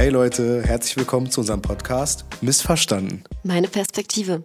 [0.00, 3.22] Hey Leute, herzlich willkommen zu unserem Podcast Missverstanden.
[3.44, 4.42] Meine Perspektive.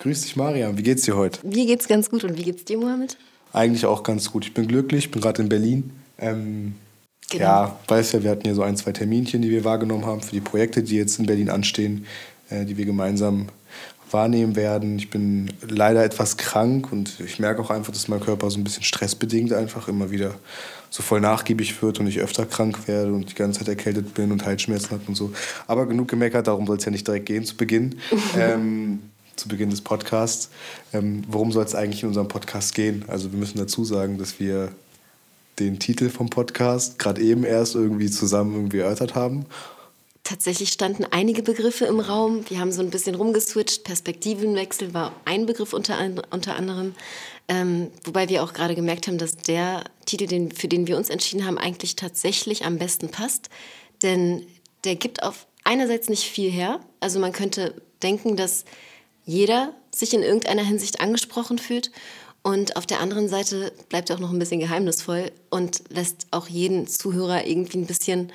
[0.00, 0.76] Grüß dich, Mariam.
[0.76, 1.46] Wie geht's dir heute?
[1.46, 3.16] Mir geht's ganz gut und wie geht's dir, Mohammed?
[3.52, 4.46] Eigentlich auch ganz gut.
[4.46, 5.92] Ich bin glücklich, bin gerade in Berlin.
[6.18, 6.74] Ähm,
[7.30, 7.44] genau.
[7.44, 10.32] Ja, weißt ja, wir hatten hier so ein, zwei Terminchen, die wir wahrgenommen haben für
[10.32, 12.04] die Projekte, die jetzt in Berlin anstehen,
[12.50, 13.46] äh, die wir gemeinsam
[14.10, 14.98] wahrnehmen werden.
[14.98, 18.64] Ich bin leider etwas krank und ich merke auch einfach, dass mein Körper so ein
[18.64, 20.34] bisschen stressbedingt einfach immer wieder
[20.90, 24.30] so voll nachgiebig wird und ich öfter krank werde und die ganze Zeit erkältet bin
[24.32, 25.32] und Halsschmerzen habe und so.
[25.66, 27.96] Aber genug gemeckert, darum soll es ja nicht direkt gehen zu Beginn.
[28.38, 29.00] ähm,
[29.34, 30.50] zu Beginn des Podcasts.
[30.92, 33.04] Ähm, worum soll es eigentlich in unserem Podcast gehen?
[33.08, 34.72] Also wir müssen dazu sagen, dass wir
[35.58, 39.46] den Titel vom Podcast gerade eben erst irgendwie zusammen irgendwie erörtert haben
[40.26, 42.50] Tatsächlich standen einige Begriffe im Raum.
[42.50, 43.84] Wir haben so ein bisschen rumgeswitcht.
[43.84, 45.96] Perspektivenwechsel war ein Begriff unter,
[46.32, 46.96] unter anderem.
[47.46, 51.10] Ähm, wobei wir auch gerade gemerkt haben, dass der Titel, den, für den wir uns
[51.10, 53.50] entschieden haben, eigentlich tatsächlich am besten passt.
[54.02, 54.44] Denn
[54.82, 56.80] der gibt auf einerseits nicht viel her.
[56.98, 58.64] Also man könnte denken, dass
[59.26, 61.92] jeder sich in irgendeiner Hinsicht angesprochen fühlt.
[62.42, 66.48] Und auf der anderen Seite bleibt er auch noch ein bisschen geheimnisvoll und lässt auch
[66.48, 68.32] jeden Zuhörer irgendwie ein bisschen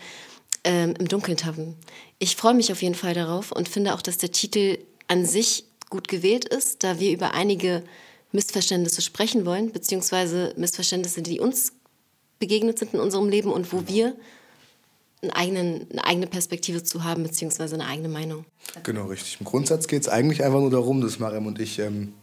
[0.63, 1.75] ähm, im Dunkeln tappen.
[2.19, 5.65] Ich freue mich auf jeden Fall darauf und finde auch, dass der Titel an sich
[5.89, 7.83] gut gewählt ist, da wir über einige
[8.31, 11.73] Missverständnisse sprechen wollen, beziehungsweise Missverständnisse, die uns
[12.39, 14.15] begegnet sind in unserem Leben und wo wir
[15.21, 18.45] einen eigenen, eine eigene Perspektive zu haben, beziehungsweise eine eigene Meinung.
[18.83, 19.37] Genau, richtig.
[19.39, 22.13] Im Grundsatz geht es eigentlich einfach nur darum, dass Mariam und ich ähm,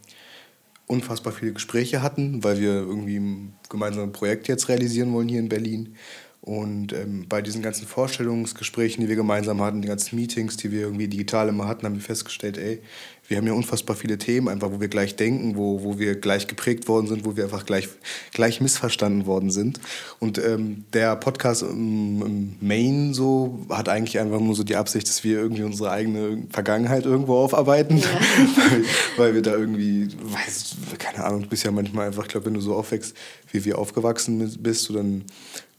[0.87, 5.47] unfassbar viele Gespräche hatten, weil wir irgendwie ein gemeinsames Projekt jetzt realisieren wollen hier in
[5.47, 5.95] Berlin.
[6.41, 10.81] Und ähm, bei diesen ganzen Vorstellungsgesprächen, die wir gemeinsam hatten, die ganzen Meetings, die wir
[10.81, 12.81] irgendwie digital immer hatten, haben wir festgestellt, ey,
[13.29, 16.47] wir haben ja unfassbar viele Themen, einfach wo wir gleich denken, wo, wo wir gleich
[16.47, 17.87] geprägt worden sind, wo wir einfach gleich,
[18.33, 19.79] gleich missverstanden worden sind.
[20.19, 25.07] Und ähm, der Podcast im, im, Main so hat eigentlich einfach nur so die Absicht,
[25.07, 28.07] dass wir irgendwie unsere eigene Vergangenheit irgendwo aufarbeiten, ja.
[28.57, 28.83] weil,
[29.17, 32.55] weil, wir da irgendwie, weiß, keine Ahnung, du bist ja manchmal einfach, ich glaube, wenn
[32.55, 33.15] du so aufwächst,
[33.51, 35.23] wie wir aufgewachsen bist, du dann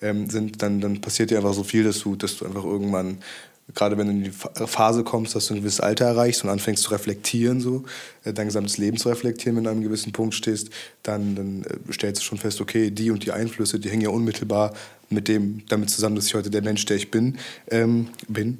[0.03, 3.19] ähm, sind, dann, dann passiert dir einfach so viel, dass du, dass du einfach irgendwann,
[3.75, 6.82] gerade wenn du in die Phase kommst, dass du ein gewisses Alter erreichst und anfängst
[6.82, 7.84] zu reflektieren, so,
[8.25, 10.70] äh, dein gesamtes Leben zu reflektieren, wenn du an einem gewissen Punkt stehst,
[11.03, 14.10] dann, dann äh, stellst du schon fest, okay, die und die Einflüsse, die hängen ja
[14.10, 14.72] unmittelbar
[15.08, 17.38] mit dem, damit zusammen, dass ich heute der Mensch, der ich bin,
[17.70, 18.58] ähm, bin.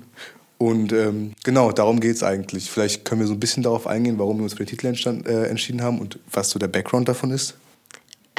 [0.59, 2.71] Und ähm, genau, darum geht es eigentlich.
[2.71, 5.49] Vielleicht können wir so ein bisschen darauf eingehen, warum wir uns für den Titel äh,
[5.49, 7.55] entschieden haben und was so der Background davon ist.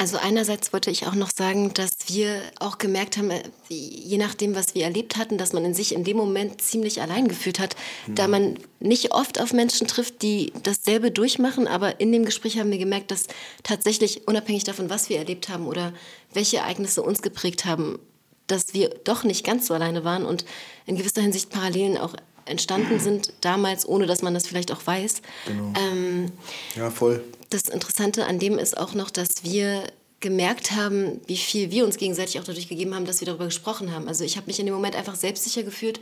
[0.02, 4.56] Also einerseits wollte ich auch noch sagen, dass wir auch gemerkt haben, äh, je nachdem,
[4.56, 7.76] was wir erlebt hatten, dass man in sich in dem Moment ziemlich allein gefühlt hat,
[8.08, 8.16] mhm.
[8.16, 12.72] da man nicht oft auf Menschen trifft, die dasselbe durchmachen, aber in dem Gespräch haben
[12.72, 13.28] wir gemerkt, dass
[13.62, 15.92] tatsächlich unabhängig davon, was wir erlebt haben oder
[16.34, 18.00] welche Ereignisse uns geprägt haben,
[18.48, 20.44] dass wir doch nicht ganz so alleine waren und
[20.84, 25.22] in gewisser Hinsicht Parallelen auch entstanden sind damals, ohne dass man das vielleicht auch weiß.
[25.46, 25.72] Genau.
[25.78, 26.32] Ähm,
[26.76, 27.22] ja, voll.
[27.52, 29.84] Das Interessante an dem ist auch noch, dass wir
[30.20, 33.92] gemerkt haben, wie viel wir uns gegenseitig auch dadurch gegeben haben, dass wir darüber gesprochen
[33.92, 34.08] haben.
[34.08, 36.00] Also ich habe mich in dem Moment einfach selbstsicher gefühlt,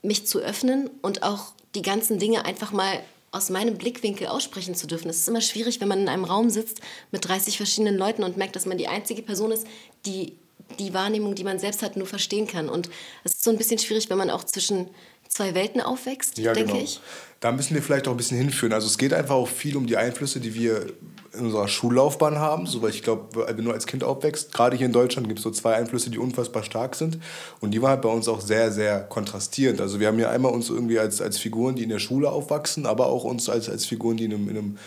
[0.00, 4.86] mich zu öffnen und auch die ganzen Dinge einfach mal aus meinem Blickwinkel aussprechen zu
[4.86, 5.10] dürfen.
[5.10, 8.38] Es ist immer schwierig, wenn man in einem Raum sitzt mit 30 verschiedenen Leuten und
[8.38, 9.66] merkt, dass man die einzige Person ist,
[10.06, 10.32] die
[10.78, 12.70] die Wahrnehmung, die man selbst hat, nur verstehen kann.
[12.70, 12.88] Und
[13.22, 14.88] es ist so ein bisschen schwierig, wenn man auch zwischen
[15.34, 16.84] zwei Welten aufwächst, ja, denke genau.
[16.84, 17.00] ich.
[17.40, 18.72] Da müssen wir vielleicht auch ein bisschen hinführen.
[18.72, 20.86] Also es geht einfach auch viel um die Einflüsse, die wir
[21.34, 22.66] in unserer Schullaufbahn haben.
[22.66, 25.42] So, weil ich glaube, wenn du als Kind aufwächst, gerade hier in Deutschland gibt es
[25.42, 27.18] so zwei Einflüsse, die unfassbar stark sind.
[27.60, 29.80] Und die waren halt bei uns auch sehr, sehr kontrastierend.
[29.80, 32.86] Also wir haben ja einmal uns irgendwie als, als Figuren, die in der Schule aufwachsen,
[32.86, 34.78] aber auch uns als, als Figuren, die in einem, in einem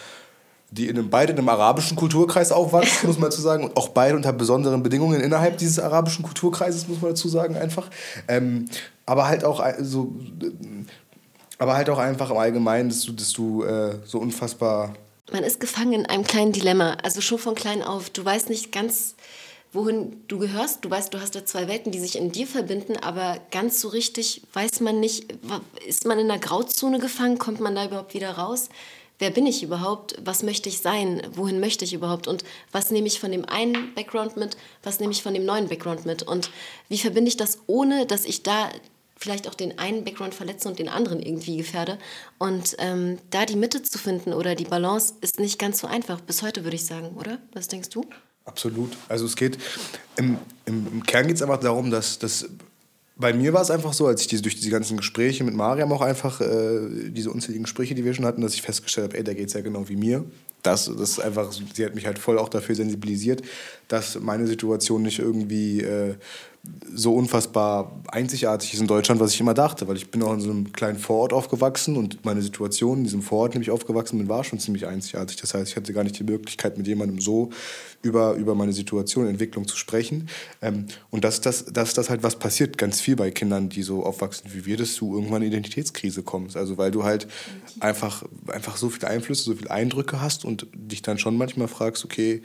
[0.69, 3.89] die in einem, beide in einem arabischen Kulturkreis aufwachsen, muss man dazu sagen, und auch
[3.89, 7.89] beide unter besonderen Bedingungen innerhalb dieses arabischen Kulturkreises, muss man dazu sagen, einfach.
[8.27, 8.65] Ähm,
[9.05, 10.13] aber halt auch äh, so,
[11.57, 14.93] aber halt auch einfach im Allgemeinen, dass du, dass du äh, so unfassbar.
[15.31, 18.09] Man ist gefangen in einem kleinen Dilemma, also schon von klein auf.
[18.09, 19.15] Du weißt nicht ganz,
[19.73, 20.83] wohin du gehörst.
[20.83, 23.87] Du weißt, du hast da zwei Welten, die sich in dir verbinden, aber ganz so
[23.87, 25.33] richtig weiß man nicht,
[25.85, 28.69] ist man in einer Grauzone gefangen, kommt man da überhaupt wieder raus?
[29.19, 33.07] Wer bin ich überhaupt, was möchte ich sein, wohin möchte ich überhaupt und was nehme
[33.07, 36.51] ich von dem einen Background mit, was nehme ich von dem neuen Background mit und
[36.89, 38.69] wie verbinde ich das, ohne dass ich da
[39.19, 41.97] vielleicht auch den einen Background verletze und den anderen irgendwie gefährde.
[42.37, 46.21] Und ähm, da die Mitte zu finden oder die Balance ist nicht ganz so einfach,
[46.21, 47.39] bis heute würde ich sagen, oder?
[47.53, 48.05] Was denkst du?
[48.45, 48.95] Absolut.
[49.09, 49.57] Also es geht,
[50.15, 52.47] im, im, Kern geht es einfach darum, dass, dass
[53.19, 55.91] bei mir war es einfach so, als ich diese, durch diese ganzen Gespräche mit Mariam
[55.91, 59.23] auch einfach, äh, diese unzähligen Gespräche, die wir schon hatten, dass ich festgestellt habe, ey,
[59.23, 60.25] da geht es ja genau wie mir.
[60.63, 63.41] das, das ist einfach, sie hat mich halt voll auch dafür sensibilisiert,
[63.87, 66.15] dass meine Situation nicht irgendwie äh,
[66.93, 70.39] so unfassbar einzigartig ist in Deutschland, was ich immer dachte, weil ich bin auch in
[70.39, 74.17] so einem kleinen Vorort aufgewachsen und meine Situation in diesem Vorort, in dem ich aufgewachsen
[74.17, 75.37] bin, war schon ziemlich einzigartig.
[75.37, 77.51] Das heißt, ich hatte gar nicht die Möglichkeit, mit jemandem so
[78.01, 80.29] über, über meine Situation, Entwicklung zu sprechen.
[80.61, 84.03] Ähm, und dass das, dass das halt was passiert, ganz viel bei Kindern, die so
[84.03, 86.57] aufwachsen wie wir, dass du irgendwann in Identitätskrise kommst.
[86.57, 87.27] Also weil du halt
[87.79, 92.03] einfach, einfach so viele Einflüsse, so viele Eindrücke hast und dich dann schon manchmal fragst,
[92.05, 92.41] okay,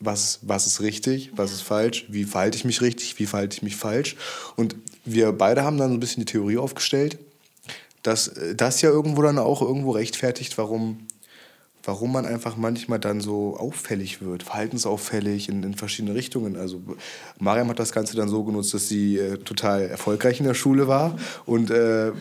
[0.00, 3.62] was, was ist richtig, was ist falsch, wie verhalte ich mich richtig, wie verhalte ich
[3.62, 4.16] mich falsch.
[4.56, 7.18] Und wir beide haben dann so ein bisschen die Theorie aufgestellt,
[8.02, 11.06] dass das ja irgendwo dann auch irgendwo rechtfertigt, warum
[11.88, 16.54] warum man einfach manchmal dann so auffällig wird, verhaltensauffällig in, in verschiedene Richtungen.
[16.54, 16.82] Also
[17.38, 20.86] Mariam hat das Ganze dann so genutzt, dass sie äh, total erfolgreich in der Schule
[20.86, 22.12] war und äh, äh,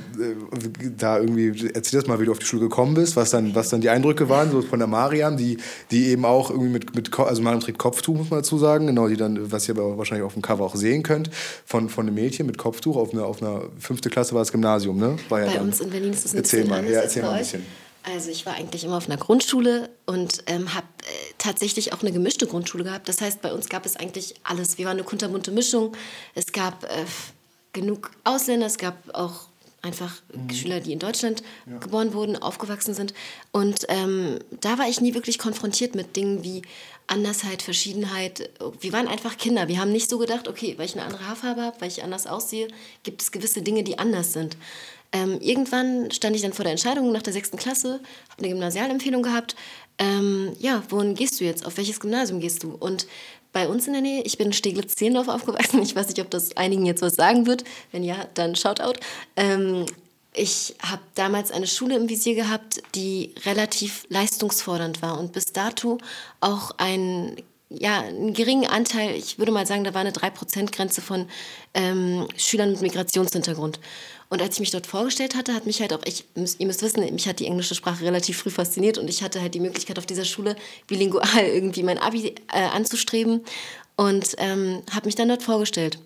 [0.98, 3.68] da irgendwie, erzähl das mal, wie du auf die Schule gekommen bist, was dann, was
[3.68, 5.58] dann die Eindrücke waren, so von der Mariam, die,
[5.92, 9.10] die eben auch irgendwie mit, mit also Mariam trägt Kopftuch, muss man dazu sagen, genau,
[9.10, 11.30] die dann, was ihr aber wahrscheinlich auf dem Cover auch sehen könnt,
[11.66, 14.98] von, von einem Mädchen mit Kopftuch auf einer auf eine fünfte Klasse war das Gymnasium,
[14.98, 15.18] ne?
[15.28, 17.24] War Bei ja uns in Berlin ist das ein erzähl bisschen mal, anders ja, erzähl
[17.24, 17.87] mal ein bisschen.
[18.14, 22.14] Also ich war eigentlich immer auf einer Grundschule und ähm, habe äh, tatsächlich auch eine
[22.14, 23.10] gemischte Grundschule gehabt.
[23.10, 24.78] Das heißt, bei uns gab es eigentlich alles.
[24.78, 25.96] Wir waren eine kunterbunte Mischung.
[26.34, 27.06] Es gab äh,
[27.74, 29.48] genug Ausländer, es gab auch
[29.82, 30.22] einfach
[30.54, 31.44] Schüler, die in Deutschland
[31.80, 33.14] geboren wurden, aufgewachsen sind.
[33.52, 36.64] Und ähm, da war ich nie wirklich konfrontiert mit Dingen wie
[37.06, 38.50] Andersheit, Verschiedenheit.
[38.82, 39.68] Wir waren einfach Kinder.
[39.68, 42.28] Wir haben nicht so gedacht, okay, weil ich eine andere Haarfarbe habe, weil ich anders
[42.28, 42.68] aussehe,
[43.04, 44.58] gibt es gewisse Dinge, die anders sind.
[45.18, 48.00] Ähm, irgendwann stand ich dann vor der Entscheidung nach der sechsten Klasse,
[48.30, 49.56] habe eine Gymnasialempfehlung gehabt.
[49.98, 51.66] Ähm, ja, wohin gehst du jetzt?
[51.66, 52.76] Auf welches Gymnasium gehst du?
[52.80, 53.08] Und
[53.52, 55.82] bei uns in der Nähe, ich bin in Steglitz-Zehlendorf aufgewachsen.
[55.82, 57.64] Ich weiß nicht, ob das einigen jetzt was sagen wird.
[57.92, 59.00] Wenn ja, dann Shoutout.
[59.36, 59.86] Ähm,
[60.34, 65.98] ich habe damals eine Schule im Visier gehabt, die relativ leistungsfordernd war und bis dato
[66.42, 67.38] auch ein
[67.70, 71.28] ja, einen geringen Anteil, ich würde mal sagen, da war eine 3%-Grenze von
[71.74, 73.80] ähm, Schülern mit Migrationshintergrund.
[74.30, 77.00] Und als ich mich dort vorgestellt hatte, hat mich halt auch, ich, ihr müsst wissen,
[77.14, 80.06] mich hat die englische Sprache relativ früh fasziniert und ich hatte halt die Möglichkeit auf
[80.06, 80.56] dieser Schule
[80.88, 83.42] bilingual irgendwie mein Abi äh, anzustreben
[83.96, 86.00] und ähm, habe mich dann dort vorgestellt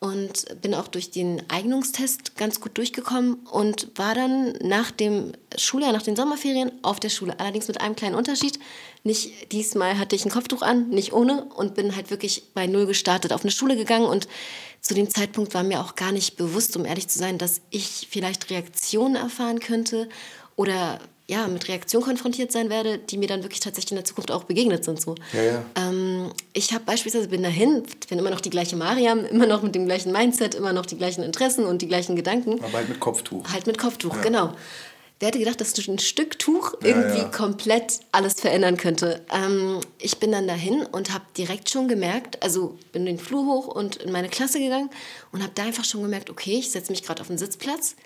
[0.00, 5.92] und bin auch durch den Eignungstest ganz gut durchgekommen und war dann nach dem Schuljahr,
[5.92, 7.38] nach den Sommerferien auf der Schule.
[7.40, 8.60] Allerdings mit einem kleinen Unterschied.
[9.02, 12.86] Nicht diesmal hatte ich ein Kopftuch an, nicht ohne und bin halt wirklich bei Null
[12.86, 14.28] gestartet, auf eine Schule gegangen und
[14.80, 18.08] zu dem Zeitpunkt war mir auch gar nicht bewusst, um ehrlich zu sein, dass ich
[18.10, 20.08] vielleicht Reaktionen erfahren könnte
[20.56, 20.98] oder
[21.30, 24.44] ja, mit Reaktionen konfrontiert sein werde, die mir dann wirklich tatsächlich in der Zukunft auch
[24.44, 24.98] begegnet sind.
[24.98, 25.14] So.
[25.34, 25.64] Ja, ja.
[25.76, 29.74] Ähm, ich habe beispielsweise, bin dahin, bin immer noch die gleiche Mariam, immer noch mit
[29.74, 32.64] dem gleichen Mindset, immer noch die gleichen Interessen und die gleichen Gedanken.
[32.64, 33.46] Aber halt mit Kopftuch.
[33.52, 34.54] Halt mit Kopftuch, genau.
[35.20, 37.24] Wer hätte gedacht, dass durch ein Stück Tuch irgendwie ja.
[37.24, 39.24] komplett alles verändern könnte?
[39.32, 43.66] Ähm, ich bin dann dahin und habe direkt schon gemerkt, also bin den Flur hoch
[43.66, 44.90] und in meine Klasse gegangen
[45.32, 47.96] und habe da einfach schon gemerkt, okay, ich setze mich gerade auf den Sitzplatz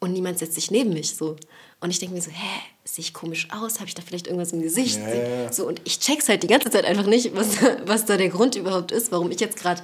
[0.00, 1.36] und niemand setzt sich neben mich so.
[1.80, 3.76] Und ich denke mir so, hä, sehe ich komisch aus?
[3.76, 4.98] Habe ich da vielleicht irgendwas im Gesicht?
[4.98, 5.52] Ja, ja, ja.
[5.52, 7.56] So, und ich check's halt die ganze Zeit einfach nicht, was,
[7.86, 9.82] was da der Grund überhaupt ist, warum ich jetzt gerade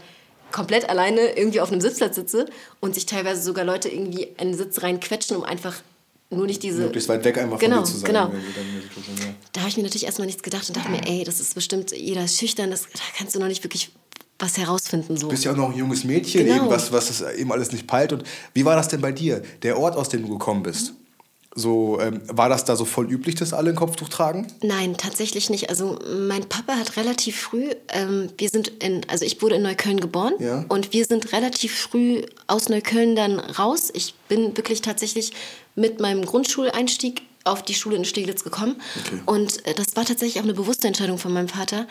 [0.52, 2.46] komplett alleine irgendwie auf einem Sitzplatz sitze
[2.80, 5.82] und sich teilweise sogar Leute irgendwie einen Sitz reinquetschen, um einfach
[6.30, 6.82] nur nicht diese...
[6.82, 8.06] Möglichst weit weg einfach genau, von dir zu sein.
[8.08, 9.34] Genau, ja.
[9.52, 11.92] Da habe ich mir natürlich erstmal nichts gedacht und dachte mir, ey, das ist bestimmt,
[11.92, 13.90] jeder ist schüchtern, das, da kannst du noch nicht wirklich
[14.38, 15.16] was herausfinden.
[15.16, 15.26] So.
[15.26, 16.56] Du bist ja auch noch ein junges Mädchen, Genau.
[16.64, 18.12] eben, was, was das eben alles nicht peilt.
[18.12, 18.24] Und
[18.54, 19.42] wie war das denn bei dir?
[19.62, 20.92] Der Ort, aus dem du gekommen bist,
[21.58, 24.46] so, ähm, war das da so voll üblich, dass alle ein Kopftuch tragen?
[24.62, 25.70] Nein, tatsächlich nicht.
[25.70, 25.98] Also
[26.28, 30.34] mein Papa hat relativ früh, ähm, wir sind in, also ich wurde in Neukölln geboren
[30.38, 30.66] Ja.
[30.68, 33.88] und wir sind relativ früh aus Neukölln dann raus.
[33.94, 35.32] Ich bin wirklich tatsächlich
[35.76, 39.20] mit meinem Grundschuleinstieg auf die Schule in Steglitz gekommen Okay.
[39.26, 41.86] und äh, das war tatsächlich auch eine bewusste Entscheidung von meinem Vater.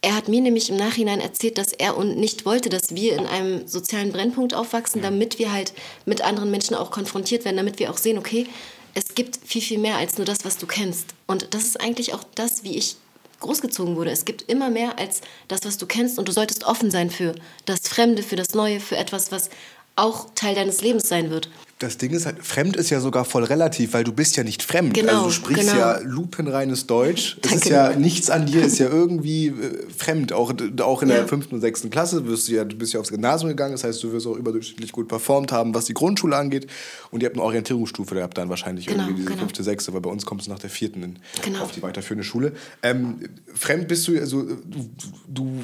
[0.00, 3.26] Er hat mir nämlich im Nachhinein erzählt, dass er und nicht wollte, dass wir in
[3.26, 5.72] einem sozialen Brennpunkt aufwachsen, damit wir halt
[6.04, 8.46] mit anderen Menschen auch konfrontiert werden, damit wir auch sehen, okay,
[8.94, 11.14] es gibt viel, viel mehr als nur das, was du kennst.
[11.26, 12.96] Und das ist eigentlich auch das, wie ich
[13.40, 14.10] großgezogen wurde.
[14.10, 17.34] Es gibt immer mehr als das, was du kennst und du solltest offen sein für
[17.66, 19.50] das Fremde, für das Neue, für etwas, was
[19.96, 21.48] auch Teil deines Lebens sein wird.
[21.80, 24.64] Das Ding ist halt, fremd ist ja sogar voll relativ, weil du bist ja nicht
[24.64, 24.94] fremd.
[24.94, 25.78] Genau, also du sprichst genau.
[25.78, 27.36] ja lupenreines Deutsch.
[27.40, 27.68] Es ist Danke.
[27.70, 29.52] ja nichts an dir, ist ja irgendwie äh,
[29.96, 30.32] fremd.
[30.32, 31.14] Auch, auch in Ja.
[31.18, 33.84] der fünften und sechsten Klasse wirst du ja, du bist ja aufs Gymnasium gegangen, das
[33.84, 36.66] heißt, du wirst auch überdurchschnittlich gut performt haben, was die Grundschule angeht.
[37.12, 39.40] Und ihr habt eine Orientierungsstufe gehabt dann wahrscheinlich Genau, irgendwie diese genau.
[39.42, 41.60] fünfte, sechste, weil bei uns kommst du nach der vierten in, Genau.
[41.62, 42.54] auf die weiterführende Schule.
[42.82, 43.20] Ähm,
[43.54, 44.90] fremd bist du, also du,
[45.28, 45.60] du,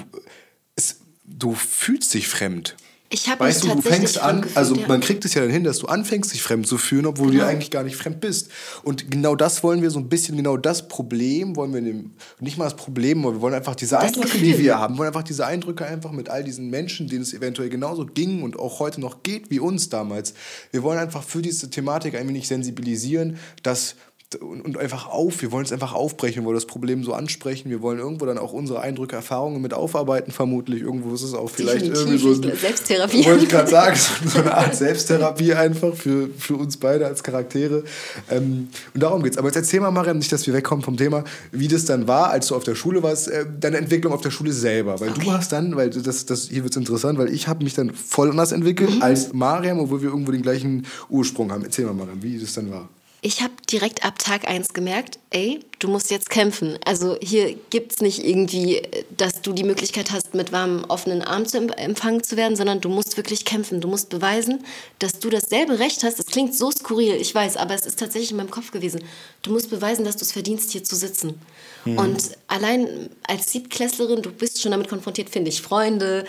[0.76, 2.76] es, du fühlst dich fremd.
[3.14, 4.88] Ich habe Weißt du, du fängst an, also ja.
[4.88, 7.44] man kriegt es ja dann hin, dass du anfängst, dich fremd zu fühlen, obwohl genau.
[7.44, 8.50] du eigentlich gar nicht fremd bist.
[8.82, 12.16] Und genau das wollen wir so ein bisschen, genau das Problem wollen wir nehmen.
[12.40, 14.54] Nicht mal das Problem, wir wollen einfach diese das Eindrücke, Gefühl.
[14.54, 17.68] die wir haben, wollen einfach diese Eindrücke einfach mit all diesen Menschen, denen es eventuell
[17.68, 20.34] genauso ging und auch heute noch geht wie uns damals.
[20.72, 23.94] Wir wollen einfach für diese Thematik ein wenig sensibilisieren, dass
[24.36, 25.42] und, und einfach auf.
[25.42, 27.70] Wir wollen es einfach aufbrechen, wir wollen das Problem so ansprechen.
[27.70, 30.82] Wir wollen irgendwo dann auch unsere Eindrücke, Erfahrungen mit aufarbeiten, vermutlich.
[30.82, 32.50] Irgendwo ist es auch vielleicht Definitiv, irgendwie so.
[32.50, 33.24] Ein, Selbsttherapie.
[33.24, 37.84] Wollte ich gerade sagen, so eine Art Selbsttherapie einfach für, für uns beide als Charaktere.
[38.30, 39.38] Ähm, und darum geht es.
[39.38, 42.30] Aber jetzt erzähl mal, Mariam, nicht, dass wir wegkommen vom Thema, wie das dann war,
[42.30, 45.00] als du auf der Schule warst, äh, deine Entwicklung auf der Schule selber.
[45.00, 45.20] Weil okay.
[45.24, 47.92] du hast dann, weil das, das hier wird es interessant, weil ich habe mich dann
[47.94, 49.02] voll anders entwickelt mhm.
[49.02, 51.64] als Mariam, obwohl wir irgendwo den gleichen Ursprung haben.
[51.64, 52.88] Erzähl mal, Mariam, wie das dann war
[53.24, 56.78] ich habe direkt ab Tag 1 gemerkt, ey, du musst jetzt kämpfen.
[56.86, 58.80] Also hier gibt es nicht irgendwie,
[59.16, 62.88] dass du die Möglichkeit hast, mit warmen, offenen Armen zu empfangen zu werden, sondern du
[62.88, 63.82] musst wirklich kämpfen.
[63.82, 64.64] Du musst beweisen,
[64.98, 66.18] dass du dasselbe Recht hast.
[66.18, 69.02] Das klingt so skurril, ich weiß, aber es ist tatsächlich in meinem Kopf gewesen.
[69.42, 71.38] Du musst beweisen, dass du es verdienst, hier zu sitzen.
[71.84, 71.98] Mhm.
[71.98, 76.24] Und allein als Siebtklässlerin, du bist schon damit konfrontiert, finde ich Freunde,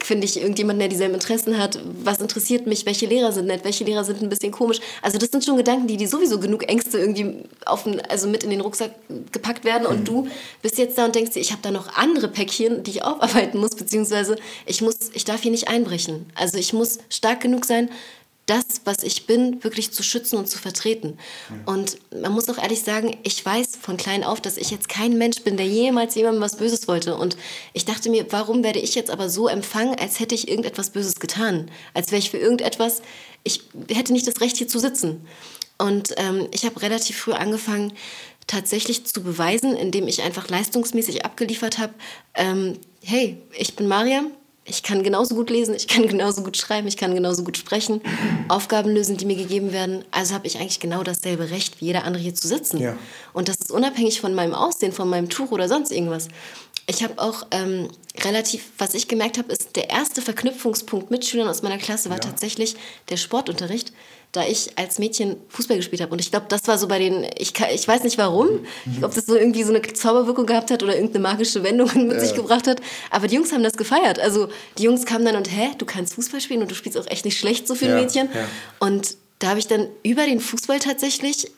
[0.00, 3.82] finde ich irgendjemanden, der dieselben Interessen hat, was interessiert mich, welche Lehrer sind nett, welche
[3.82, 4.78] Lehrer sind ein bisschen komisch.
[5.02, 8.50] Also das sind schon Gedanken, die, die sowieso genug Ängste irgendwie auf also mit in
[8.50, 8.92] den Rucksack
[9.32, 9.98] gepackt werden mhm.
[9.98, 10.28] und du
[10.62, 13.58] bist jetzt da und denkst dir, ich habe da noch andere Päckchen, die ich aufarbeiten
[13.58, 16.26] muss, beziehungsweise ich muss, ich darf hier nicht einbrechen.
[16.34, 17.90] Also ich muss stark genug sein,
[18.50, 21.18] das, was ich bin, wirklich zu schützen und zu vertreten.
[21.50, 21.72] Ja.
[21.72, 25.16] Und man muss auch ehrlich sagen, ich weiß von klein auf, dass ich jetzt kein
[25.16, 27.16] Mensch bin, der jemals jemandem was Böses wollte.
[27.16, 27.36] Und
[27.74, 31.20] ich dachte mir, warum werde ich jetzt aber so empfangen, als hätte ich irgendetwas Böses
[31.20, 31.70] getan?
[31.94, 33.02] Als wäre ich für irgendetwas,
[33.44, 35.24] ich hätte nicht das Recht, hier zu sitzen.
[35.78, 37.92] Und ähm, ich habe relativ früh angefangen,
[38.46, 41.94] tatsächlich zu beweisen, indem ich einfach leistungsmäßig abgeliefert habe,
[42.34, 44.32] ähm, hey, ich bin Mariam,
[44.64, 48.00] ich kann genauso gut lesen, ich kann genauso gut schreiben, ich kann genauso gut sprechen,
[48.48, 50.04] Aufgaben lösen, die mir gegeben werden.
[50.10, 52.78] Also habe ich eigentlich genau dasselbe Recht wie jeder andere hier zu sitzen.
[52.78, 52.96] Ja.
[53.32, 56.28] Und das ist unabhängig von meinem Aussehen, von meinem Tuch oder sonst irgendwas.
[56.86, 57.88] Ich habe auch ähm,
[58.24, 62.16] relativ, was ich gemerkt habe, ist, der erste Verknüpfungspunkt mit Schülern aus meiner Klasse war
[62.16, 62.22] ja.
[62.22, 62.74] tatsächlich
[63.08, 63.92] der Sportunterricht
[64.32, 66.12] da ich als Mädchen Fußball gespielt habe.
[66.12, 68.60] Und ich glaube, das war so bei den, ich, ich weiß nicht warum,
[69.02, 72.20] ob das so irgendwie so eine Zauberwirkung gehabt hat oder irgendeine magische Wendung mit ja.
[72.20, 72.80] sich gebracht hat.
[73.10, 74.20] Aber die Jungs haben das gefeiert.
[74.20, 77.06] Also die Jungs kamen dann und, hä, du kannst Fußball spielen und du spielst auch
[77.08, 78.00] echt nicht schlecht so für ein ja.
[78.00, 78.28] Mädchen.
[78.32, 78.46] Ja.
[78.78, 81.50] Und da habe ich dann über den Fußball tatsächlich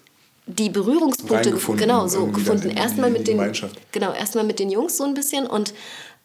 [0.47, 2.71] die Berührungspunkte genau so gefunden.
[2.71, 3.39] Erstmal mit den
[3.93, 5.73] genau erstmal mit den Jungs so ein bisschen und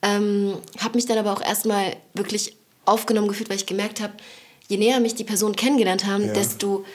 [0.02, 4.14] ähm, habe mich dann aber auch erstmal wirklich aufgenommen gefühlt, weil ich gemerkt habe,
[4.68, 6.34] je näher mich die Person kennengelernt haben, ja.
[6.34, 6.86] desto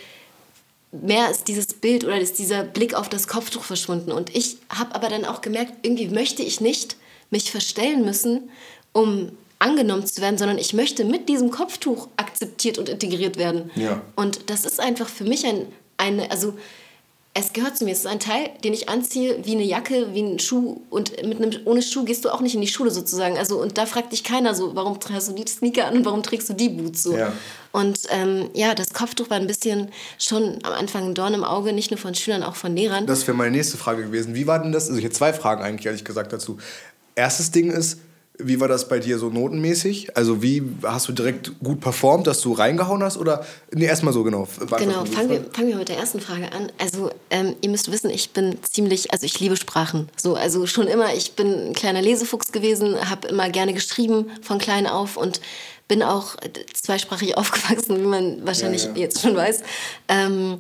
[0.93, 4.13] mehr ist dieses Bild oder ist dieser Blick auf das Kopftuch verschwunden.
[4.13, 6.97] Und ich habe aber dann auch gemerkt, irgendwie möchte ich nicht
[7.31, 8.51] mich verstellen müssen,
[8.93, 13.71] um angenommen zu werden, sondern ich möchte mit diesem Kopftuch akzeptiert und integriert werden.
[13.75, 14.03] Ja.
[14.17, 16.55] Und das ist einfach für mich ein, eine, also
[17.35, 17.93] es gehört zu mir.
[17.93, 20.83] Es ist ein Teil, den ich anziehe wie eine Jacke, wie ein Schuh.
[20.91, 23.39] Und mit einem, ohne Schuh gehst du auch nicht in die Schule sozusagen.
[23.39, 26.23] Also, und da fragt dich keiner so, warum trägst du die Sneaker an und warum
[26.23, 27.17] trägst du die Boots so.
[27.17, 27.33] Ja.
[27.73, 31.73] Und ähm, ja, das Kopftuch war ein bisschen schon am Anfang ein Dorn im Auge,
[31.73, 33.07] nicht nur von Schülern, auch von Lehrern.
[33.07, 34.35] Das wäre meine nächste Frage gewesen.
[34.35, 34.89] Wie war denn das?
[34.89, 36.59] Also ich hätte zwei Fragen eigentlich, ehrlich gesagt, dazu.
[37.15, 37.99] Erstes Ding ist,
[38.39, 40.17] wie war das bei dir so notenmäßig?
[40.17, 43.19] Also wie hast du direkt gut performt, dass du reingehauen hast?
[43.19, 44.49] Oder nee, erstmal so genau.
[44.79, 46.73] Genau, fangen wir, fangen wir mit der ersten Frage an.
[46.79, 50.09] Also ähm, ihr müsst wissen, ich bin ziemlich, also ich liebe Sprachen.
[50.17, 54.59] So, also schon immer, ich bin ein kleiner Lesefuchs gewesen, habe immer gerne geschrieben von
[54.59, 55.41] klein auf und
[55.87, 56.37] bin auch
[56.73, 58.97] zweisprachig aufgewachsen, wie man wahrscheinlich ja, ja.
[58.97, 59.63] jetzt schon weiß.
[60.09, 60.59] Ähm,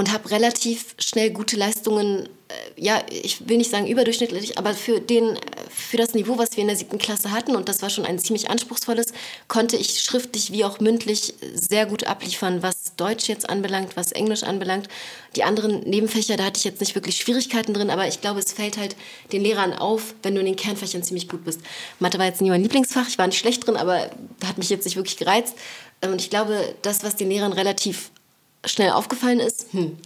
[0.00, 4.98] und habe relativ schnell gute Leistungen äh, ja, ich will nicht sagen überdurchschnittlich, aber für,
[4.98, 5.38] den,
[5.68, 8.18] für das Niveau, was wir in der siebten Klasse hatten, und das war schon ein
[8.18, 9.12] ziemlich anspruchsvolles,
[9.46, 14.42] konnte ich schriftlich wie auch mündlich sehr gut abliefern, was Deutsch jetzt anbelangt, was Englisch
[14.42, 14.88] anbelangt.
[15.36, 18.52] Die anderen Nebenfächer, da hatte ich jetzt nicht wirklich Schwierigkeiten drin, aber ich glaube, es
[18.52, 18.96] fällt halt
[19.32, 21.60] den Lehrern auf, wenn du in den Kernfächern ziemlich gut bist.
[21.98, 24.10] Mathe war jetzt nie mein Lieblingsfach, ich war nicht schlecht drin, aber
[24.46, 25.56] hat mich jetzt nicht wirklich gereizt.
[26.02, 28.10] Und ich glaube, das, was den Lehrern relativ
[28.64, 29.96] schnell aufgefallen ist, hm,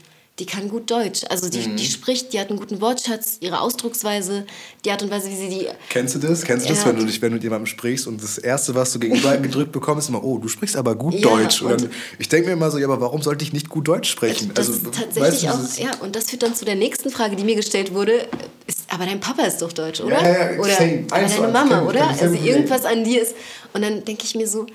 [0.40, 1.22] die kann gut Deutsch.
[1.30, 1.76] Also die, mhm.
[1.76, 4.44] die spricht, die hat einen guten Wortschatz, ihre Ausdrucksweise,
[4.84, 5.66] die Art und Weise, wie sie die.
[5.90, 6.42] Kennst du das?
[6.42, 8.92] Kennst du das, wenn du dich, wenn du mit jemandem sprichst und das Erste, was
[8.92, 11.62] du gegenüber gedrückt bekommst, ist immer, oh, du sprichst aber gut ja, Deutsch.
[11.62, 14.10] Und dann, ich denke mir immer so, ja, aber warum sollte ich nicht gut Deutsch
[14.10, 14.50] sprechen?
[14.54, 17.36] Das also, tatsächlich weißt du, auch, ja, und das führt dann zu der nächsten Frage,
[17.36, 18.26] die mir gestellt wurde.
[18.66, 20.20] Ist, aber dein Papa ist doch Deutsch, oder?
[20.20, 21.04] Ja, ja, oder same.
[21.06, 22.08] oder deine Mama, oder?
[22.08, 23.36] Also irgendwas an dir ist.
[23.72, 24.66] Und dann denke ich mir so,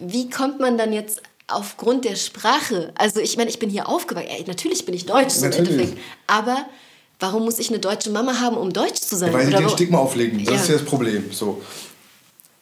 [0.00, 4.44] wie kommt man dann jetzt aufgrund der Sprache, also ich meine, ich bin hier aufgewachsen,
[4.46, 6.66] natürlich bin ich Deutsch so im Endeffekt, aber
[7.18, 9.32] warum muss ich eine deutsche Mama haben, um Deutsch zu sein?
[9.32, 10.60] Weil sie den Stigma auflegen, das ja.
[10.60, 11.32] ist ja das Problem.
[11.32, 11.60] So.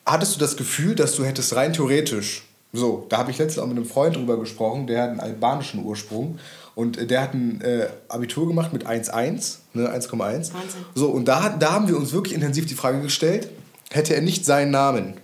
[0.05, 3.69] hattest du das Gefühl, dass du hättest rein theoretisch, so, da habe ich letztens auch
[3.69, 6.39] mit einem Freund drüber gesprochen, der hat einen albanischen Ursprung
[6.75, 10.51] und der hat ein äh, Abitur gemacht mit 1,1, ne, 1,1.
[10.95, 13.49] So, und da, da haben wir uns wirklich intensiv die Frage gestellt,
[13.91, 15.15] hätte er nicht seinen Namen,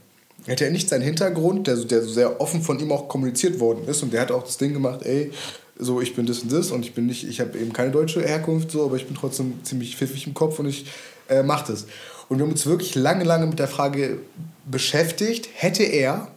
[0.47, 4.03] hätte er nicht seinen Hintergrund, der, der sehr offen von ihm auch kommuniziert worden ist
[4.03, 5.31] und der hat auch das Ding gemacht, ey,
[5.79, 8.23] so ich bin das und das und ich bin nicht, ich habe eben keine deutsche
[8.23, 10.87] Herkunft, so, aber ich bin trotzdem ziemlich pfiffig im Kopf und ich
[11.29, 11.87] äh, mache das.
[12.29, 14.19] Und wir haben uns wirklich lange, lange mit der Frage
[14.65, 16.29] beschäftigt, hätte er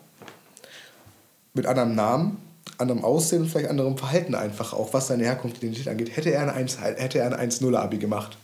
[1.53, 2.37] mit anderem Namen,
[2.77, 6.53] anderem Aussehen und vielleicht anderem Verhalten einfach auch, was seine Herkunft, Identität angeht, hätte er
[6.53, 8.37] ein 1-0-Abi gemacht.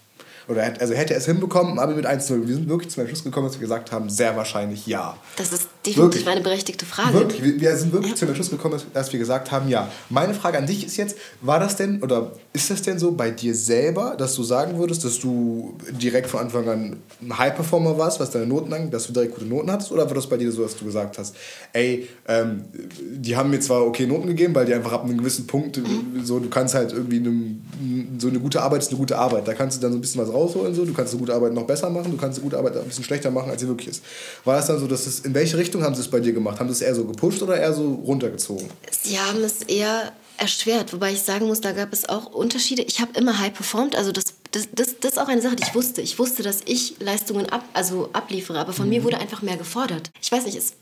[0.48, 2.48] Oder also hätte er es hinbekommen, aber mit 1-0.
[2.48, 5.18] Wir sind wirklich zum Schluss gekommen, dass wir gesagt haben, sehr wahrscheinlich ja.
[5.38, 6.28] Das ist definitiv wirklich.
[6.28, 7.14] eine berechtigte Frage.
[7.14, 8.18] Wirklich, wir sind wirklich ja.
[8.18, 9.90] zum Schluss gekommen, dass wir gesagt haben, ja.
[10.10, 13.32] Meine Frage an dich ist jetzt, war das denn oder ist das denn so bei
[13.32, 18.20] dir selber, dass du sagen würdest, dass du direkt von Anfang an ein High-Performer warst,
[18.20, 19.92] was deine Noten angeht, dass du direkt gute Noten hattest?
[19.92, 21.36] Oder war das bei dir so, dass du gesagt hast,
[21.72, 22.66] ey, ähm,
[23.00, 26.24] die haben mir zwar okay Noten gegeben, weil die einfach ab einem gewissen Punkt, mhm.
[26.24, 29.48] so, du kannst halt irgendwie eine, so eine gute Arbeit ist eine gute Arbeit.
[29.48, 30.86] Da kannst du dann so ein bisschen was rausholen, so.
[30.86, 33.04] du kannst eine gute Arbeit noch besser machen, du kannst eine gute Arbeit ein bisschen
[33.04, 34.04] schlechter machen, als sie wirklich ist.
[34.44, 36.60] War das dann so, dass es, in welche Richtung haben sie es bei dir gemacht?
[36.60, 38.70] Haben sie es eher so gepusht oder eher so runtergezogen?
[38.92, 42.82] Sie haben es eher erschwert, wobei ich sagen muss, da gab es auch Unterschiede.
[42.82, 45.64] Ich habe immer high performt, also das, das, das, das ist auch eine Sache, die
[45.64, 46.02] ich wusste.
[46.02, 48.92] Ich wusste, dass ich Leistungen ab, also abliefere, aber von mhm.
[48.92, 50.12] mir wurde einfach mehr gefordert.
[50.22, 50.74] Ich weiß nicht, es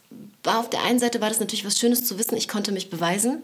[0.43, 2.89] war auf der einen Seite war das natürlich was Schönes zu wissen, ich konnte mich
[2.89, 3.43] beweisen.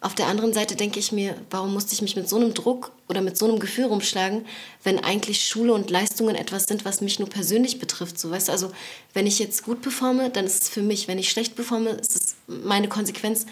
[0.00, 2.92] Auf der anderen Seite denke ich mir, warum musste ich mich mit so einem Druck
[3.08, 4.46] oder mit so einem Gefühl rumschlagen,
[4.84, 8.18] wenn eigentlich Schule und Leistungen etwas sind, was mich nur persönlich betrifft.
[8.18, 8.70] So, weißt du, also
[9.12, 11.08] wenn ich jetzt gut performe, dann ist es für mich.
[11.08, 13.46] Wenn ich schlecht performe, ist es meine Konsequenz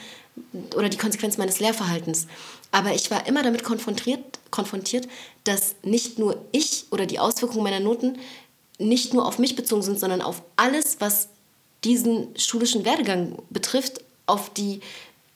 [0.76, 2.28] oder die Konsequenz meines Lehrverhaltens.
[2.70, 5.08] Aber ich war immer damit konfrontiert, konfrontiert,
[5.44, 8.18] dass nicht nur ich oder die Auswirkungen meiner Noten
[8.78, 11.28] nicht nur auf mich bezogen sind, sondern auf alles, was
[11.82, 14.80] diesen schulischen Werdegang betrifft, auf die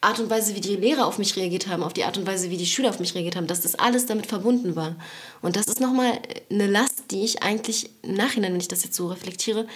[0.02, 2.50] Art und Weise, wie die Lehrer auf mich reagiert haben, auf die Art und Weise,
[2.50, 4.96] wie die Schüler auf mich reagiert haben, dass das alles damit verbunden war.
[5.42, 6.18] Und das ist nochmal
[6.50, 9.66] eine Last, die ich eigentlich im Nachhinein, wenn ich das jetzt so reflektiere,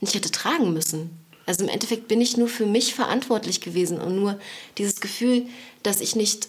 [0.00, 1.10] nicht hätte tragen müssen.
[1.46, 4.38] Also im Endeffekt bin ich nur für mich verantwortlich gewesen und nur
[4.78, 5.46] dieses Gefühl,
[5.82, 6.48] dass ich nicht,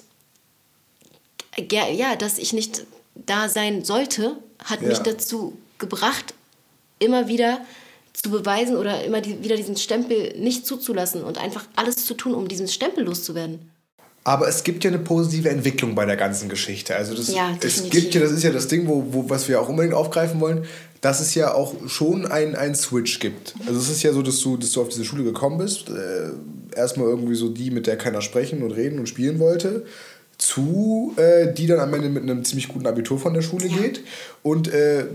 [1.71, 4.89] ja, dass ich nicht da sein sollte, hat ja.
[4.89, 6.34] mich dazu gebracht,
[6.99, 7.65] immer wieder
[8.15, 12.34] zu beweisen oder immer die, wieder diesen Stempel nicht zuzulassen und einfach alles zu tun,
[12.34, 13.71] um diesen Stempel loszuwerden.
[14.23, 16.95] Aber es gibt ja eine positive Entwicklung bei der ganzen Geschichte.
[16.95, 19.62] Also das, ja, es gibt ja, das ist ja das Ding, wo, wo, was wir
[19.62, 20.65] auch unbedingt aufgreifen wollen,
[21.01, 23.54] dass es ja auch schon einen Switch gibt.
[23.67, 26.32] Also es ist ja so, dass du, dass du auf diese Schule gekommen bist, äh,
[26.75, 29.86] erstmal irgendwie so die, mit der keiner sprechen und reden und spielen wollte,
[30.39, 33.78] zu äh, die dann am Ende mit einem ziemlich guten Abitur von der Schule ja.
[33.78, 34.01] geht
[34.41, 35.06] und äh,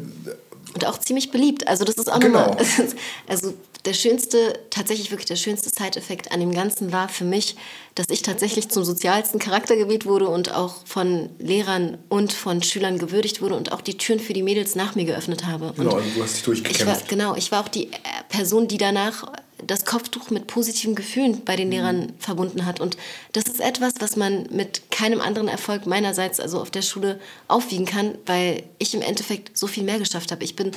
[0.75, 1.69] und auch ziemlich beliebt.
[1.69, 2.49] Also das ist auch genau.
[2.49, 2.67] nochmal,
[3.27, 3.55] also
[3.85, 7.57] der schönste, tatsächlich wirklich der schönste Side-Effekt an dem Ganzen war für mich,
[7.95, 12.99] dass ich tatsächlich zum sozialsten Charakter gewählt wurde und auch von Lehrern und von Schülern
[12.99, 15.73] gewürdigt wurde und auch die Türen für die Mädels nach mir geöffnet habe.
[15.77, 16.81] Genau, also du hast dich durchgekämpft.
[16.81, 17.97] Ich war, genau, ich war auch die äh,
[18.29, 19.33] Person, die danach
[19.67, 21.73] das Kopftuch mit positiven Gefühlen bei den mhm.
[21.73, 22.81] Lehrern verbunden hat.
[22.81, 22.97] Und
[23.33, 27.87] das ist etwas, was man mit keinem anderen Erfolg meinerseits, also auf der Schule, aufwiegen
[27.87, 30.45] kann, weil ich im Endeffekt so viel mehr geschafft habe.
[30.45, 30.73] Ich bin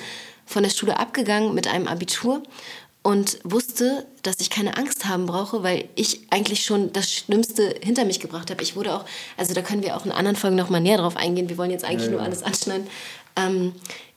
[0.45, 2.43] von der Schule abgegangen mit einem Abitur
[3.03, 8.05] und wusste, dass ich keine Angst haben brauche, weil ich eigentlich schon das Schlimmste hinter
[8.05, 8.63] mich gebracht habe.
[8.63, 11.17] Ich wurde auch, also da können wir auch in anderen Folgen noch mal näher drauf
[11.17, 11.49] eingehen.
[11.49, 12.17] Wir wollen jetzt eigentlich ja, ja.
[12.17, 12.87] nur alles anschneiden.
[13.35, 13.73] Ähm,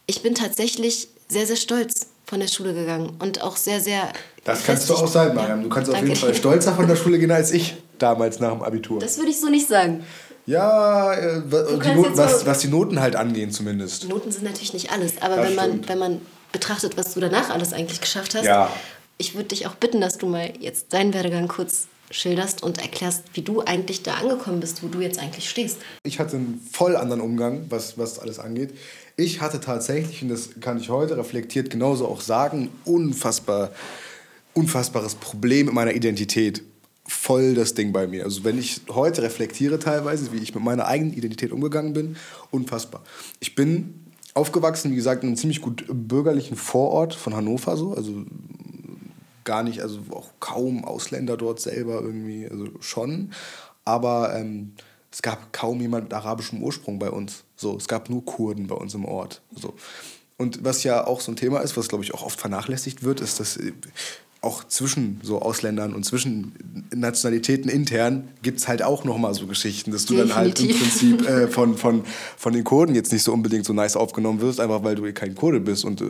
[0.07, 4.13] ich bin tatsächlich sehr, sehr stolz von der Schule gegangen und auch sehr, sehr.
[4.45, 5.63] Das kannst du auch sein, Mariam.
[5.63, 8.63] Du kannst auf jeden Fall stolzer von der Schule gehen als ich damals nach dem
[8.63, 9.01] Abitur.
[9.01, 10.05] Das würde ich so nicht sagen.
[10.47, 14.09] Ja, äh, Not, was, was die Noten halt angehen zumindest.
[14.09, 16.21] Noten sind natürlich nicht alles, aber wenn man, wenn man
[16.53, 18.71] betrachtet, was du danach alles eigentlich geschafft hast, ja.
[19.19, 23.25] ich würde dich auch bitten, dass du mal jetzt deinen Werdegang kurz schilderst und erklärst,
[23.35, 25.79] wie du eigentlich da angekommen bist, wo du jetzt eigentlich stehst.
[26.05, 28.71] Ich hatte einen voll anderen Umgang, was, was alles angeht.
[29.19, 33.71] Ich hatte tatsächlich, und das kann ich heute reflektiert genauso auch sagen, unfassbar,
[34.53, 36.63] unfassbares Problem mit meiner Identität.
[37.09, 38.25] Voll das Ding bei mir.
[38.25, 42.17] Also wenn ich heute reflektiere teilweise, wie ich mit meiner eigenen Identität umgegangen bin,
[42.51, 43.03] unfassbar.
[43.41, 48.27] Ich bin aufgewachsen, wie gesagt, in einem ziemlich gut bürgerlichen Vorort von Hannover so, also
[49.45, 53.33] gar nicht, also auch kaum Ausländer dort selber irgendwie, also schon,
[53.87, 54.75] aber ähm,
[55.11, 57.46] es gab kaum jemand mit arabischem Ursprung bei uns.
[57.57, 59.43] So, es gab nur Kurden bei uns im Ort.
[59.55, 59.75] So.
[60.37, 63.21] Und was ja auch so ein Thema ist, was glaube ich auch oft vernachlässigt wird,
[63.21, 63.73] ist, dass äh,
[64.43, 66.53] auch zwischen so Ausländern und zwischen
[66.95, 70.35] Nationalitäten intern gibt es halt auch nochmal so Geschichten, dass du Definitiv.
[70.35, 72.05] dann halt im Prinzip äh, von, von,
[72.37, 75.35] von den Kurden jetzt nicht so unbedingt so nice aufgenommen wirst, einfach weil du kein
[75.35, 76.05] Kurde bist und äh,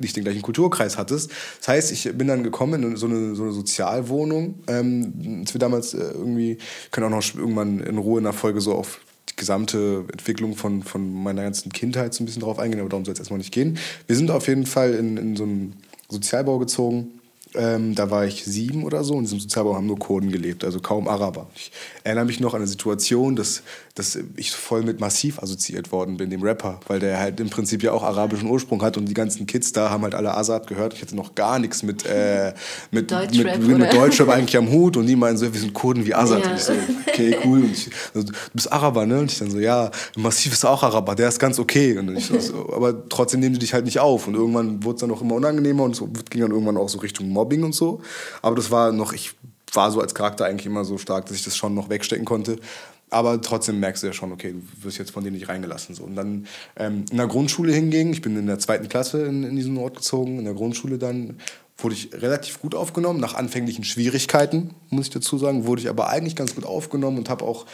[0.00, 1.30] nicht den gleichen Kulturkreis hattest.
[1.60, 5.58] Das heißt, ich bin dann gekommen in so eine, so eine Sozialwohnung, ähm, als wir
[5.58, 6.58] damals äh, irgendwie,
[6.90, 9.00] können auch noch irgendwann in Ruhe in der Folge so auf
[9.36, 13.12] gesamte Entwicklung von, von meiner ganzen Kindheit so ein bisschen drauf eingehen, aber darum soll
[13.12, 13.78] es erstmal nicht gehen.
[14.06, 15.76] Wir sind auf jeden Fall in, in so einen
[16.08, 17.16] Sozialbau gezogen
[17.56, 19.14] ähm, da war ich sieben oder so.
[19.14, 21.46] In diesem Sozialbau haben nur Kurden gelebt, also kaum Araber.
[21.54, 21.72] Ich
[22.04, 23.62] erinnere mich noch an eine Situation, dass,
[23.96, 27.82] dass ich voll mit Massiv assoziiert worden bin, dem Rapper, weil der halt im Prinzip
[27.82, 30.92] ja auch arabischen Ursprung hat und die ganzen Kids da haben halt alle Azad gehört.
[30.92, 32.52] Ich hatte noch gar nichts mit, äh,
[32.90, 36.04] mit, Deutschrap, mit, mit Deutschrap eigentlich am Hut und die meinen so, wir sind Kurden
[36.04, 36.44] wie Azad.
[36.44, 36.50] Ja.
[36.50, 36.72] Und ich so,
[37.08, 37.60] okay, cool.
[37.60, 39.18] Und ich, also, du bist Araber, ne?
[39.20, 41.96] Und ich dann so, ja, Massiv ist auch Araber, der ist ganz okay.
[41.96, 44.28] Und ich so, aber trotzdem nehmen die dich halt nicht auf.
[44.28, 46.98] Und irgendwann wurde es dann auch immer unangenehmer und so ging dann irgendwann auch so
[46.98, 48.02] Richtung Mobbing und so.
[48.42, 49.32] Aber das war noch, ich
[49.72, 52.58] war so als Charakter eigentlich immer so stark, dass ich das schon noch wegstecken konnte.
[53.08, 55.94] Aber trotzdem merkst du ja schon, okay, du wirst jetzt von denen nicht reingelassen.
[55.94, 56.04] So.
[56.04, 59.54] Und dann ähm, in der Grundschule hinging, ich bin in der zweiten Klasse in, in
[59.54, 61.36] diesen Ort gezogen, in der Grundschule dann
[61.78, 66.08] wurde ich relativ gut aufgenommen, nach anfänglichen Schwierigkeiten, muss ich dazu sagen, wurde ich aber
[66.08, 67.66] eigentlich ganz gut aufgenommen und habe auch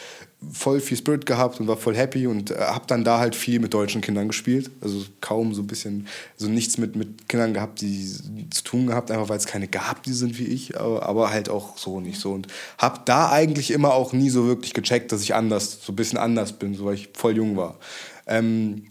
[0.51, 3.61] voll viel Spirit gehabt und war voll happy und äh, habe dann da halt viel
[3.61, 4.71] mit deutschen Kindern gespielt.
[4.81, 8.11] Also kaum so ein bisschen, so nichts mit, mit Kindern gehabt, die
[8.49, 11.47] zu tun gehabt, einfach weil es keine gab, die sind wie ich, aber, aber halt
[11.47, 12.33] auch so nicht so.
[12.33, 15.95] Und habe da eigentlich immer auch nie so wirklich gecheckt, dass ich anders, so ein
[15.95, 17.79] bisschen anders bin, so weil ich voll jung war.
[18.27, 18.83] Ähm,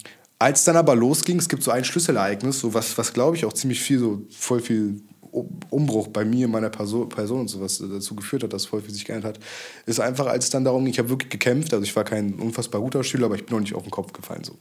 [0.42, 3.52] als dann aber losging, es gibt so ein Schlüsselereignis, so was, was glaube ich auch
[3.52, 5.00] ziemlich viel, so voll viel
[5.70, 9.04] Umbruch bei mir, meiner Person, Person und sowas dazu geführt hat, dass voll viel sich
[9.04, 9.44] geändert hat,
[9.86, 12.34] ist einfach, als es dann darum ging, ich habe wirklich gekämpft, also ich war kein
[12.34, 14.58] unfassbar guter Schüler, aber ich bin noch nicht auf den Kopf gefallen so.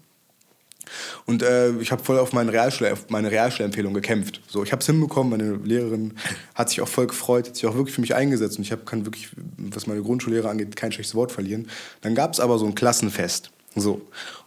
[1.26, 4.42] Und äh, ich habe voll auf meine, Realschule, auf meine Realschulempfehlung gekämpft.
[4.48, 6.14] So, ich habe es hinbekommen, meine Lehrerin
[6.54, 8.86] hat sich auch voll gefreut, hat sich auch wirklich für mich eingesetzt und ich hab,
[8.86, 11.70] kann wirklich, was meine Grundschullehrer angeht, kein schlechtes Wort verlieren.
[12.02, 13.52] Dann gab es aber so ein Klassenfest.
[13.76, 14.02] So.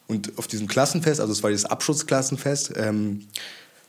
[0.07, 3.27] Und auf diesem Klassenfest, also es war dieses Abschlussklassenfest, ähm,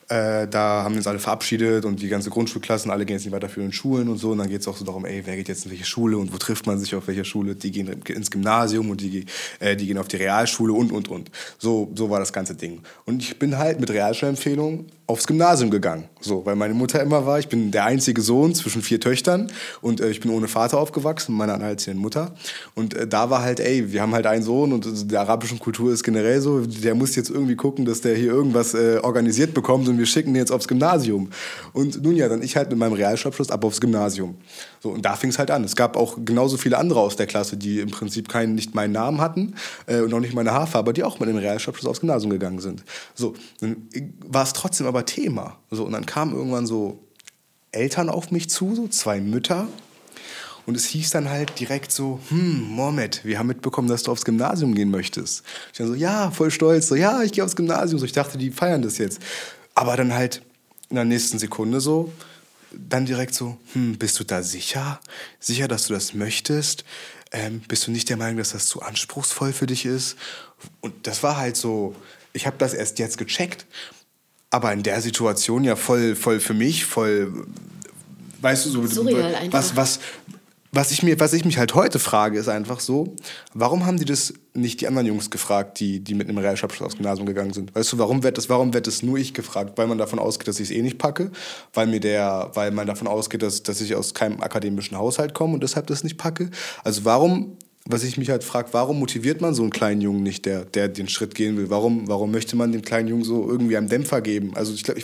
[0.07, 3.33] äh, da haben wir uns alle verabschiedet und die ganze Grundschulklassen, alle gehen jetzt nicht
[3.33, 4.31] weiter für den Schulen und so.
[4.31, 6.31] Und dann geht es auch so darum, ey, wer geht jetzt in welche Schule und
[6.31, 7.55] wo trifft man sich auf welcher Schule?
[7.55, 9.25] Die gehen ins Gymnasium und die,
[9.59, 11.31] äh, die gehen auf die Realschule und, und, und.
[11.57, 12.81] So, so war das ganze Ding.
[13.05, 16.05] Und ich bin halt mit Realschulempfehlung aufs Gymnasium gegangen.
[16.19, 20.01] So, weil meine Mutter immer war, ich bin der einzige Sohn zwischen vier Töchtern und
[20.01, 22.33] äh, ich bin ohne Vater aufgewachsen, meine alleinerziehende Mutter.
[22.73, 25.59] Und äh, da war halt, ey, wir haben halt einen Sohn und äh, der arabischen
[25.59, 29.53] Kultur ist generell so, der muss jetzt irgendwie gucken, dass der hier irgendwas äh, organisiert
[29.53, 31.29] bekommt und wir schicken den jetzt aufs Gymnasium.
[31.73, 34.35] Und nun ja, dann ich halt mit meinem Realschulabschluss ab aufs Gymnasium.
[34.81, 35.63] So, und da fing es halt an.
[35.63, 38.91] Es gab auch genauso viele andere aus der Klasse, die im Prinzip keinen, nicht meinen
[38.91, 39.55] Namen hatten
[39.87, 42.83] äh, und auch nicht meine Haarfarbe, die auch mit dem Realschulabschluss aufs Gymnasium gegangen sind.
[43.13, 43.87] So, dann
[44.25, 45.57] war es trotzdem aber Thema.
[45.71, 46.99] So, und dann kamen irgendwann so
[47.71, 49.67] Eltern auf mich zu, so zwei Mütter.
[50.65, 54.25] Und es hieß dann halt direkt so, hm, Mohammed, wir haben mitbekommen, dass du aufs
[54.25, 55.43] Gymnasium gehen möchtest.
[55.71, 57.99] Ich dann so, ja, voll stolz, so, ja, ich gehe aufs Gymnasium.
[57.99, 59.19] So, ich dachte, die feiern das jetzt.
[59.75, 60.41] Aber dann halt
[60.89, 62.11] in der nächsten Sekunde so,
[62.71, 64.99] dann direkt so, hm, bist du da sicher?
[65.39, 66.83] Sicher, dass du das möchtest?
[67.31, 70.17] Ähm, bist du nicht der Meinung, dass das zu anspruchsvoll für dich ist?
[70.81, 71.95] Und das war halt so,
[72.33, 73.65] ich habe das erst jetzt gecheckt
[74.55, 77.45] aber in der Situation ja voll, voll für mich, voll,
[78.39, 79.99] weißt du, so, Surreal was, was,
[80.75, 83.15] was ich, mir, was ich mich halt heute frage, ist einfach so,
[83.53, 86.95] warum haben die das nicht die anderen Jungs gefragt, die, die mit einem Realschulabschluss aufs
[86.97, 87.73] Gymnasium gegangen sind?
[87.75, 89.77] Weißt du, warum wird das, warum wird das nur ich gefragt?
[89.77, 91.31] Weil man davon ausgeht, dass ich es eh nicht packe,
[91.73, 95.53] weil, mir der, weil man davon ausgeht, dass, dass ich aus keinem akademischen Haushalt komme
[95.53, 96.51] und deshalb das nicht packe.
[96.83, 97.57] Also warum
[97.87, 100.87] was ich mich halt frage, warum motiviert man so einen kleinen Jungen nicht, der, der
[100.87, 101.69] den Schritt gehen will?
[101.69, 104.55] Warum, warum möchte man dem kleinen Jungen so irgendwie einen Dämpfer geben?
[104.55, 105.01] Also ich glaube,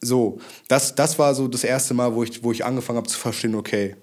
[0.00, 0.38] so,
[0.68, 3.56] das, das war so das erste Mal, wo ich, wo ich angefangen habe zu verstehen,
[3.56, 3.96] okay,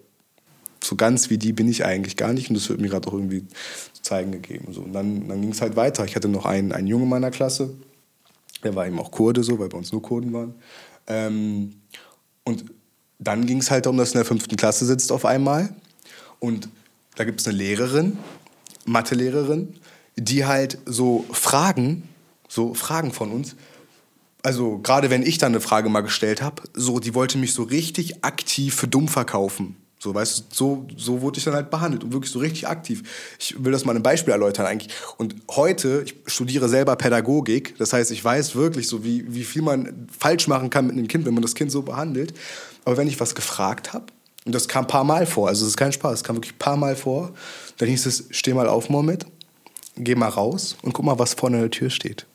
[0.88, 3.14] so ganz wie die bin ich eigentlich gar nicht und das wird mir gerade auch
[3.14, 3.46] irgendwie
[3.94, 4.74] zu zeigen gegeben.
[4.74, 4.82] So.
[4.82, 6.06] Und dann, dann ging es halt weiter.
[6.06, 7.76] Ich hatte noch einen, einen Jungen in meiner Klasse,
[8.64, 10.56] der war eben auch Kurde, so, weil bei uns nur Kurden waren.
[11.08, 11.82] Ähm,
[12.46, 12.66] und
[13.20, 15.76] dann ging es halt darum, dass er in der fünften Klasse sitzt auf einmal
[16.40, 16.70] und
[17.16, 18.18] da gibt es eine Lehrerin,
[18.86, 19.76] Mathelehrerin,
[20.16, 22.08] die halt so Fragen,
[22.48, 23.56] so Fragen von uns,
[24.44, 27.64] also gerade wenn ich dann eine Frage mal gestellt habe, so, die wollte mich so
[27.64, 29.76] richtig aktiv für dumm verkaufen.
[30.00, 33.02] So, weißt du, so, so wurde ich dann halt behandelt und wirklich so richtig aktiv.
[33.40, 34.94] Ich will das mal ein Beispiel erläutern eigentlich.
[35.18, 39.64] Und heute, ich studiere selber Pädagogik, das heißt, ich weiß wirklich so, wie, wie viel
[39.64, 42.34] man falsch machen kann mit einem Kind, wenn man das Kind so behandelt.
[42.86, 44.06] Aber wenn ich was gefragt habe,
[44.48, 45.50] und das kam ein paar Mal vor.
[45.50, 46.14] Also es ist kein Spaß.
[46.14, 47.34] Es kam wirklich ein paar Mal vor.
[47.80, 49.26] Dann hieß es, steh mal auf, Mohammed.
[49.98, 52.26] Geh mal raus und guck mal, was vorne an der Tür steht.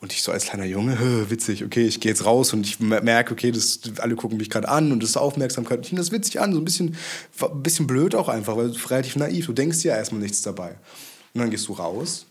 [0.00, 3.32] Und ich so als kleiner Junge, witzig, okay, ich gehe jetzt raus und ich merke,
[3.32, 5.80] okay, das, alle gucken mich gerade an und das ist Aufmerksamkeit.
[5.80, 6.96] Ich finde das witzig an, so ein bisschen,
[7.40, 9.46] ein bisschen blöd auch einfach, weil relativ naiv.
[9.46, 10.76] Du denkst ja erstmal nichts dabei.
[11.32, 12.26] Und dann gehst du raus,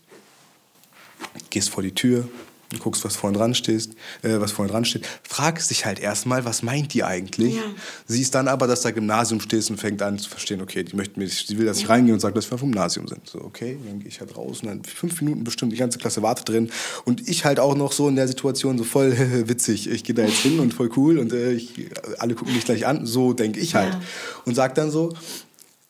[1.50, 2.28] gehst vor die Tür,
[2.70, 3.90] Du guckst, was vorne dran steht,
[4.22, 5.06] äh, was vorne dran steht.
[5.22, 7.56] Fragst dich halt erstmal, was meint die eigentlich?
[7.56, 7.62] Ja.
[8.06, 11.18] Siehst dann aber, dass da Gymnasium steht und fängt an zu verstehen, okay, die möchte
[11.20, 13.28] mich, sie will, dass ich reingehe und sage, dass wir vom Gymnasium sind.
[13.28, 16.22] So, okay, dann gehe ich halt raus und dann fünf Minuten bestimmt, die ganze Klasse
[16.22, 16.70] wartet drin.
[17.04, 19.16] Und ich halt auch noch so in der Situation so voll
[19.48, 19.88] witzig.
[19.88, 22.86] Ich gehe da jetzt hin und voll cool und äh, ich, alle gucken mich gleich
[22.86, 23.06] an.
[23.06, 23.92] So denke ich halt.
[23.92, 24.00] Ja.
[24.44, 25.12] Und sag dann so,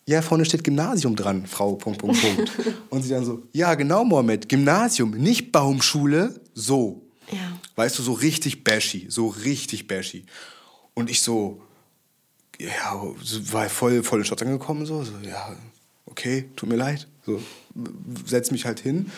[0.07, 2.53] ja, vorne steht Gymnasium dran, Frau, Punkt, Punkt, Punkt.
[2.91, 7.03] Und sie dann so, ja, genau, Mohammed, Gymnasium, nicht Baumschule, so.
[7.31, 7.59] Ja.
[7.75, 10.25] Weißt du, so richtig bashy, so richtig bashy.
[10.95, 11.61] Und ich so,
[12.59, 13.03] ja,
[13.53, 15.57] war voll, voll in Stadt angekommen, so, so, ja,
[16.07, 17.43] okay, tut mir leid, so,
[18.25, 19.11] setz mich halt hin.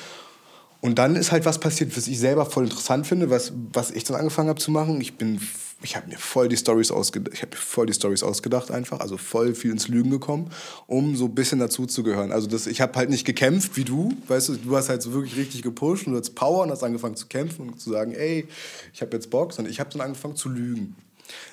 [0.80, 4.04] Und dann ist halt was passiert, was ich selber voll interessant finde, was, was ich
[4.04, 5.00] dann angefangen habe zu machen.
[5.00, 5.40] Ich bin
[5.82, 9.16] ich habe mir voll die Stories ausgedacht, ich habe voll die Stories ausgedacht einfach, also
[9.16, 10.50] voll viel ins Lügen gekommen,
[10.86, 12.32] um so ein bisschen dazu zu gehören.
[12.32, 15.12] Also das, ich habe halt nicht gekämpft wie du, weißt du, du hast halt so
[15.12, 18.12] wirklich richtig gepusht und du hast Power und hast angefangen zu kämpfen und zu sagen,
[18.12, 18.48] ey,
[18.92, 20.96] ich habe jetzt Bock, sondern ich habe dann angefangen zu lügen.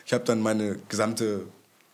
[0.06, 1.42] Ich habe dann meine gesamte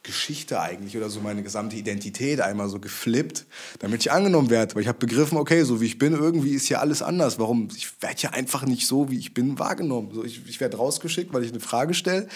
[0.03, 3.45] Geschichte eigentlich oder so meine gesamte Identität einmal so geflippt,
[3.79, 4.73] damit ich angenommen werde.
[4.73, 7.37] Weil ich habe begriffen, okay, so wie ich bin, irgendwie ist hier alles anders.
[7.37, 7.67] Warum?
[7.75, 10.11] Ich werde ja einfach nicht so, wie ich bin, wahrgenommen.
[10.13, 12.27] So, ich, ich werde rausgeschickt, weil ich eine Frage stelle.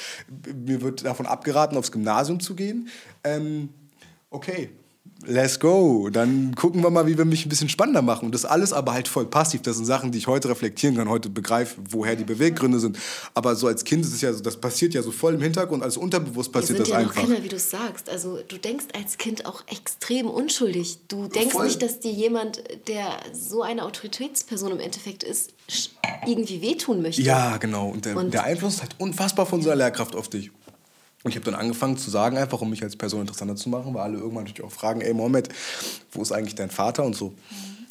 [0.53, 2.89] Mir wird davon abgeraten, aufs Gymnasium zu gehen.
[3.23, 3.69] Ähm,
[4.29, 4.69] okay,
[5.25, 6.09] let's go.
[6.09, 8.25] Dann gucken wir mal, wie wir mich ein bisschen spannender machen.
[8.25, 9.61] Und das alles aber halt voll passiv.
[9.61, 12.97] Das sind Sachen, die ich heute reflektieren kann, heute begreife, woher die Beweggründe sind.
[13.33, 15.83] Aber so als Kind ist es ja so, das passiert ja so voll im Hintergrund,
[15.83, 17.21] als unterbewusst passiert das ja einfach.
[17.21, 18.09] Kinder, wie du sagst.
[18.09, 20.99] Also du denkst als Kind auch extrem unschuldig.
[21.07, 21.65] Du denkst voll.
[21.65, 25.53] nicht, dass dir jemand, der so eine Autoritätsperson im Endeffekt ist,
[26.27, 27.21] irgendwie wehtun möchte.
[27.21, 27.89] Ja, genau.
[27.89, 30.51] Und der, Und der Einfluss ist halt unfassbar von so einer Lehrkraft auf dich.
[31.25, 33.95] Und ich habe dann angefangen zu sagen, einfach um mich als Person interessanter zu machen,
[33.95, 35.49] weil alle irgendwann natürlich auch fragen, ey Mohammed,
[36.11, 37.29] wo ist eigentlich dein Vater und so.
[37.29, 37.35] Mhm.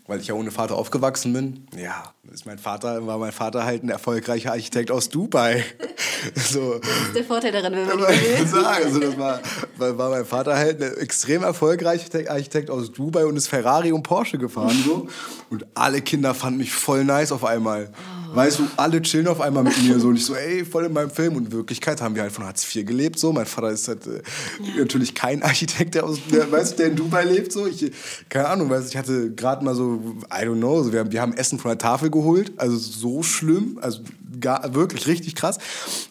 [0.07, 1.67] Weil ich ja ohne Vater aufgewachsen bin.
[1.77, 5.65] Ja, ist mein Vater, war mein Vater halt ein erfolgreicher Architekt aus Dubai.
[6.37, 6.79] so.
[6.79, 8.85] Das ist der Vorteil daran, wenn man ihn sagen.
[8.85, 9.41] Also das war,
[9.79, 14.39] war mein Vater halt ein extrem erfolgreicher Architekt aus Dubai und ist Ferrari und Porsche
[14.39, 14.81] gefahren.
[14.85, 15.09] So.
[15.51, 17.91] Und alle Kinder fanden mich voll nice auf einmal.
[17.93, 18.24] Oh.
[18.35, 20.93] Weißt du, alle chillen auf einmal mit mir so und ich so, ey, voll in
[20.93, 21.37] meinem Film.
[21.37, 23.19] Und in Wirklichkeit haben wir halt von Hartz IV gelebt.
[23.19, 23.33] So.
[23.33, 24.23] Mein Vater ist halt äh,
[24.61, 24.81] ja.
[24.81, 27.53] natürlich kein Architekt, der, aus, der, weißt du, der in Dubai lebt.
[27.53, 27.67] So.
[27.67, 27.93] Ich,
[28.29, 30.01] keine Ahnung, weißt, ich hatte gerade mal so,
[30.33, 32.53] I don't know, so, wir, haben, wir haben Essen von der Tafel geholt.
[32.57, 34.01] Also so schlimm, also
[34.41, 35.59] gar, wirklich richtig krass.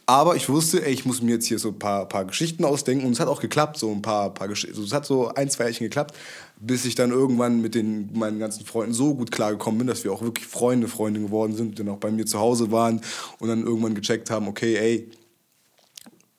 [0.06, 3.06] Aber ich wusste, ey, ich muss mir jetzt hier so ein paar, paar Geschichten ausdenken.
[3.06, 4.76] Und es hat auch geklappt, so ein paar, paar Geschichten.
[4.76, 6.16] Also es hat so ein, zwei Jährchen geklappt
[6.60, 10.14] bis ich dann irgendwann mit den, meinen ganzen Freunden so gut klargekommen bin, dass wir
[10.14, 13.02] auch wirklich Freunde, Freunde geworden sind, die dann auch bei mir zu Hause waren
[13.40, 15.12] und dann irgendwann gecheckt haben, okay, ey,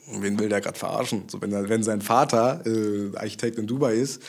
[0.07, 1.25] wen will der gerade verarschen?
[1.29, 4.23] So, wenn, wenn sein Vater äh, Architekt in Dubai ist,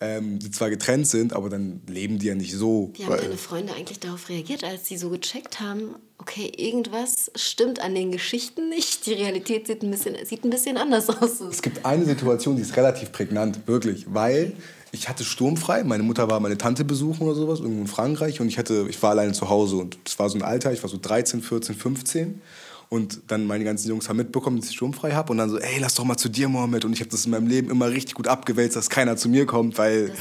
[0.00, 2.90] ähm, die zwar getrennt sind, aber dann leben die ja nicht so.
[2.94, 7.80] Wie haben deine Freunde eigentlich darauf reagiert, als sie so gecheckt haben, okay, irgendwas stimmt
[7.80, 11.40] an den Geschichten nicht, die Realität sieht ein bisschen, sieht ein bisschen anders aus.
[11.40, 14.52] Es gibt eine Situation, die ist relativ prägnant, wirklich, weil
[14.92, 15.84] ich hatte sturmfrei.
[15.84, 18.40] Meine Mutter war meine Tante besuchen oder sowas, irgendwo in Frankreich.
[18.40, 19.76] Und ich, hatte, ich war alleine zu Hause.
[19.76, 22.42] Und es war so ein Alter, ich war so 13, 14, 15.
[22.88, 25.30] Und dann meine ganzen Jungs haben mitbekommen, dass ich sturmfrei habe.
[25.30, 26.84] Und dann so, ey, lass doch mal zu dir, Mohammed.
[26.84, 29.46] Und ich habe das in meinem Leben immer richtig gut abgewälzt, dass keiner zu mir
[29.46, 30.12] kommt, weil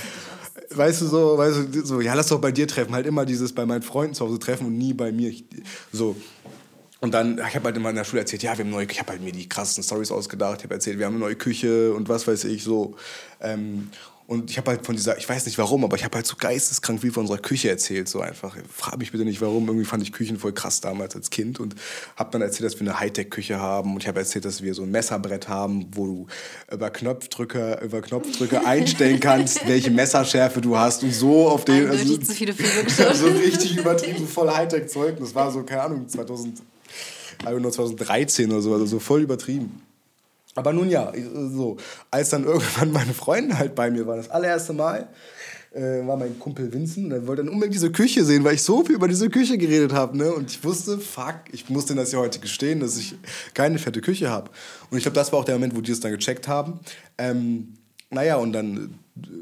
[0.71, 2.93] weißt du so, weißt du, so, ja, lass doch bei dir treffen.
[2.93, 5.29] Halt immer dieses bei meinen Freunden zu Hause treffen und nie bei mir.
[5.29, 5.45] Ich,
[5.91, 6.15] so.
[7.01, 8.99] Und dann, ich habe halt immer in der Schule erzählt, ja, wir haben neue, ich
[8.99, 10.58] habe halt mir die krassen Stories ausgedacht.
[10.60, 12.95] Ich habe erzählt, wir haben eine neue Küche und was weiß ich so.
[13.41, 13.89] Ähm,
[14.29, 16.35] und ich habe halt von dieser, ich weiß nicht warum, aber ich habe halt so
[16.37, 18.55] geisteskrank viel von unserer Küche erzählt, so einfach.
[18.71, 19.65] Frag mich bitte nicht warum.
[19.65, 21.73] Irgendwie fand ich Küchen voll krass damals als Kind und
[22.15, 24.83] habe dann erzählt, dass wir eine Hightech-Küche haben und ich habe erzählt, dass wir so
[24.83, 26.27] ein Messerbrett haben, wo du
[26.71, 31.89] über Knopfdrücke, über Knopfdrücke einstellen kannst, welche Messerschärfe du hast und so auf den.
[31.89, 33.15] Also, zu viele Filme geschaut.
[33.15, 35.17] so richtig übertrieben, voll Hightech-Zeug.
[35.19, 36.61] Das war so, keine Ahnung, 2000,
[37.43, 39.88] 2013 oder so, also so voll übertrieben.
[40.55, 41.12] Aber nun ja,
[41.51, 41.77] so,
[42.12, 45.07] als dann irgendwann meine Freunde halt bei mir waren, das allererste Mal,
[45.71, 48.63] äh, war mein Kumpel Vincent und er wollte dann unbedingt diese Küche sehen, weil ich
[48.63, 50.17] so viel über diese Küche geredet habe.
[50.17, 50.33] Ne?
[50.33, 53.15] Und ich wusste, fuck, ich muss denen das ja heute gestehen, dass ich
[53.53, 54.49] keine fette Küche habe.
[54.89, 56.79] Und ich glaube, das war auch der Moment, wo die es dann gecheckt haben.
[57.17, 57.75] Ähm,
[58.09, 58.95] naja, und dann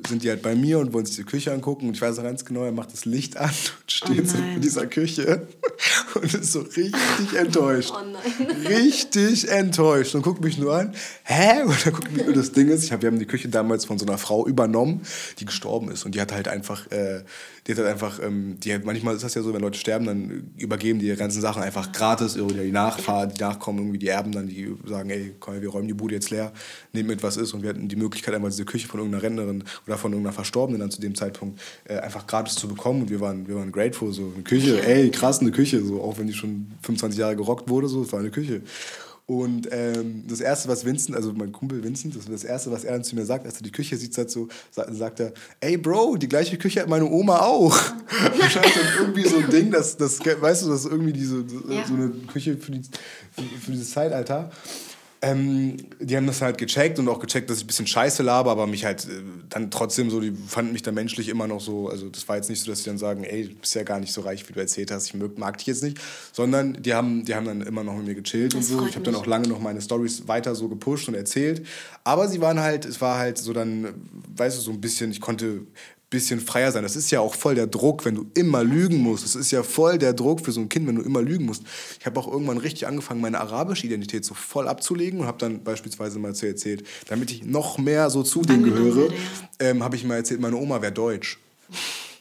[0.08, 1.88] sind die halt bei mir und wollen sich die Küche angucken.
[1.88, 4.38] Und ich weiß noch ganz genau, er macht das Licht an und steht oh so
[4.38, 5.48] in dieser Küche
[6.16, 7.94] und ist so richtig enttäuscht.
[7.94, 8.68] Oh.
[8.68, 10.94] Richtig enttäuscht und guckt mich nur an.
[11.24, 11.64] Hä?
[11.64, 13.98] Und dann guckt mich, das Ding ist, ich hab, wir haben die Küche damals von
[13.98, 15.02] so einer Frau übernommen,
[15.40, 17.24] die gestorben ist und die hat halt einfach, äh,
[17.68, 20.06] die hat halt einfach, ähm, die hat, manchmal ist das ja so, wenn Leute sterben,
[20.06, 24.48] dann übergeben die ganzen Sachen einfach gratis die Nachfahren, die Nachkommen, irgendwie die Erben dann,
[24.48, 26.54] die sagen, ey, komm, wir räumen die Bude jetzt leer,
[26.94, 29.64] nehmen mit, was ist und wir hatten die Möglichkeit, einmal diese Küche von irgendeiner Rentnerin
[29.86, 33.20] oder von irgendeiner Verstorbenen dann zu dem Zeitpunkt äh, einfach gratis zu bekommen und wir
[33.20, 36.34] waren, wir waren grateful, so eine Küche, ey, krass, eine Küche, so auch wenn die
[36.34, 38.62] schon 25 Jahre gerockt wurde, so, es war eine Küche.
[39.30, 42.94] Und ähm, das Erste, was Vincent, also mein Kumpel Vincent, das, das Erste, was er
[42.94, 46.16] dann zu mir sagt, als er die Küche sieht, sagt, so, sagt er, ey Bro,
[46.16, 47.76] die gleiche Küche hat meine Oma auch.
[47.76, 48.58] ist
[48.98, 51.86] irgendwie so ein Ding, das, das, weißt du, das ist irgendwie diese, ja.
[51.86, 52.82] so eine Küche für, die,
[53.34, 54.50] für, für dieses Zeitalter.
[55.20, 58.52] Ähm, die haben das halt gecheckt und auch gecheckt, dass ich ein bisschen scheiße laber,
[58.52, 61.90] aber mich halt äh, dann trotzdem so, die fanden mich dann menschlich immer noch so,
[61.90, 64.00] also das war jetzt nicht so, dass sie dann sagen, ey, du bist ja gar
[64.00, 65.98] nicht so reich, wie du erzählt hast, ich mag, mag dich jetzt nicht,
[66.32, 68.86] sondern die haben, die haben dann immer noch mit mir gechillt das und so.
[68.86, 71.66] Ich habe dann auch lange noch meine Stories weiter so gepusht und erzählt,
[72.04, 73.96] aber sie waren halt, es war halt so dann,
[74.36, 75.62] weißt du, so ein bisschen, ich konnte
[76.10, 76.84] bisschen freier sein.
[76.84, 79.26] Das ist ja auch voll der Druck, wenn du immer lügen musst.
[79.26, 81.64] Das ist ja voll der Druck für so ein Kind, wenn du immer lügen musst.
[82.00, 85.64] Ich habe auch irgendwann richtig angefangen, meine arabische Identität so voll abzulegen und habe dann
[85.64, 89.10] beispielsweise mal zu erzählt, damit ich noch mehr so zu denen gehöre,
[89.60, 91.40] ähm, habe ich mal erzählt, meine Oma wäre deutsch.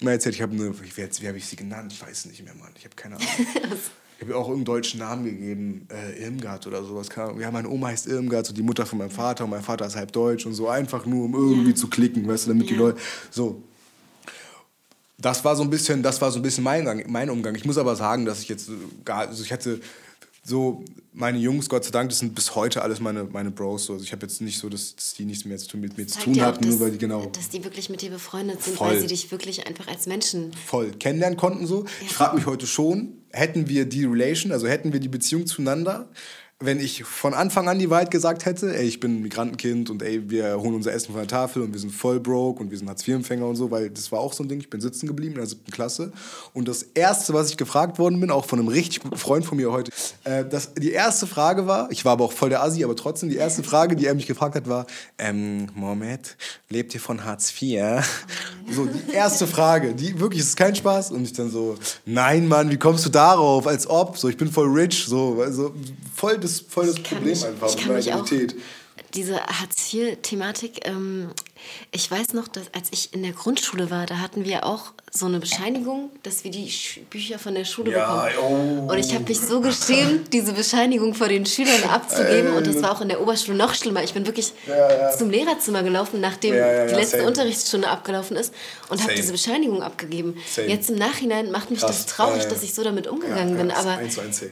[0.01, 1.92] Mal erzählt, ich habe eine, wie, wie habe ich sie genannt?
[1.92, 2.72] Ich weiß nicht mehr, Mann.
[2.77, 3.29] Ich habe keine Ahnung.
[4.16, 7.09] Ich habe ihr auch irgendeinen deutschen Namen gegeben, äh, Irmgard oder sowas.
[7.14, 9.94] Ja, meine Oma heißt Irmgard, so die Mutter von meinem Vater und mein Vater ist
[9.94, 11.77] halb deutsch und so, einfach nur, um irgendwie ja.
[11.77, 12.72] zu klicken, weißt du, damit ja.
[12.72, 12.99] die Leute.
[13.31, 13.62] So,
[15.18, 17.55] das war so ein bisschen, das war so ein bisschen mein, mein Umgang.
[17.55, 18.70] Ich muss aber sagen, dass ich jetzt
[19.05, 19.81] gar, also ich hatte
[20.44, 23.90] so meine Jungs, Gott sei Dank, das sind bis heute alles meine, meine Bros.
[23.90, 26.20] Also ich habe jetzt nicht so, dass, dass, die nichts mehr zu, mit mir zu
[26.20, 27.26] tun hatten, nur weil die genau.
[27.26, 30.52] Dass die wirklich mit dir befreundet sind, voll, weil sie dich wirklich einfach als Menschen
[30.52, 31.85] voll kennenlernen konnten so.
[31.85, 31.90] Ja.
[32.02, 36.09] Ich frage mich heute schon, hätten wir die Relation, also hätten wir die Beziehung zueinander,
[36.59, 40.03] wenn ich von Anfang an die Wahrheit gesagt hätte, ey, ich bin ein Migrantenkind und
[40.03, 42.79] ey, wir holen unser Essen von der Tafel und wir sind voll broke und wir
[42.79, 45.35] sind Hartz-IV-Empfänger und so, weil das war auch so ein Ding, ich bin sitzen geblieben
[45.35, 46.12] in der siebten Klasse.
[46.55, 49.59] Und das Erste, was ich gefragt worden bin, auch von einem richtig guten Freund von
[49.59, 49.92] mir heute,
[50.25, 53.29] äh, das, die erste Frage war, ich war aber auch voll der Assi, aber trotzdem,
[53.29, 54.87] die erste Frage, die er mich gefragt hat, war,
[55.19, 56.38] ähm, Mohamed,
[56.71, 58.03] lebt ihr von Hartz IV?
[58.69, 61.12] So, die erste Frage, die wirklich, ist kein Spaß.
[61.12, 64.51] Und ich dann so, nein, Mann, wie kommst du darauf, als ob, so, ich bin
[64.51, 65.73] voll rich, so, also
[66.14, 68.55] voll das, voll das Problem mich, einfach mit Identität.
[69.15, 71.31] Diese Hartz-IV-Thematik, ähm,
[71.92, 75.27] ich weiß noch, dass als ich in der Grundschule war, da hatten wir auch so
[75.27, 78.87] eine Bescheinigung, dass wir die Sch Bücher von der Schule ja, bekommen.
[78.87, 78.92] Oh.
[78.92, 82.53] Und ich habe mich so geschämt, diese Bescheinigung vor den Schülern abzugeben.
[82.55, 84.03] und das war auch in der Oberschule noch schlimmer.
[84.03, 85.16] Ich bin wirklich ja, ja.
[85.16, 87.29] zum Lehrerzimmer gelaufen, nachdem die letzte same.
[87.29, 88.53] Unterrichtsstunde abgelaufen ist
[88.88, 90.37] und habe diese Bescheinigung abgegeben.
[90.49, 90.69] Same.
[90.69, 92.05] Jetzt im Nachhinein macht mich Krass.
[92.05, 93.71] das traurig, dass ich so damit umgegangen bin.
[93.71, 93.99] Aber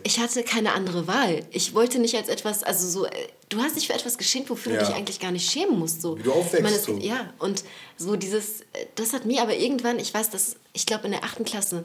[0.02, 1.42] ich hatte keine andere Wahl.
[1.50, 3.10] Ich wollte nicht als etwas, also so, äh,
[3.48, 6.02] du hast dich für etwas geschämt, wofür du dich eigentlich gar nicht schämen musst.
[6.02, 6.18] So.
[6.18, 6.62] Wie du aufwächst.
[6.62, 6.93] Meine, so.
[7.00, 7.64] Ja, und
[7.96, 8.62] so dieses,
[8.94, 11.84] das hat mir aber irgendwann, ich weiß, dass ich glaube in der achten Klasse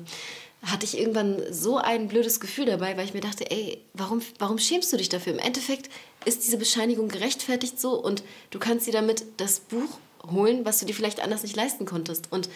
[0.63, 4.58] hatte ich irgendwann so ein blödes Gefühl dabei, weil ich mir dachte, ey, warum, warum
[4.58, 5.34] schämst du dich dafür?
[5.34, 5.89] Im Endeffekt
[6.26, 10.86] ist diese Bescheinigung gerechtfertigt so und du kannst dir damit das Buch holen, was du
[10.86, 12.32] dir vielleicht anders nicht leisten konntest.
[12.32, 12.50] Und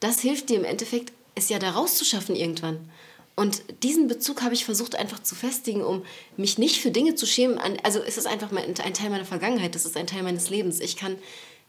[0.00, 2.90] das hilft dir im Endeffekt, es ja da rauszuschaffen irgendwann.
[3.36, 6.02] Und diesen Bezug habe ich versucht einfach zu festigen, um
[6.36, 7.58] mich nicht für Dinge zu schämen.
[7.82, 10.80] Also es ist einfach ein Teil meiner Vergangenheit, das ist ein Teil meines Lebens.
[10.80, 11.16] Ich kann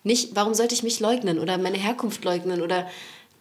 [0.04, 2.88] nicht, warum sollte ich mich leugnen oder meine Herkunft leugnen oder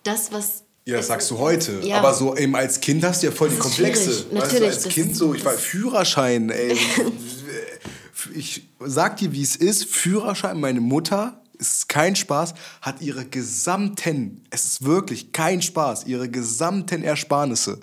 [0.03, 0.64] das, was.
[0.87, 1.81] Ja, das sagst du heute.
[1.83, 1.99] Ja.
[1.99, 4.27] Aber so eben als Kind hast du ja voll das die Komplexe.
[4.33, 4.42] Natürlich.
[4.42, 6.77] Weißt du, als Kind so, ich war Führerschein, ey.
[8.35, 9.85] ich sag dir, wie es ist.
[9.85, 16.29] Führerschein, meine Mutter, ist kein Spaß, hat ihre gesamten, es ist wirklich kein Spaß, ihre
[16.29, 17.81] gesamten Ersparnisse,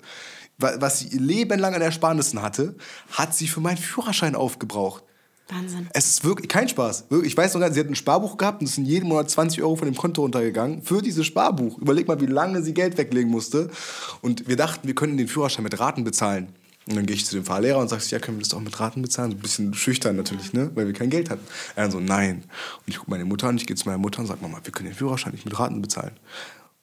[0.58, 2.74] was sie ihr Leben lang an Ersparnissen hatte,
[3.12, 5.04] hat sie für meinen Führerschein aufgebraucht.
[5.48, 5.88] Wahnsinn.
[5.92, 7.06] Es ist wirklich kein Spaß.
[7.24, 9.76] Ich weiß noch, sie hat ein Sparbuch gehabt und es sind jeden Monat 20 Euro
[9.76, 11.78] von dem Konto runtergegangen für dieses Sparbuch.
[11.78, 13.70] Überleg mal, wie lange sie Geld weglegen musste.
[14.20, 16.48] Und wir dachten, wir können den Führerschein mit Raten bezahlen.
[16.86, 18.78] Und dann gehe ich zu dem Fahrlehrer und sage, ja, können wir das auch mit
[18.80, 19.32] Raten bezahlen?
[19.32, 20.70] So ein bisschen schüchtern natürlich, ne?
[20.74, 21.46] weil wir kein Geld hatten.
[21.76, 22.44] Er dann so, nein.
[22.78, 24.72] Und ich gucke meine Mutter an, ich gehe zu meiner Mutter und sage, Mama, wir
[24.72, 26.12] können den Führerschein nicht mit Raten bezahlen.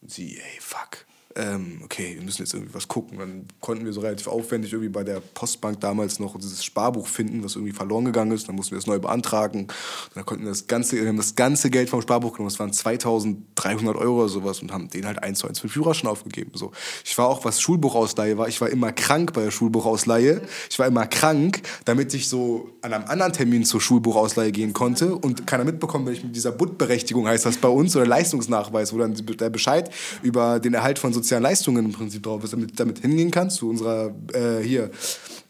[0.01, 1.05] Und sie, ey, fuck
[1.37, 3.19] ähm, okay, wir müssen jetzt irgendwie was gucken.
[3.19, 7.43] Dann konnten wir so relativ aufwendig irgendwie bei der Postbank damals noch dieses Sparbuch finden,
[7.43, 8.47] was irgendwie verloren gegangen ist.
[8.47, 9.61] Dann mussten wir das neu beantragen.
[9.63, 9.71] Und
[10.15, 12.49] dann konnten wir das ganze, wir haben das ganze Geld vom Sparbuch genommen.
[12.49, 15.73] Das waren 2300 Euro oder sowas und haben den halt eins zu eins für den
[15.73, 16.51] Führerschein aufgegeben.
[16.53, 16.71] So.
[17.03, 20.41] Ich war auch, was Schulbuchausleihe war, ich war immer krank bei der Schulbuchausleihe.
[20.69, 25.13] Ich war immer krank, damit ich so an einem anderen Termin zur Schulbuchausleihe gehen konnte
[25.13, 28.99] und keiner mitbekommen, wenn ich mit dieser Buttberechtigung heißt das bei uns oder Leistungsnachweis, wo
[28.99, 29.89] dann der Bescheid
[30.23, 33.57] über den Erhalt von Sozial sozialen Leistungen im Prinzip drauf ist, damit, damit hingehen kannst
[33.57, 34.91] zu unserer, äh, hier,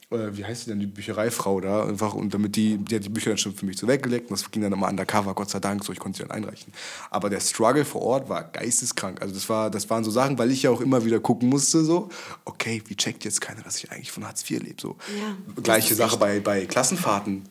[0.09, 3.09] äh, wie heißt sie denn, die Büchereifrau da, einfach, und damit die, die hat die
[3.09, 5.59] Bücher dann schon für mich so weggelegt und das ging dann immer undercover, Gott sei
[5.59, 6.71] Dank, so, ich konnte sie dann einreichen.
[7.11, 10.51] Aber der Struggle vor Ort war geisteskrank, also das, war, das waren so Sachen, weil
[10.51, 12.09] ich ja auch immer wieder gucken musste, so,
[12.45, 14.95] okay, wie checkt jetzt keiner, dass ich eigentlich von Hartz IV lebe, so.
[15.19, 17.43] Ja, Gleiche Sache bei, bei Klassenfahrten,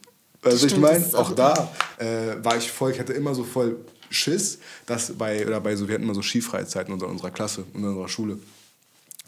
[0.44, 3.78] also ich meine, auch, auch da äh, war ich voll, ich hatte immer so voll
[4.10, 7.84] Schiss, dass bei, oder bei so, wir hatten immer so Skifreizeiten in unserer Klasse, in
[7.84, 8.38] unserer Schule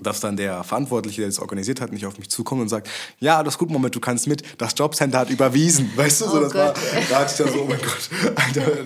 [0.02, 3.38] dass dann der Verantwortliche, der das organisiert hat, nicht auf mich zukommt und sagt, ja,
[3.38, 6.54] alles gut, Moment, du kannst mit, das Jobcenter hat überwiesen, weißt du, so, oh das
[6.54, 6.74] war,
[7.08, 8.84] da hatte ich dann so, oh mein Gott, Alter,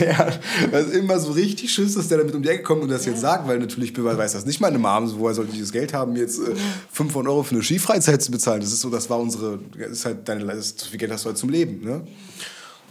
[0.00, 2.88] der, das ist immer so richtig Schiss, dass der damit um die Ecke kommt und
[2.88, 5.92] das jetzt sagt, weil natürlich weiß das nicht meine Mom, woher sollte ich das Geld
[5.92, 6.54] haben, jetzt äh,
[6.90, 10.04] 500 Euro für eine Skifreizeit zu bezahlen, das ist so, das war unsere, das ist
[10.06, 12.06] halt deine, das ist, viel Geld hast du halt zum Leben, ne?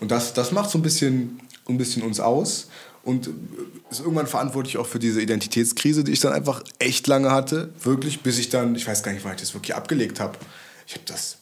[0.02, 2.68] Und das, das macht so ein bisschen, ein bisschen uns aus
[3.04, 3.30] und
[3.90, 7.72] ist irgendwann verantwortlich auch für diese Identitätskrise, die ich dann einfach echt lange hatte.
[7.84, 10.38] Wirklich, bis ich dann, ich weiß gar nicht, wann ich das wirklich abgelegt habe.
[10.88, 11.38] Ich habe das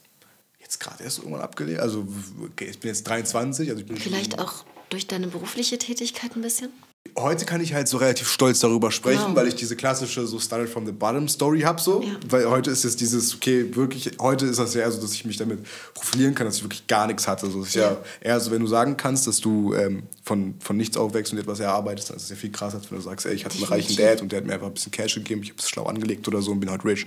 [0.60, 1.80] jetzt gerade erst irgendwann abgelegt.
[1.80, 2.08] Also,
[2.44, 3.70] okay, ich bin jetzt 23.
[3.70, 6.70] Also ich bin Vielleicht auch durch deine berufliche Tätigkeit ein bisschen?
[7.18, 9.36] Heute kann ich halt so relativ stolz darüber sprechen, genau.
[9.36, 12.16] weil ich diese klassische so Started from the Bottom Story habe so, ja.
[12.28, 15.26] weil heute ist es dieses okay, wirklich heute ist das ja eher so, dass ich
[15.26, 15.60] mich damit
[15.94, 17.50] profilieren kann, dass ich wirklich gar nichts hatte.
[17.50, 17.92] So ist ja.
[17.92, 21.40] ja eher so, wenn du sagen kannst, dass du ähm, von, von nichts aufwächst und
[21.40, 23.56] etwas erarbeitest, dann ist es ja viel krasser, als wenn du sagst, ey, ich hatte
[23.58, 25.70] einen reichen Dad und der hat mir einfach ein bisschen Cash gegeben, ich habe es
[25.70, 27.06] schlau angelegt oder so und bin halt rich.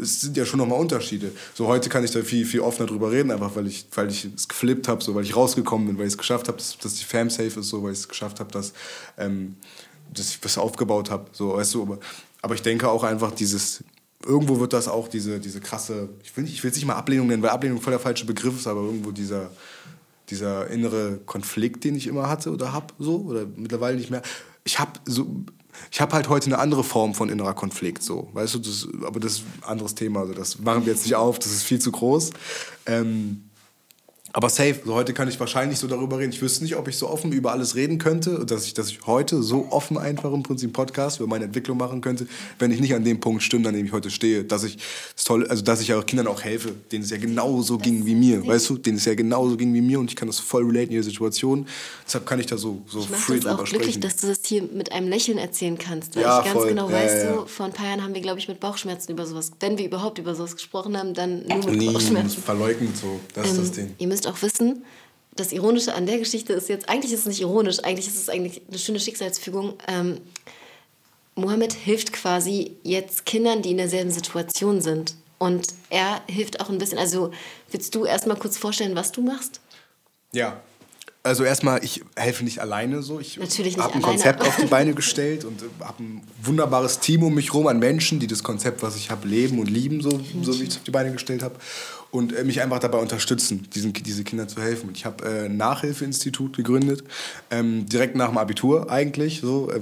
[0.00, 1.30] Es sind ja schon nochmal Unterschiede.
[1.54, 4.26] So heute kann ich da viel viel offener drüber reden, einfach weil ich weil ich
[4.36, 6.94] es geflippt habe, so weil ich rausgekommen bin, weil ich es geschafft habe, dass, dass
[6.94, 8.72] die Fam safe ist, so weil ich es geschafft habe, dass
[9.16, 9.27] ähm,
[10.12, 11.26] dass ich was aufgebaut habe.
[11.32, 11.98] So, weißt du, aber,
[12.42, 13.84] aber ich denke auch einfach dieses,
[14.24, 17.26] irgendwo wird das auch diese, diese krasse, ich will, ich will es nicht mal Ablehnung
[17.26, 19.50] nennen, weil Ablehnung voll der falsche Begriff ist, aber irgendwo dieser,
[20.30, 24.22] dieser innere Konflikt, den ich immer hatte oder habe, so, oder mittlerweile nicht mehr.
[24.64, 25.44] Ich habe so,
[25.90, 29.20] ich habe halt heute eine andere Form von innerer Konflikt, so, weißt du, das, aber
[29.20, 31.78] das ist ein anderes Thema, also das machen wir jetzt nicht auf, das ist viel
[31.78, 32.30] zu groß.
[32.86, 33.47] Ähm,
[34.32, 36.32] aber safe, so heute kann ich wahrscheinlich so darüber reden.
[36.32, 39.06] Ich wüsste nicht, ob ich so offen über alles reden könnte, dass ich, dass ich
[39.06, 42.26] heute so offen einfach im Prinzip Podcast über meine Entwicklung machen könnte,
[42.58, 44.44] wenn ich nicht an dem Punkt stimme, an dem ich heute stehe.
[44.44, 44.76] Dass ich
[45.14, 48.14] das toll, also dass ich auch Kindern auch helfe, denen es ja genauso ging wie
[48.14, 50.64] mir, weißt du, denen es ja genauso ging wie mir und ich kann das voll
[50.64, 51.66] relate in ihre Situation.
[52.06, 53.82] Deshalb kann ich da so, so ich free drüber sprechen.
[53.82, 56.68] glücklich, dass du das hier mit einem Lächeln erzählen kannst, weil ja, ich ganz voll.
[56.68, 57.46] genau ja, weiß, ja, ja.
[57.46, 60.18] vor ein paar Jahren haben wir, glaube ich, mit Bauchschmerzen über sowas, wenn wir überhaupt
[60.18, 62.42] über sowas gesprochen haben, dann nur mit Nie, Bauchschmerzen.
[62.42, 63.94] verleugnet so, das ähm, ist das Ding.
[64.18, 64.84] Müsst auch wissen,
[65.36, 68.28] das Ironische an der Geschichte ist jetzt, eigentlich ist es nicht ironisch, eigentlich ist es
[68.28, 69.74] eigentlich eine schöne Schicksalsfügung.
[69.86, 70.20] Ähm,
[71.36, 75.14] Mohammed hilft quasi jetzt Kindern, die in derselben Situation sind.
[75.38, 76.98] Und er hilft auch ein bisschen.
[76.98, 77.30] Also,
[77.70, 79.60] willst du erstmal kurz vorstellen, was du machst?
[80.32, 80.60] Ja,
[81.22, 83.20] also erstmal, ich helfe nicht alleine so.
[83.20, 87.52] Ich habe ein Konzept auf die Beine gestellt und habe ein wunderbares Team um mich
[87.52, 90.64] herum an Menschen, die das Konzept, was ich habe, leben und lieben, so, so wie
[90.64, 91.54] ich es auf die Beine gestellt habe.
[92.10, 94.90] Und äh, mich einfach dabei unterstützen, diesen, diese Kinder zu helfen.
[94.94, 97.04] Ich habe äh, ein Nachhilfeinstitut gegründet,
[97.50, 99.40] ähm, direkt nach dem Abitur eigentlich.
[99.40, 99.70] So.
[99.70, 99.80] Äh,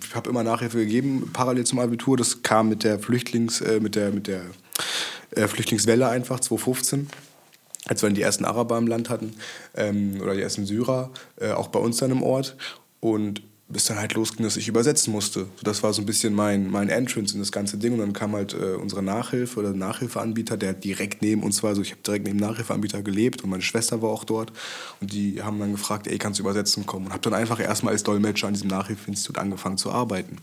[0.00, 2.16] ich habe immer Nachhilfe gegeben, parallel zum Abitur.
[2.16, 4.42] Das kam mit der Flüchtlings, äh, mit der, mit der
[5.32, 7.08] äh, Flüchtlingswelle einfach, 2015
[7.88, 9.34] als wir dann die ersten Araber im Land hatten
[9.74, 12.56] ähm, oder die ersten Syrer, äh, auch bei uns dann im Ort.
[13.00, 15.40] Und bis dann halt losging, dass ich übersetzen musste.
[15.40, 17.92] So, das war so ein bisschen mein, mein Entrance in das ganze Ding.
[17.92, 21.70] Und dann kam halt äh, unsere Nachhilfe oder Nachhilfeanbieter, der direkt neben uns war.
[21.70, 24.52] Also ich habe direkt neben dem Nachhilfeanbieter gelebt und meine Schwester war auch dort.
[25.00, 27.06] Und die haben dann gefragt, ey, kannst du übersetzen kommen?
[27.06, 30.38] Und habe dann einfach erstmal als Dolmetscher an diesem Nachhilfeinstitut angefangen zu arbeiten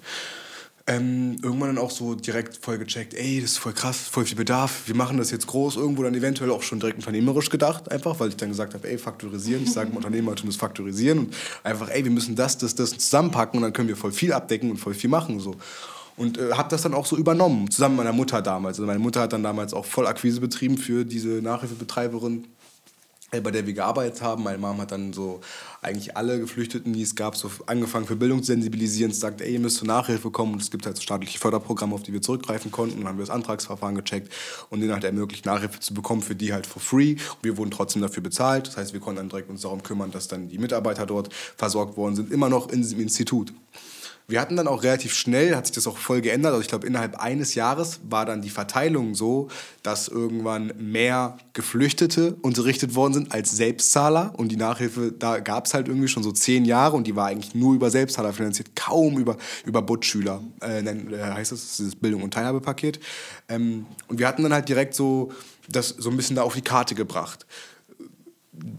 [0.87, 4.37] ähm, irgendwann dann auch so direkt voll gecheckt, ey, das ist voll krass, voll viel
[4.37, 8.19] Bedarf, wir machen das jetzt groß, irgendwo dann eventuell auch schon direkt unternehmerisch gedacht, einfach,
[8.19, 11.89] weil ich dann gesagt habe, ey, faktorisieren, ich sage im Unternehmertum das Faktorisieren und einfach,
[11.89, 14.77] ey, wir müssen das, das, das zusammenpacken und dann können wir voll viel abdecken und
[14.77, 15.55] voll viel machen, so.
[16.17, 18.77] Und äh, habe das dann auch so übernommen, zusammen mit meiner Mutter damals.
[18.77, 22.45] Also meine Mutter hat dann damals auch voll Akquise betrieben für diese Nachhilfebetreiberin
[23.31, 24.43] bei der wir gearbeitet haben.
[24.43, 25.41] Meine Mom hat dann so
[25.81, 29.59] eigentlich alle Geflüchteten, die es gab, so angefangen für Bildung zu sensibilisieren, sagt, ey, ihr
[29.59, 32.71] müsst zur Nachhilfe kommen und es gibt halt so staatliche Förderprogramme, auf die wir zurückgreifen
[32.71, 32.99] konnten.
[32.99, 34.31] Dann haben wir das Antragsverfahren gecheckt
[34.69, 37.13] und denen halt ermöglicht, Nachhilfe zu bekommen, für die halt for free.
[37.13, 38.67] Und wir wurden trotzdem dafür bezahlt.
[38.67, 41.97] Das heißt, wir konnten dann direkt uns darum kümmern, dass dann die Mitarbeiter dort versorgt
[41.97, 43.53] worden sind, immer noch in diesem Institut.
[44.27, 46.53] Wir hatten dann auch relativ schnell, hat sich das auch voll geändert.
[46.53, 49.49] Also ich glaube, innerhalb eines Jahres war dann die Verteilung so,
[49.83, 54.33] dass irgendwann mehr Geflüchtete unterrichtet worden sind als Selbstzahler.
[54.37, 57.27] Und die Nachhilfe, da gab es halt irgendwie schon so zehn Jahre und die war
[57.27, 60.41] eigentlich nur über Selbstzahler finanziert, kaum über, über Buttschüler.
[60.61, 62.99] Äh, äh, heißt das, das Bildung- und Teilhabepaket.
[63.47, 65.31] Ähm, und wir hatten dann halt direkt so
[65.69, 67.45] das so ein bisschen da auf die Karte gebracht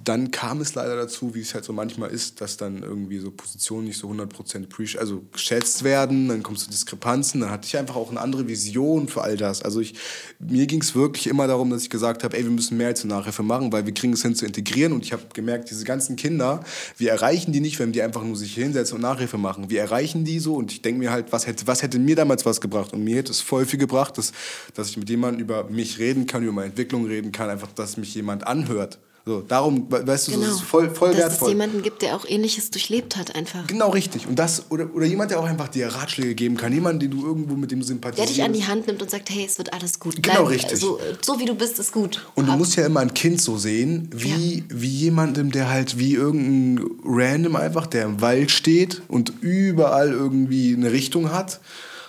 [0.04, 3.30] dann kam es leider dazu, wie es halt so manchmal ist, dass dann irgendwie so
[3.30, 7.76] Positionen nicht so 100% also geschätzt werden, dann kommt es zu Diskrepanzen, dann hatte ich
[7.76, 9.62] einfach auch eine andere Vision für all das.
[9.62, 9.94] Also ich,
[10.38, 13.02] mir ging es wirklich immer darum, dass ich gesagt habe, ey, wir müssen mehr als
[13.02, 15.84] eine Nachhilfe machen, weil wir kriegen es hin zu integrieren und ich habe gemerkt, diese
[15.84, 16.64] ganzen Kinder,
[16.96, 19.68] wir erreichen die nicht, wenn die einfach nur sich hinsetzen und Nachhilfe machen.
[19.70, 22.46] Wir erreichen die so und ich denke mir halt, was hätte, was hätte mir damals
[22.46, 22.92] was gebracht?
[22.92, 24.32] Und mir hätte es voll viel gebracht, dass,
[24.74, 27.96] dass ich mit jemandem über mich reden kann, über meine Entwicklung reden kann, einfach, dass
[27.96, 28.98] mich jemand anhört
[29.28, 30.46] so, darum, weißt du, genau.
[30.46, 31.48] das ist voll, voll Dass wertvoll.
[31.48, 33.66] es jemanden gibt, der auch Ähnliches durchlebt hat, einfach.
[33.66, 34.24] Genau, richtig.
[34.28, 36.72] Und das, oder, oder jemand, der auch einfach dir Ratschläge geben kann.
[36.72, 38.28] Jemand, den du irgendwo mit dem sympathisierst.
[38.28, 40.22] Der dich an die Hand nimmt und sagt, hey, es wird alles gut.
[40.22, 40.78] Genau, Bleib, richtig.
[40.78, 42.24] So, so wie du bist, ist gut.
[42.36, 44.64] Und du musst ja immer ein Kind so sehen, wie, ja.
[44.68, 50.72] wie jemandem, der halt wie irgendein Random einfach, der im Wald steht und überall irgendwie
[50.72, 51.58] eine Richtung hat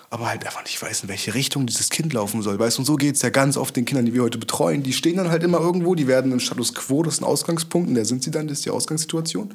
[0.09, 2.57] aber halt einfach nicht weiß, in welche Richtung dieses Kind laufen soll.
[2.57, 4.81] Weißt und so geht es ja ganz oft den Kindern, die wir heute betreuen.
[4.81, 7.89] Die stehen dann halt immer irgendwo, die werden im Status quo, das ist ein Ausgangspunkt,
[7.89, 9.53] und der sind sie dann, das ist die Ausgangssituation.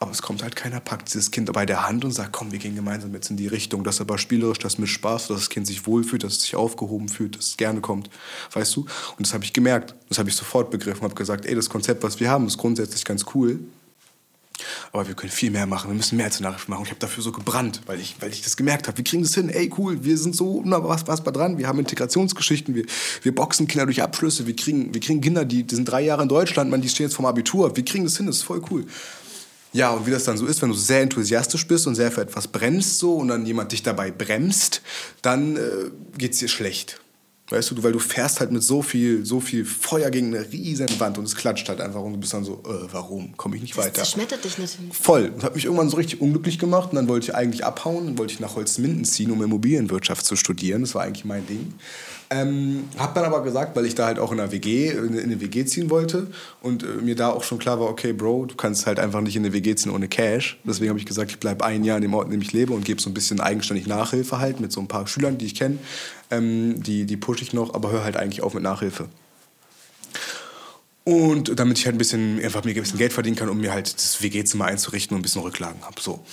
[0.00, 2.58] Aber es kommt halt keiner, packt dieses Kind bei der Hand und sagt, komm, wir
[2.58, 3.84] gehen gemeinsam jetzt in die Richtung.
[3.84, 6.56] Das ist aber spielerisch, das mit Spaß, dass das Kind sich wohlfühlt, dass es sich
[6.56, 8.10] aufgehoben fühlt, dass es gerne kommt.
[8.52, 8.80] Weißt du?
[9.16, 9.94] Und das habe ich gemerkt.
[10.08, 13.04] Das habe ich sofort begriffen, habe gesagt, ey, das Konzept, was wir haben, ist grundsätzlich
[13.04, 13.60] ganz cool.
[14.92, 15.90] Aber wir können viel mehr machen.
[15.90, 16.84] Wir müssen mehr zur Nachricht machen.
[16.84, 18.96] Ich habe dafür so gebrannt, weil ich, weil ich das gemerkt habe.
[18.96, 19.48] Wir kriegen das hin.
[19.48, 20.04] Ey, cool.
[20.04, 21.58] Wir sind so was dran.
[21.58, 22.74] Wir haben Integrationsgeschichten.
[22.74, 22.84] Wir,
[23.22, 24.46] wir boxen Kinder durch Abschlüsse.
[24.46, 26.70] Wir kriegen, wir kriegen Kinder, die, die sind drei Jahre in Deutschland.
[26.70, 27.76] Man, die stehen jetzt vom Abitur.
[27.76, 28.26] Wir kriegen das hin.
[28.26, 28.86] Das ist voll cool.
[29.72, 32.20] Ja, und wie das dann so ist, wenn du sehr enthusiastisch bist und sehr für
[32.20, 34.82] etwas brennst so und dann jemand dich dabei bremst,
[35.20, 37.00] dann äh, geht es dir schlecht.
[37.50, 40.88] Weißt du, weil du fährst halt mit so viel, so viel Feuer gegen eine riesen
[40.98, 43.62] Wand und es klatscht halt einfach und du bist dann so, äh, warum komme ich
[43.62, 43.98] nicht das weiter?
[43.98, 44.96] Das zerschmettert dich natürlich.
[44.98, 45.30] Voll.
[45.30, 48.18] Das hat mich irgendwann so richtig unglücklich gemacht und dann wollte ich eigentlich abhauen, dann
[48.18, 50.80] wollte ich nach Holzminden ziehen, um Immobilienwirtschaft zu studieren.
[50.80, 51.74] Das war eigentlich mein Ding.
[52.30, 55.40] Ähm, hab dann aber gesagt, weil ich da halt auch in einer WG, in eine
[55.40, 56.28] WG ziehen wollte
[56.62, 59.36] und äh, mir da auch schon klar war, okay, Bro, du kannst halt einfach nicht
[59.36, 60.58] in eine WG ziehen ohne Cash.
[60.64, 62.72] Deswegen habe ich gesagt, ich bleibe ein Jahr in dem Ort, in dem ich lebe
[62.72, 65.54] und gebe so ein bisschen eigenständig Nachhilfe halt mit so ein paar Schülern, die ich
[65.54, 65.78] kenne.
[66.30, 69.08] Ähm, die die pushe ich noch, aber höre halt eigentlich auf mit Nachhilfe.
[71.04, 73.72] Und damit ich halt ein bisschen, einfach mir ein bisschen Geld verdienen kann, um mir
[73.72, 76.00] halt das WG-Zimmer einzurichten und ein bisschen Rücklagen habe.
[76.00, 76.24] So.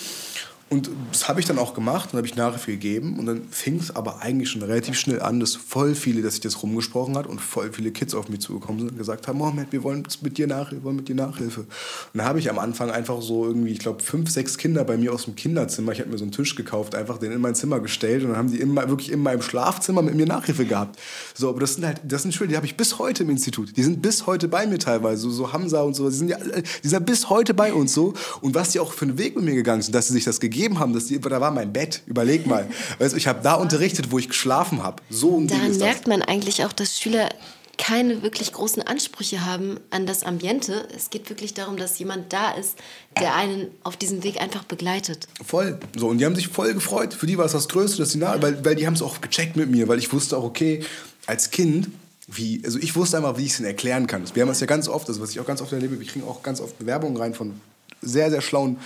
[0.71, 3.19] Und das habe ich dann auch gemacht und habe ich Nachhilfe gegeben.
[3.19, 6.43] Und dann fing es aber eigentlich schon relativ schnell an, dass voll viele, dass sich
[6.43, 9.73] das rumgesprochen hat und voll viele Kids auf mich zugekommen sind und gesagt haben, Mohammed,
[9.73, 11.59] wir wollen mit dir Nachhilfe, wollen mit dir Nachhilfe.
[11.59, 11.67] Und
[12.13, 15.13] dann habe ich am Anfang einfach so irgendwie, ich glaube, fünf, sechs Kinder bei mir
[15.13, 17.81] aus dem Kinderzimmer, ich habe mir so einen Tisch gekauft, einfach den in mein Zimmer
[17.81, 20.97] gestellt und dann haben die immer, wirklich in meinem Schlafzimmer mit mir Nachhilfe gehabt.
[21.33, 23.75] So, aber das sind halt, das sind Schüler, die habe ich bis heute im Institut.
[23.75, 26.37] Die sind bis heute bei mir teilweise, so, so Hamza und so, die sind ja,
[26.81, 28.13] die sind bis heute bei uns so.
[28.39, 30.39] Und was die auch für einen Weg mit mir gegangen sind, dass sie sich das
[30.39, 32.01] gegeben gegeben haben, dass die, da war mein Bett.
[32.05, 32.67] Überleg mal.
[32.99, 35.01] Weißt ich habe da unterrichtet, wo ich geschlafen habe.
[35.09, 37.29] So ein Daran merkt man eigentlich auch, dass Schüler
[37.77, 40.87] keine wirklich großen Ansprüche haben an das Ambiente.
[40.95, 42.77] Es geht wirklich darum, dass jemand da ist,
[43.19, 45.27] der einen auf diesem Weg einfach begleitet.
[45.43, 45.79] Voll.
[45.97, 47.13] So, und die haben sich voll gefreut.
[47.13, 49.19] Für die war es das Größte, dass die nah, weil, weil die haben es auch
[49.19, 50.83] gecheckt mit mir, weil ich wusste auch, okay,
[51.25, 51.87] als Kind,
[52.27, 54.23] wie, also ich wusste einfach, wie ich es ihnen erklären kann.
[54.35, 56.27] Wir haben es ja ganz oft, also was ich auch ganz oft erlebe, wir kriegen
[56.27, 57.59] auch ganz oft Bewerbungen rein von
[58.03, 58.77] sehr, sehr schlauen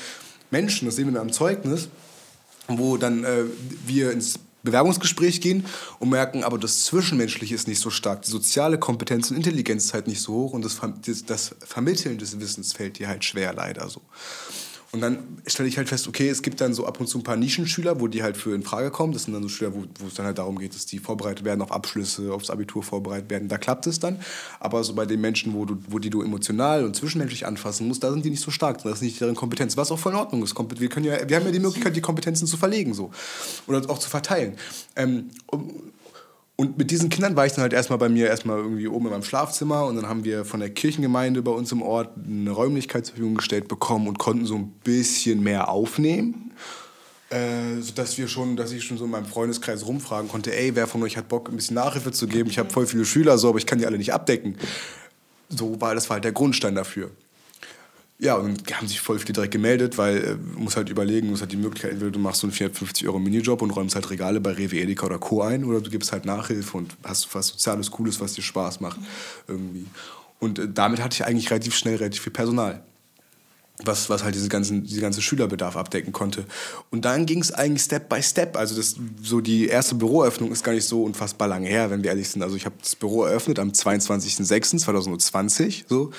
[0.52, 1.90] Menschen, das sehen wir in einem Zeugnis,
[2.68, 3.44] wo dann äh,
[3.86, 5.66] wir ins Bewerbungsgespräch gehen
[6.00, 8.24] und merken, aber das Zwischenmenschliche ist nicht so stark.
[8.24, 12.74] Die soziale Kompetenz und Intelligenz ist halt nicht so hoch und das, Vermitteln des Wissens
[12.74, 14.02] fällt dir halt schwer, leider so.
[14.96, 17.24] Und dann stelle ich halt fest, okay, es gibt dann so ab und zu ein
[17.24, 19.12] paar Nischenschüler, wo die halt für in Frage kommen.
[19.12, 21.44] Das sind dann so Schüler, wo, wo es dann halt darum geht, dass die vorbereitet
[21.44, 23.50] werden auf Abschlüsse, aufs Abitur vorbereitet werden.
[23.50, 24.22] Da klappt es dann.
[24.62, 28.06] Aber so bei den Menschen, wo, du, wo die du emotional und zwischenmenschlich anfassen musst,
[28.06, 28.82] da sind die nicht so stark.
[28.84, 30.56] Das ist nicht deren Kompetenz, was auch voll in Ordnung ist.
[30.80, 33.12] Wir, können ja, wir haben ja die Möglichkeit, die Kompetenzen zu verlegen so.
[33.68, 34.54] oder auch zu verteilen.
[34.96, 35.30] Ähm,
[36.58, 39.12] und mit diesen Kindern war ich dann halt erstmal bei mir erstmal irgendwie oben in
[39.12, 43.06] meinem Schlafzimmer und dann haben wir von der Kirchengemeinde bei uns im Ort eine Räumlichkeit
[43.06, 46.54] zur Verfügung gestellt bekommen und konnten so ein bisschen mehr aufnehmen.
[47.30, 50.88] Äh, sodass wir schon, dass ich schon so in meinem Freundeskreis rumfragen konnte, ey, wer
[50.88, 52.50] von euch hat Bock, ein bisschen Nachhilfe zu geben?
[52.50, 54.58] Ich habe voll viele Schüler, so, aber ich kann die alle nicht abdecken.
[55.50, 57.12] So war das war halt der Grundstein dafür.
[58.18, 61.52] Ja, und haben sich voll viele direkt gemeldet, weil äh, muss halt überlegen, muss halt
[61.52, 64.52] die Möglichkeit, entweder du machst so einen 450 Euro Minijob und räumst halt Regale bei
[64.52, 65.42] Rewe, Edeka oder Co.
[65.42, 69.00] ein oder du gibst halt Nachhilfe und hast was Soziales, Cooles, was dir Spaß macht
[69.50, 69.86] irgendwie.
[70.40, 72.82] Und äh, damit hatte ich eigentlich relativ schnell relativ viel Personal,
[73.84, 76.46] was, was halt diese ganzen, diese ganze Schülerbedarf abdecken konnte.
[76.92, 78.56] Und dann ging es eigentlich Step by Step.
[78.56, 82.12] Also das, so die erste Büroeröffnung ist gar nicht so unfassbar lange her, wenn wir
[82.12, 82.44] ehrlich sind.
[82.44, 86.14] Also ich habe das Büro eröffnet am 22.06.2020, so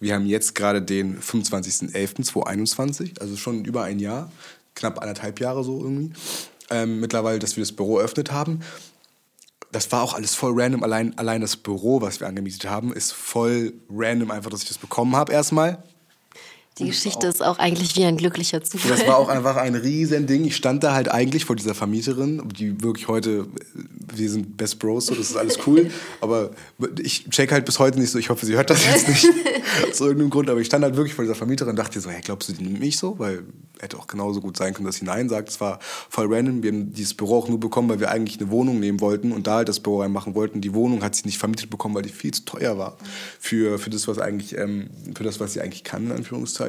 [0.00, 4.30] wir haben jetzt gerade den 25.11.2021, also schon über ein Jahr,
[4.74, 6.12] knapp anderthalb Jahre so irgendwie,
[6.70, 8.60] ähm, mittlerweile, dass wir das Büro eröffnet haben.
[9.70, 10.82] das war auch alles voll random.
[10.82, 14.78] Allein, allein das Büro, was wir angemietet haben, ist voll random, einfach, dass ich das
[14.78, 15.82] bekommen habe erstmal.
[16.78, 18.90] Die Geschichte ist auch eigentlich wie ein glücklicher Zufall.
[18.90, 20.44] Das war auch einfach ein riesen Ding.
[20.44, 23.46] Ich stand da halt eigentlich vor dieser Vermieterin, die wirklich heute,
[24.14, 25.90] wir sind Best Bros, so, das ist alles cool.
[26.20, 26.50] aber
[27.00, 29.26] ich check halt bis heute nicht so, ich hoffe, sie hört das jetzt nicht
[29.90, 32.20] aus irgendeinem Grund, aber ich stand halt wirklich vor dieser Vermieterin und dachte so, hey,
[32.22, 33.18] glaubst du, die nimmt mich so?
[33.18, 33.44] Weil
[33.80, 35.48] hätte auch genauso gut sein können, dass sie Nein sagt.
[35.48, 36.62] Es war voll random.
[36.62, 39.46] Wir haben dieses Büro auch nur bekommen, weil wir eigentlich eine Wohnung nehmen wollten und
[39.46, 40.60] da halt das Büro reinmachen wollten.
[40.60, 42.96] Die Wohnung hat sie nicht vermietet bekommen, weil die viel zu teuer war
[43.38, 46.67] für, für das, was eigentlich, ähm, für das, was sie eigentlich kann, in Anführungszeichen.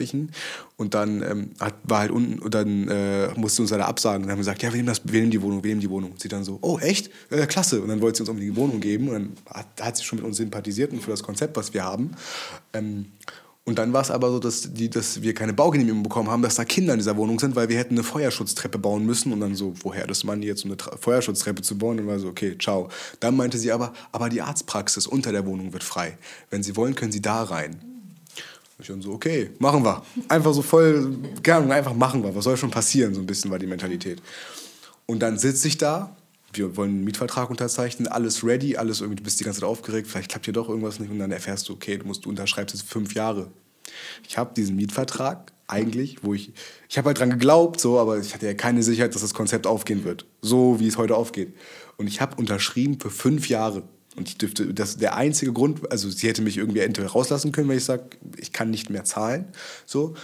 [0.77, 4.17] Und dann ähm, hat, war halt unten, und dann äh, musste uns leider absagen.
[4.17, 5.81] Und dann haben wir gesagt, ja, wir nehmen, das, wir nehmen die Wohnung, wir nehmen
[5.81, 6.11] die Wohnung.
[6.11, 7.09] Und sie dann so, oh, echt?
[7.29, 7.81] Äh, klasse.
[7.81, 9.09] Und dann wollte sie uns unbedingt die Wohnung geben.
[9.09, 11.83] Und dann hat, hat sie schon mit uns sympathisiert und für das Konzept, was wir
[11.83, 12.11] haben.
[12.73, 13.05] Ähm,
[13.69, 16.55] und dann war es aber so, dass, die, dass wir keine Baugenehmigung bekommen haben, dass
[16.55, 19.31] da Kinder in dieser Wohnung sind, weil wir hätten eine Feuerschutztreppe bauen müssen.
[19.31, 21.99] Und dann so, woher das Mann jetzt so eine Tra Feuerschutztreppe zu bauen?
[21.99, 22.89] Und war so, okay, ciao.
[23.19, 26.17] Dann meinte sie aber, aber die Arztpraxis unter der Wohnung wird frei.
[26.49, 27.98] Wenn Sie wollen, können Sie da rein.
[28.79, 30.03] Ich dann so, okay, machen wir.
[30.29, 32.33] Einfach so voll, gerne, einfach machen wir.
[32.33, 33.13] Was soll schon passieren?
[33.13, 34.21] So ein bisschen war die Mentalität.
[35.05, 36.15] Und dann sitze ich da,
[36.53, 40.07] wir wollen einen Mietvertrag unterzeichnen, alles ready, alles irgendwie, du bist die ganze Zeit aufgeregt,
[40.07, 42.75] vielleicht klappt hier doch irgendwas nicht und dann erfährst du, okay, du musst, du unterschreibst
[42.75, 43.51] jetzt fünf Jahre.
[44.27, 46.53] Ich habe diesen Mietvertrag eigentlich, wo ich,
[46.87, 49.67] ich habe halt dran geglaubt, so, aber ich hatte ja keine Sicherheit, dass das Konzept
[49.67, 51.53] aufgehen wird, so wie es heute aufgeht.
[51.97, 53.83] Und ich habe unterschrieben für fünf Jahre.
[54.15, 57.69] Und ich dürfte, das der einzige Grund, also sie hätte mich irgendwie entweder rauslassen können,
[57.69, 58.03] wenn ich sage,
[58.37, 59.45] ich kann nicht mehr zahlen.
[59.85, 60.15] So.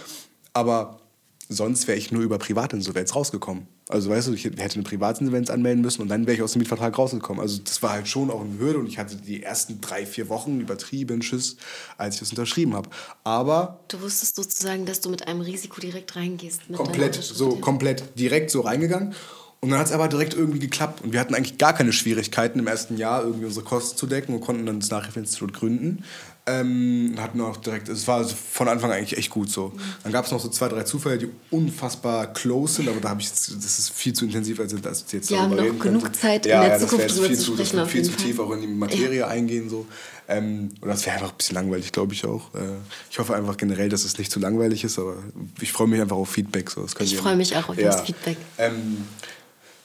[0.52, 1.00] Aber
[1.48, 3.68] sonst wäre ich nur über Privatinsolvenz rausgekommen.
[3.88, 6.58] Also weißt du, ich hätte eine Privatinsolvenz anmelden müssen und dann wäre ich aus dem
[6.58, 7.40] Mietvertrag rausgekommen.
[7.40, 10.28] Also das war halt schon auch eine Hürde und ich hatte die ersten drei, vier
[10.28, 11.56] Wochen übertrieben Schiss,
[11.96, 12.90] als ich das unterschrieben habe.
[13.22, 13.78] Aber...
[13.86, 16.62] Du wusstest sozusagen, dass du mit einem Risiko direkt reingehst.
[16.72, 19.14] komplett, so komplett direkt so reingegangen.
[19.60, 21.02] Und dann hat es aber direkt irgendwie geklappt.
[21.02, 24.34] Und wir hatten eigentlich gar keine Schwierigkeiten im ersten Jahr, irgendwie unsere Kosten zu decken
[24.34, 26.04] und konnten dann das Nachhilfeinstitut gründen.
[26.48, 29.72] Ähm, hatten auch direkt, es war von Anfang an eigentlich echt gut so.
[30.04, 33.20] Dann gab es noch so zwei, drei Zufälle, die unfassbar close sind, aber da habe
[33.20, 36.12] ich das ist viel zu intensiv, als dass jetzt Wir haben noch genug könnte.
[36.12, 37.76] Zeit ja, in der ja, Zukunft drüber zu sprechen.
[37.78, 39.26] Das viel zu tief auch in die Materie ja.
[39.26, 39.86] eingehen so.
[40.28, 42.54] Ähm, und das wäre einfach ein bisschen langweilig, glaube ich auch.
[42.54, 42.76] Äh,
[43.10, 45.16] ich hoffe einfach generell, dass es nicht zu langweilig ist, aber
[45.60, 46.70] ich freue mich einfach auf Feedback.
[46.70, 46.86] So.
[47.00, 47.90] ich freue mich auch auf ja.
[47.90, 48.36] das Feedback.
[48.58, 48.98] Ähm,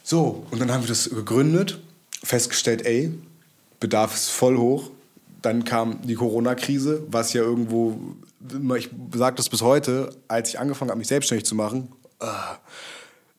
[0.04, 1.80] so, und dann haben wir das gegründet,
[2.24, 3.12] festgestellt, ey,
[3.80, 4.91] Bedarf ist voll hoch.
[5.41, 7.97] Dann kam die Corona-Krise, was ja irgendwo,
[8.78, 11.91] ich sage das bis heute, als ich angefangen habe, mich selbstständig zu machen,
[12.22, 12.28] uh,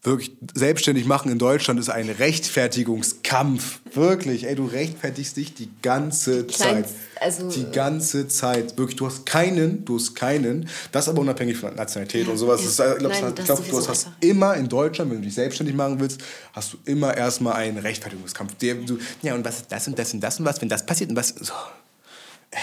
[0.04, 3.80] wirklich selbstständig machen in Deutschland ist ein Rechtfertigungskampf.
[3.94, 6.86] Wirklich, ey, du rechtfertigst dich die ganze Zeit.
[7.20, 8.76] Also die ganze Zeit.
[8.76, 12.64] Wirklich, du hast keinen, du hast keinen, das aber unabhängig von Nationalität ja, und sowas.
[12.64, 14.12] Ist, ich glaube, glaub, du hast einfach.
[14.20, 16.20] immer in Deutschland, wenn du dich selbstständig machen willst,
[16.52, 18.54] hast du immer erstmal einen Rechtfertigungskampf.
[18.56, 20.84] Der, du, ja, und was ist das und das und das und was, wenn das
[20.84, 21.28] passiert und was.
[21.28, 21.52] So.
[22.50, 22.60] Ey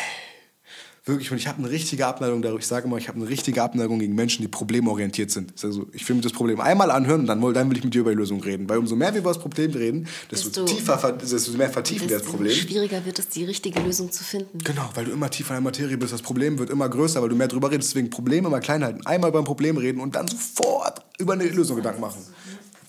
[1.09, 2.59] wirklich, und ich habe eine richtige Abneigung darüber.
[2.59, 5.53] Ich sage immer, ich habe eine richtige Abneigung gegen Menschen, die problemorientiert sind.
[5.61, 8.01] Also, ich will mir das Problem einmal anhören und dann, dann will ich mit dir
[8.01, 8.69] über die Lösung reden.
[8.69, 12.19] Weil umso mehr wir über das Problem reden, desto, desto tiefer, desto mehr vertiefen wir
[12.19, 12.53] das Problem.
[12.53, 14.59] schwieriger wird es, die richtige Lösung zu finden.
[14.63, 16.13] Genau, weil du immer tiefer in der Materie bist.
[16.13, 17.89] Das Problem wird immer größer, weil du mehr drüber redest.
[17.89, 19.05] Deswegen Probleme immer klein halten.
[19.05, 22.23] Einmal über ein Problem reden und dann sofort über eine Lösung Gedanken machen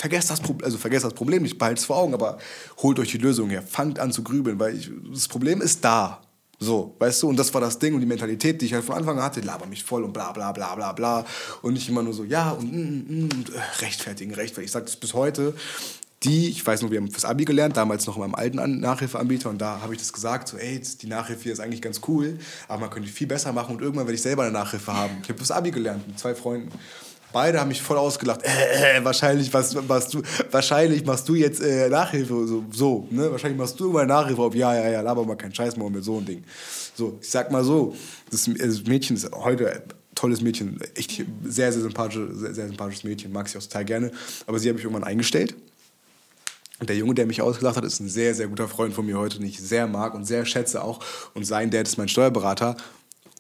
[0.01, 2.39] vergesst das, also vergesst das Problem nicht, behaltet es vor Augen, aber
[2.79, 3.63] holt euch die Lösung her.
[3.63, 6.23] Fangt an zu grübeln, weil ich, das Problem ist da.
[6.63, 8.95] So, weißt du, und das war das Ding und die Mentalität, die ich halt von
[8.95, 11.25] Anfang an hatte, laber mich voll und bla bla bla bla bla.
[11.63, 14.67] Und nicht immer nur so, ja, und, mm, mm, mm und äh, rechtfertigen, rechtfertigen.
[14.67, 15.55] Ich sage das bis heute.
[16.23, 19.49] Die, ich weiß noch, wir haben fürs Abi gelernt, damals noch in meinem alten Nachhilfeanbieter
[19.49, 22.39] und da habe ich das gesagt, so, ey, die Nachhilfe hier ist eigentlich ganz cool,
[22.69, 25.17] aber man könnte viel besser machen und irgendwann werde ich selber eine Nachhilfe haben.
[25.23, 26.69] Ich habe fürs Abi gelernt mit zwei Freunden.
[27.33, 28.43] Beide haben mich voll ausgelacht.
[28.43, 33.31] Äh, äh, wahrscheinlich, was, was du, wahrscheinlich machst du jetzt äh, Nachhilfe, so, so, ne?
[33.31, 36.05] Wahrscheinlich machst du immer Nachhilfe auf, ja, ja, ja, laber mal keinen Scheiß mehr mit
[36.05, 36.45] so ein Ding.
[36.95, 37.95] So, ich sag mal so,
[38.31, 39.83] das, das Mädchen ist heute ein
[40.15, 44.11] tolles Mädchen, echt sehr, sehr, sympathisch, sehr, sehr sympathisches Mädchen, mag sie auch total gerne.
[44.47, 45.55] Aber sie habe ich irgendwann eingestellt.
[46.81, 49.19] Und der Junge, der mich ausgelacht hat, ist ein sehr, sehr guter Freund von mir
[49.19, 51.01] heute, den ich sehr mag und sehr schätze auch.
[51.35, 52.77] Und sein Dad ist mein Steuerberater.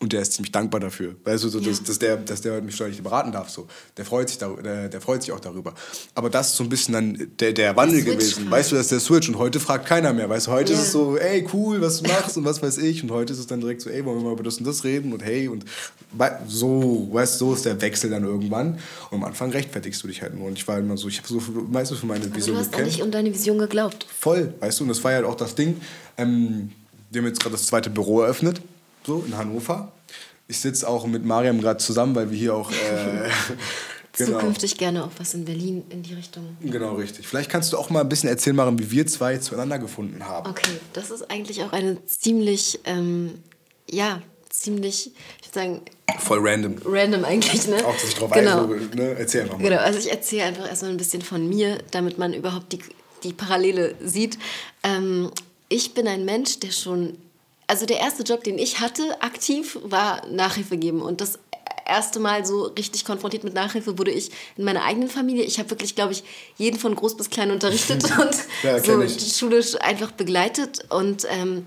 [0.03, 1.14] Und der ist ziemlich dankbar dafür.
[1.24, 1.68] Weißt du, so, ja.
[1.68, 3.51] dass, dass, der, dass der mich steuerlich beraten darf.
[3.51, 3.66] So.
[3.98, 5.74] Der, freut sich darüber, der, der, freut sich auch darüber.
[6.14, 8.44] Aber das ist so ein bisschen dann der, der Wandel der gewesen.
[8.44, 8.51] Halt.
[8.51, 9.28] Weißt du, das ist der Switch.
[9.28, 10.26] Und heute fragt keiner mehr.
[10.30, 10.80] Weißt du, heute yeah.
[10.80, 13.03] ist es so, ey, cool, was du machst und was weiß ich.
[13.03, 14.84] Und heute ist es dann direkt so, ey, wollen wir mal über das und das
[14.84, 15.12] reden?
[15.12, 15.66] Und hey, und
[16.48, 18.78] so, weißt du, so ist der Wechsel dann irgendwann.
[19.11, 20.46] Und am Anfang rechtfertigst du dich halt nur.
[20.46, 22.72] Und ich war immer so, ich habe so meistens für meine Vision Aber du hast
[22.72, 22.96] gekämpft.
[22.96, 24.07] nicht um deine Vision geglaubt.
[24.18, 25.78] Voll, weißt du, und das war ja halt auch das Ding.
[26.16, 26.70] Ähm,
[27.11, 28.62] wir haben jetzt gerade das zweite Büro eröffnet,
[29.11, 29.92] so in Hannover
[30.50, 32.74] ich sitze auch mit Mariam gerade zusammen, weil wir hier auch äh,
[34.16, 34.38] genau.
[34.38, 36.56] zukünftig gerne auch was in Berlin in die Richtung.
[36.61, 37.26] Genau, richtig.
[37.26, 40.50] Vielleicht kannst du auch mal ein bisschen erzählen, machen, wie wir zwei zueinander gefunden haben.
[40.50, 43.34] Okay, das ist eigentlich auch eine ziemlich, ähm,
[43.88, 45.82] ja, ziemlich, ich würde sagen.
[46.18, 46.76] Voll random.
[46.84, 47.76] Random eigentlich, ne?
[47.86, 48.64] Auch, dass ich drauf genau.
[48.64, 49.14] ein, ne?
[49.16, 49.62] Erzähl einfach mal.
[49.62, 52.80] Genau, also ich erzähle einfach erstmal ein bisschen von mir, damit man überhaupt die,
[53.22, 54.36] die Parallele sieht.
[54.82, 55.30] Ähm,
[55.68, 57.16] ich bin ein Mensch, der schon
[57.71, 61.03] also der erste Job, den ich hatte, aktiv, war Nachhilfe geben.
[61.03, 61.39] Und das
[61.87, 65.45] erste Mal so richtig konfrontiert mit Nachhilfe wurde ich in meiner eigenen Familie.
[65.45, 66.25] Ich habe wirklich, glaube ich,
[66.57, 69.37] jeden von groß bis klein unterrichtet und ja, so ich.
[69.37, 71.64] schulisch einfach begleitet und ähm,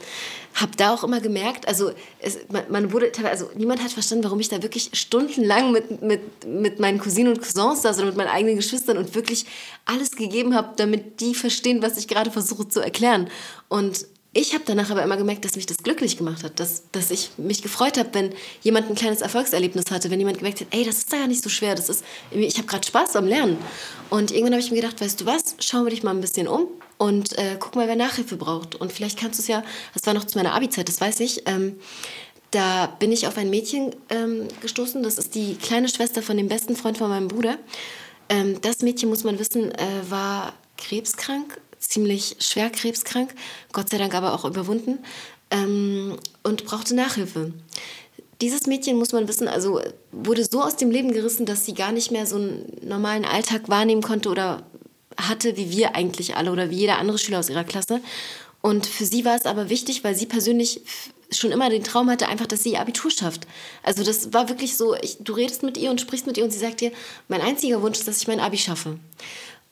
[0.56, 4.42] habe da auch immer gemerkt, also es, man, man, wurde, also niemand hat verstanden, warum
[4.42, 8.28] ich da wirklich stundenlang mit, mit, mit meinen Cousinen und Cousins saß oder mit meinen
[8.28, 9.46] eigenen Geschwistern und wirklich
[9.86, 13.30] alles gegeben habe, damit die verstehen, was ich gerade versuche zu erklären.
[13.70, 17.12] Und ich habe danach aber immer gemerkt, dass mich das glücklich gemacht hat, dass, dass
[17.12, 20.84] ich mich gefreut habe, wenn jemand ein kleines Erfolgserlebnis hatte, wenn jemand gemerkt hat, ey,
[20.84, 23.58] das ist da ja nicht so schwer, das ist, ich habe gerade Spaß am Lernen.
[24.10, 26.48] Und irgendwann habe ich mir gedacht, weißt du was, schauen wir dich mal ein bisschen
[26.48, 26.68] um
[26.98, 28.74] und äh, guck mal, wer Nachhilfe braucht.
[28.76, 29.64] Und vielleicht kannst du es ja,
[29.94, 31.80] das war noch zu meiner Abi-Zeit, das weiß ich, ähm,
[32.50, 36.48] da bin ich auf ein Mädchen ähm, gestoßen, das ist die kleine Schwester von dem
[36.48, 37.58] besten Freund von meinem Bruder.
[38.30, 41.60] Ähm, das Mädchen, muss man wissen, äh, war krebskrank
[41.90, 43.34] ziemlich schwer krebskrank,
[43.72, 45.00] Gott sei Dank aber auch überwunden
[45.52, 47.54] ähm, und brauchte Nachhilfe.
[48.42, 49.80] Dieses Mädchen, muss man wissen, also
[50.12, 53.70] wurde so aus dem Leben gerissen, dass sie gar nicht mehr so einen normalen Alltag
[53.70, 54.64] wahrnehmen konnte oder
[55.18, 58.02] hatte, wie wir eigentlich alle oder wie jeder andere Schüler aus ihrer Klasse.
[58.62, 60.82] Und für sie war es aber wichtig, weil sie persönlich
[61.32, 63.48] schon immer den Traum hatte, einfach, dass sie ihr Abitur schafft.
[63.82, 66.52] Also das war wirklich so, ich, du redest mit ihr und sprichst mit ihr und
[66.52, 66.92] sie sagt dir,
[67.28, 68.98] mein einziger Wunsch ist, dass ich mein Abi schaffe.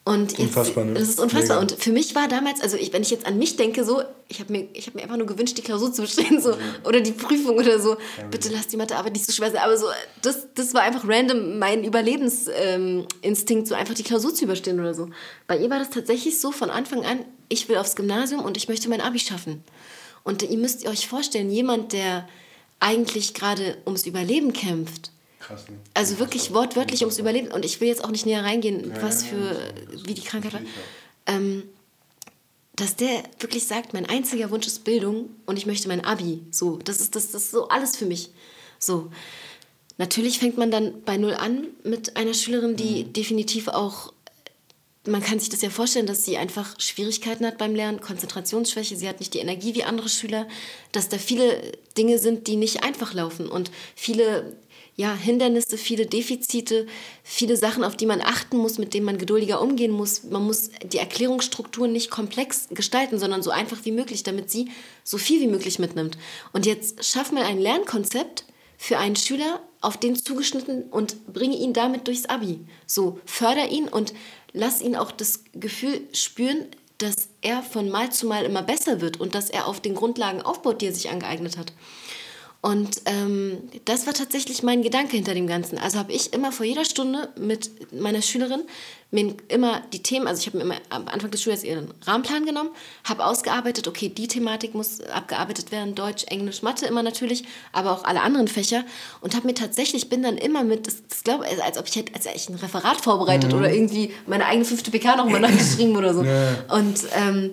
[0.04, 0.94] Und jetzt, unfassbar, ne?
[0.96, 1.62] Das ist unfassbar.
[1.62, 1.74] Mega.
[1.74, 4.40] Und für mich war damals, also ich, wenn ich jetzt an mich denke, so, ich
[4.40, 6.86] habe mir, hab mir einfach nur gewünscht, die Klausur zu bestehen, so, mhm.
[6.86, 7.92] oder die Prüfung oder so.
[7.92, 9.62] Ja, Bitte lass die Mathearbeit nicht so schwer sein.
[9.64, 9.86] Aber so,
[10.24, 14.96] das, das war einfach random mein Überlebensinstinkt, ähm, so einfach die Klausur zu überstehen oder
[14.96, 15.10] so.
[15.46, 18.68] Bei ihr war das tatsächlich so von Anfang an, ich will aufs Gymnasium und ich
[18.68, 19.64] möchte mein Abi schaffen.
[20.24, 22.28] Und ihr müsst euch vorstellen, jemand, der
[22.80, 25.12] eigentlich gerade ums Überleben kämpft,
[25.42, 25.76] Krass, ne?
[25.94, 27.52] Also wirklich wortwörtlich ums Überleben.
[27.52, 29.58] Und ich will jetzt auch nicht näher reingehen, ja, was für,
[30.06, 30.62] wie die Krankheit war.
[31.26, 31.64] Ähm,
[32.76, 36.42] dass der wirklich sagt, mein einziger Wunsch ist Bildung und ich möchte mein Abi.
[36.52, 38.30] So, das ist, das, das ist so alles für mich.
[38.80, 39.12] So.
[39.98, 43.14] Natürlich fängt man dann bei Null an mit einer Schülerin, die mhm.
[43.14, 44.14] definitiv auch,
[45.06, 49.08] man kann sich das ja vorstellen, dass sie einfach Schwierigkeiten hat beim Lernen, Konzentrationsschwäche, sie
[49.08, 50.48] hat nicht die Energie wie andere Schüler,
[50.92, 51.62] dass da viele
[51.98, 54.56] Dinge sind, die nicht einfach laufen und viele
[55.02, 56.86] ja, Hindernisse, viele Defizite,
[57.24, 60.26] viele Sachen, auf die man achten muss, mit denen man geduldiger umgehen muss.
[60.26, 64.70] Man muss die Erklärungsstrukturen nicht komplex gestalten, sondern so einfach wie möglich, damit sie
[65.04, 66.20] so viel wie möglich mitnimmt.
[66.54, 68.46] Und jetzt schaff mal ein Lernkonzept
[68.78, 72.60] für einen Schüler, auf den zugeschnitten und bringe ihn damit durchs Abi.
[72.86, 74.14] So, förder ihn und
[74.54, 76.68] lass ihn auch das Gefühl spüren,
[77.00, 80.44] dass er von Mal zu Mal immer besser wird und dass er auf den Grundlagen
[80.44, 81.74] aufbaut, die er sich angeeignet hat.
[82.62, 85.80] Und ähm, das war tatsächlich mein Gedanke hinter dem Ganzen.
[85.80, 88.62] Also habe ich immer vor jeder Stunde mit meiner Schülerin
[89.12, 92.46] mir immer die Themen, also ich habe mir immer am Anfang des Schuljahres ihren Rahmenplan
[92.46, 92.70] genommen,
[93.04, 97.44] habe ausgearbeitet, okay, die Thematik muss abgearbeitet werden, Deutsch, Englisch, Mathe immer natürlich,
[97.74, 98.86] aber auch alle anderen Fächer
[99.20, 101.96] und habe mir tatsächlich, bin dann immer mit, das, das glaube ich, als ob ich
[101.98, 103.58] hätte, als ich ein Referat vorbereitet mhm.
[103.58, 106.24] oder irgendwie meine eigene fünfte PK nochmal nachgeschrieben oder so.
[106.24, 106.64] Ja.
[106.70, 107.52] Und ähm,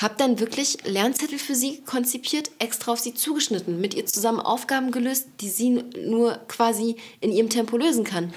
[0.00, 4.92] habe dann wirklich Lernzettel für sie konzipiert, extra auf sie zugeschnitten, mit ihr zusammen Aufgaben
[4.92, 8.32] gelöst, die sie nur quasi in ihrem Tempo lösen kann.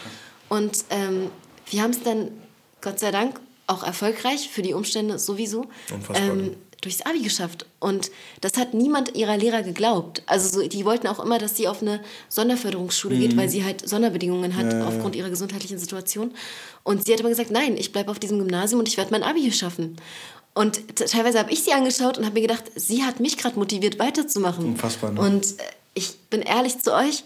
[0.50, 1.30] Und ähm,
[1.70, 2.32] wir haben es dann,
[2.82, 5.68] Gott sei Dank, auch erfolgreich für die Umstände sowieso
[6.14, 7.66] ähm, durchs Abi geschafft.
[7.80, 8.12] Und
[8.42, 10.22] das hat niemand ihrer Lehrer geglaubt.
[10.26, 13.20] Also so, die wollten auch immer, dass sie auf eine Sonderförderungsschule mhm.
[13.22, 16.34] geht, weil sie halt Sonderbedingungen hat ja, aufgrund ihrer gesundheitlichen Situation.
[16.84, 19.24] Und sie hat immer gesagt, nein, ich bleibe auf diesem Gymnasium und ich werde mein
[19.24, 19.96] Abi hier schaffen.
[20.54, 23.98] Und teilweise habe ich sie angeschaut und habe mir gedacht, sie hat mich gerade motiviert,
[23.98, 24.66] weiterzumachen.
[24.66, 25.22] Unfassbar, ne?
[25.22, 25.64] Und äh,
[25.96, 27.24] ich bin ehrlich zu euch,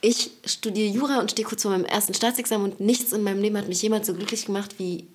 [0.00, 3.56] ich studiere Jura und stehe kurz vor meinem ersten Staatsexamen und nichts in meinem Leben
[3.56, 5.06] hat mich jemals so glücklich gemacht wie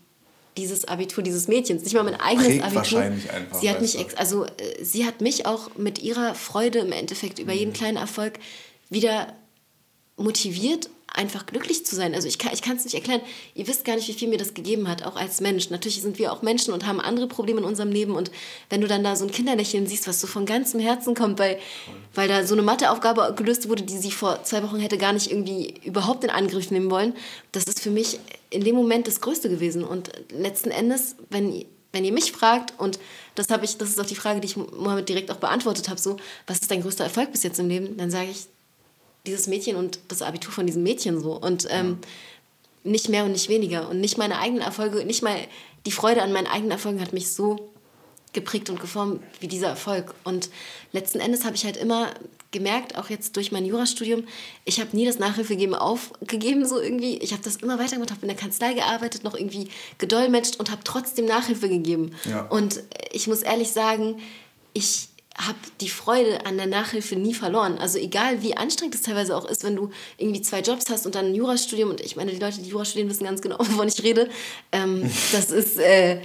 [0.58, 1.84] dieses Abitur dieses Mädchens.
[1.84, 2.76] Nicht mal mein eigenes Prägt Abitur.
[2.76, 6.91] Wahrscheinlich einfach, sie hat mich, also äh, sie hat mich auch mit ihrer Freude im
[6.91, 7.60] Endeffekt über mhm.
[7.60, 8.39] jeden kleinen Erfolg
[8.89, 9.34] wieder
[10.16, 12.16] motiviert einfach glücklich zu sein.
[12.16, 13.22] Also ich kann es nicht erklären.
[13.53, 15.70] Ihr wisst gar nicht, wie viel mir das gegeben hat, auch als Mensch.
[15.70, 18.16] Natürlich sind wir auch Menschen und haben andere Probleme in unserem Leben.
[18.16, 18.32] Und
[18.70, 21.59] wenn du dann da so ein Kinderlächeln siehst, was so von ganzem Herzen kommt, weil,
[22.16, 25.32] weil da so eine Matheaufgabe gelöst wurde, die sie vor zwei Wochen hätte gar nicht
[25.32, 27.16] irgendwie überhaupt in Angriff nehmen wollen,
[27.51, 29.84] das ist für mich in dem Moment das Größte gewesen.
[29.84, 32.99] Und letzten Endes, wenn wenn ihr mich fragt, und
[33.36, 36.18] das ich, das ist auch die Frage, die ich Mohammed direkt auch beantwortet habe, so,
[36.47, 37.97] was ist dein größter Erfolg bis jetzt im Leben?
[37.97, 38.47] Dann sage ich,
[39.26, 41.34] dieses Mädchen und das Abitur von diesem Mädchen so.
[41.34, 41.99] Und ähm,
[42.84, 43.89] nicht mehr und nicht weniger.
[43.89, 45.38] Und nicht meine eigenen Erfolge, nicht mal
[45.86, 47.71] die Freude an meinen eigenen Erfolgen hat mich so
[48.34, 50.13] geprägt und geformt wie dieser Erfolg.
[50.24, 50.49] Und
[50.91, 52.13] letzten Endes habe ich halt immer
[52.51, 54.24] gemerkt, auch jetzt durch mein Jurastudium,
[54.65, 57.17] ich habe nie das Nachhilfegeben aufgegeben, so irgendwie.
[57.17, 60.84] Ich habe das immer weitergemacht, habe in der Kanzlei gearbeitet, noch irgendwie gedolmetscht und habe
[60.84, 62.11] trotzdem Nachhilfe gegeben.
[62.26, 62.43] Ja.
[62.47, 64.19] Und ich muss ehrlich sagen,
[64.74, 67.78] ich habe die Freude an der Nachhilfe nie verloren.
[67.78, 71.16] Also egal, wie anstrengend es teilweise auch ist, wenn du irgendwie zwei Jobs hast und
[71.16, 73.88] dann ein Jurastudium, und ich meine, die Leute, die Jura studieren, wissen ganz genau, wovon
[73.88, 74.30] ich rede.
[74.72, 75.80] Ähm, das ist...
[75.80, 76.22] Äh,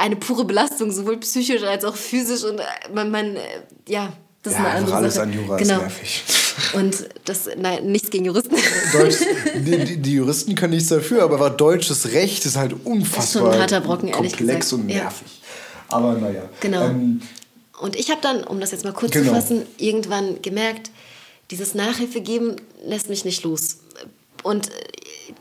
[0.00, 2.44] eine pure Belastung, sowohl psychisch als auch physisch.
[2.44, 3.40] Und äh, man, man äh,
[3.88, 5.24] ja, das ja, ist eine andere alles Sache.
[5.24, 5.74] an Jura genau.
[5.74, 6.24] ist nervig.
[6.74, 8.56] Und das, nein, nichts gegen Juristen.
[8.92, 9.16] Deutsch,
[9.54, 13.60] die, die, Juristen können nichts dafür, aber deutsches Recht ist halt unfassbar ist schon ein
[13.60, 15.40] harter Brocken, komplex und nervig.
[15.40, 15.96] Ja.
[15.96, 16.42] Aber naja.
[16.60, 16.86] Genau.
[16.86, 17.20] Ähm,
[17.80, 19.28] und ich habe dann, um das jetzt mal kurz genau.
[19.28, 20.90] zu fassen, irgendwann gemerkt,
[21.50, 23.78] dieses Nachhilfe geben lässt mich nicht los.
[24.42, 24.70] Und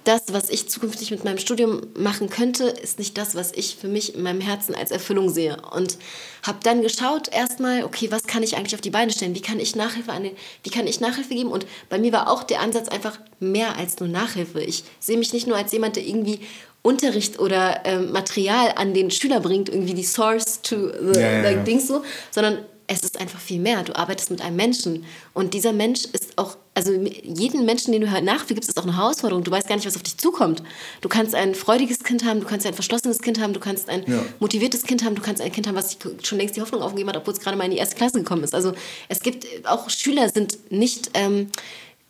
[0.03, 3.87] das, was ich zukünftig mit meinem Studium machen könnte, ist nicht das, was ich für
[3.87, 5.57] mich in meinem Herzen als Erfüllung sehe.
[5.71, 5.97] Und
[6.43, 9.35] habe dann geschaut erstmal, okay, was kann ich eigentlich auf die Beine stellen?
[9.35, 11.51] Wie kann ich Nachhilfe an den, wie kann ich Nachhilfe geben?
[11.51, 14.61] Und bei mir war auch der Ansatz einfach mehr als nur Nachhilfe.
[14.61, 16.39] Ich sehe mich nicht nur als jemand, der irgendwie
[16.87, 21.57] Unterricht oder ähm, Material an den Schüler bringt, irgendwie die Source to the ja, like,
[21.57, 21.63] ja.
[21.63, 22.59] Dings so, sondern
[22.89, 23.83] es ist einfach viel mehr.
[23.83, 28.09] Du arbeitest mit einem Menschen und dieser Mensch ist auch, also jeden Menschen, den du
[28.09, 29.43] halt nachgibst, ist auch eine Herausforderung.
[29.43, 30.63] Du weißt gar nicht, was auf dich zukommt.
[31.01, 34.03] Du kannst ein freudiges Kind haben, du kannst ein verschlossenes Kind haben, du kannst ein
[34.07, 34.23] ja.
[34.39, 37.17] motiviertes Kind haben, du kannst ein Kind haben, was schon längst die Hoffnung aufgegeben hat,
[37.17, 38.55] obwohl es gerade mal in die erste Klasse gekommen ist.
[38.55, 38.71] Also
[39.09, 41.51] es gibt auch Schüler sind nicht, ähm,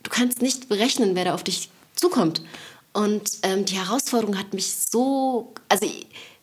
[0.03, 2.43] du kannst nicht berechnen, wer da auf dich zukommt.
[2.97, 5.85] Und ähm, die Herausforderung hat mich so, also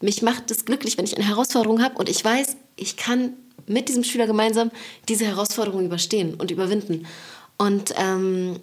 [0.01, 3.33] mich macht es glücklich, wenn ich eine Herausforderung habe und ich weiß, ich kann
[3.67, 4.71] mit diesem Schüler gemeinsam
[5.09, 7.09] diese Herausforderung überstehen und überwinden.
[7.59, 8.61] Und ähm,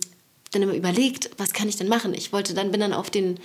[0.52, 2.14] dann immer überlegt, was kann ich denn machen?
[2.14, 3.42] Ich wollte dann, bin dann auf, den,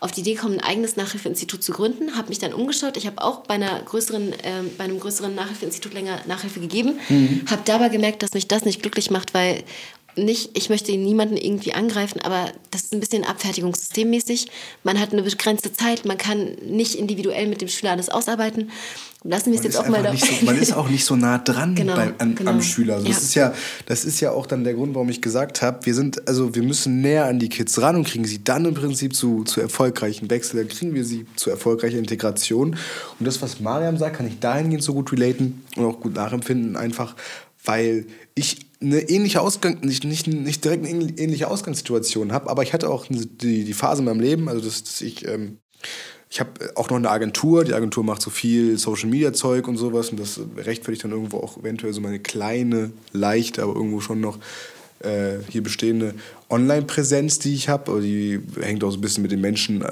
[0.00, 2.96] auf die Idee gekommen, ein eigenes Nachhilfeinstitut zu gründen, habe mich dann umgeschaut.
[2.96, 7.44] Ich habe auch bei, einer größeren, äh, bei einem größeren Nachhilfeinstitut länger Nachhilfe gegeben, mhm.
[7.48, 9.62] habe dabei gemerkt, dass mich das nicht glücklich macht, weil
[10.16, 14.48] nicht, ich möchte niemanden irgendwie angreifen, aber das ist ein bisschen abfertigungssystemmäßig.
[14.82, 18.70] Man hat eine begrenzte Zeit, man kann nicht individuell mit dem Schüler alles ausarbeiten.
[19.26, 20.14] Lassen wir es jetzt auch mal da.
[20.14, 22.50] So, man ist auch nicht so nah dran genau, bei, an, genau.
[22.50, 22.96] am Schüler.
[22.96, 23.14] Also ja.
[23.14, 23.54] Das, ist ja,
[23.86, 26.62] das ist ja auch dann der Grund, warum ich gesagt habe, wir sind, also wir
[26.62, 30.28] müssen näher an die Kids ran und kriegen sie dann im Prinzip zu, zu erfolgreichen
[30.28, 32.76] Wechsel, dann kriegen wir sie zu erfolgreicher Integration.
[33.18, 36.76] Und das, was Mariam sagt, kann ich dahingehend so gut relaten und auch gut nachempfinden,
[36.76, 37.16] einfach
[37.64, 42.72] weil ich eine ähnliche Ausgang, nicht, nicht, nicht direkt eine ähnliche Ausgangssituation habe, aber ich
[42.72, 45.58] hatte auch die, die Phase in meinem Leben, also dass, dass ich, ähm,
[46.30, 49.76] ich habe auch noch eine Agentur, die Agentur macht so viel Social Media Zeug und
[49.76, 54.20] sowas und das rechtfertigt dann irgendwo auch eventuell so meine kleine, leichte, aber irgendwo schon
[54.20, 54.38] noch
[55.00, 56.14] äh, hier bestehende
[56.54, 58.00] Online-Präsenz, die ich habe.
[58.00, 59.90] Die hängt auch so ein bisschen mit den Menschen, äh,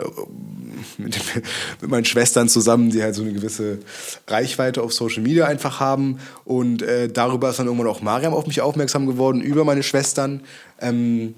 [0.98, 1.42] mit, den,
[1.80, 3.78] mit, meinen Schwestern zusammen, die halt so eine gewisse
[4.26, 6.18] Reichweite auf Social Media einfach haben.
[6.44, 10.42] Und äh, darüber ist dann irgendwann auch Mariam auf mich aufmerksam geworden, über meine Schwestern.
[10.80, 11.34] Ähm,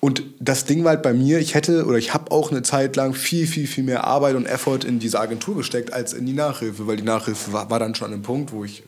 [0.00, 2.96] und das Ding war halt bei mir, ich hätte oder ich habe auch eine Zeit
[2.96, 6.32] lang viel, viel, viel mehr Arbeit und Effort in diese Agentur gesteckt als in die
[6.32, 8.82] Nachhilfe, weil die Nachhilfe war, war dann schon an einem Punkt, wo ich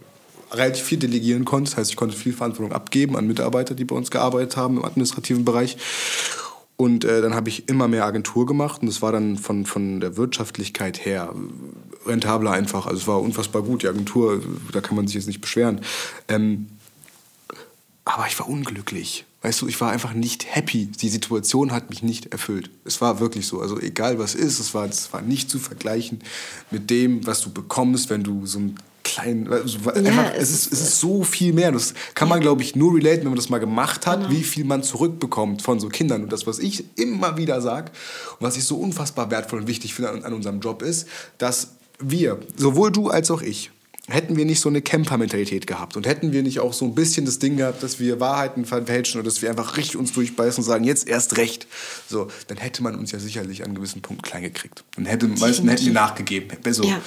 [0.57, 1.70] relativ viel delegieren konnte.
[1.70, 4.84] Das heißt, ich konnte viel Verantwortung abgeben an Mitarbeiter, die bei uns gearbeitet haben im
[4.84, 5.76] administrativen Bereich.
[6.76, 10.00] Und äh, dann habe ich immer mehr Agentur gemacht und das war dann von, von
[10.00, 11.32] der Wirtschaftlichkeit her
[12.05, 12.86] rentabler einfach.
[12.86, 14.42] Also es war unfassbar gut, die Agentur,
[14.72, 15.80] da kann man sich jetzt nicht beschweren.
[16.26, 16.66] Ähm,
[18.05, 19.24] aber ich war unglücklich.
[19.42, 20.86] Weißt du, ich war einfach nicht happy.
[20.86, 22.70] Die Situation hat mich nicht erfüllt.
[22.84, 23.61] Es war wirklich so.
[23.61, 26.20] Also egal was ist, es war, es war nicht zu vergleichen
[26.70, 28.76] mit dem, was du bekommst, wenn du so ein
[29.15, 29.49] klein.
[29.51, 31.73] Also ja, einfach, es, ist, es ist so viel mehr.
[31.73, 34.33] Das kann man, glaube ich, nur relaten, wenn man das mal gemacht hat, genau.
[34.33, 36.25] wie viel man zurückbekommt von so Kindern.
[36.25, 37.93] Und das, was ich immer wieder sage
[38.39, 41.09] und was ich so unfassbar wertvoll und wichtig finde an, an unserem Job ist,
[41.39, 43.71] dass wir, sowohl du als auch ich,
[44.09, 47.25] hätten wir nicht so eine Camper-Mentalität gehabt und hätten wir nicht auch so ein bisschen
[47.25, 50.69] das Ding gehabt, dass wir Wahrheiten verfälschen oder dass wir einfach richtig uns durchbeißen und
[50.69, 51.67] sagen, jetzt erst recht,
[52.07, 54.85] so, dann hätte man uns ja sicherlich an einem gewissen Punkt klein gekriegt.
[54.97, 56.51] Dann hätte, meisten hätten wir nachgegeben.
[56.71, 56.83] So.
[56.85, 57.01] Ja.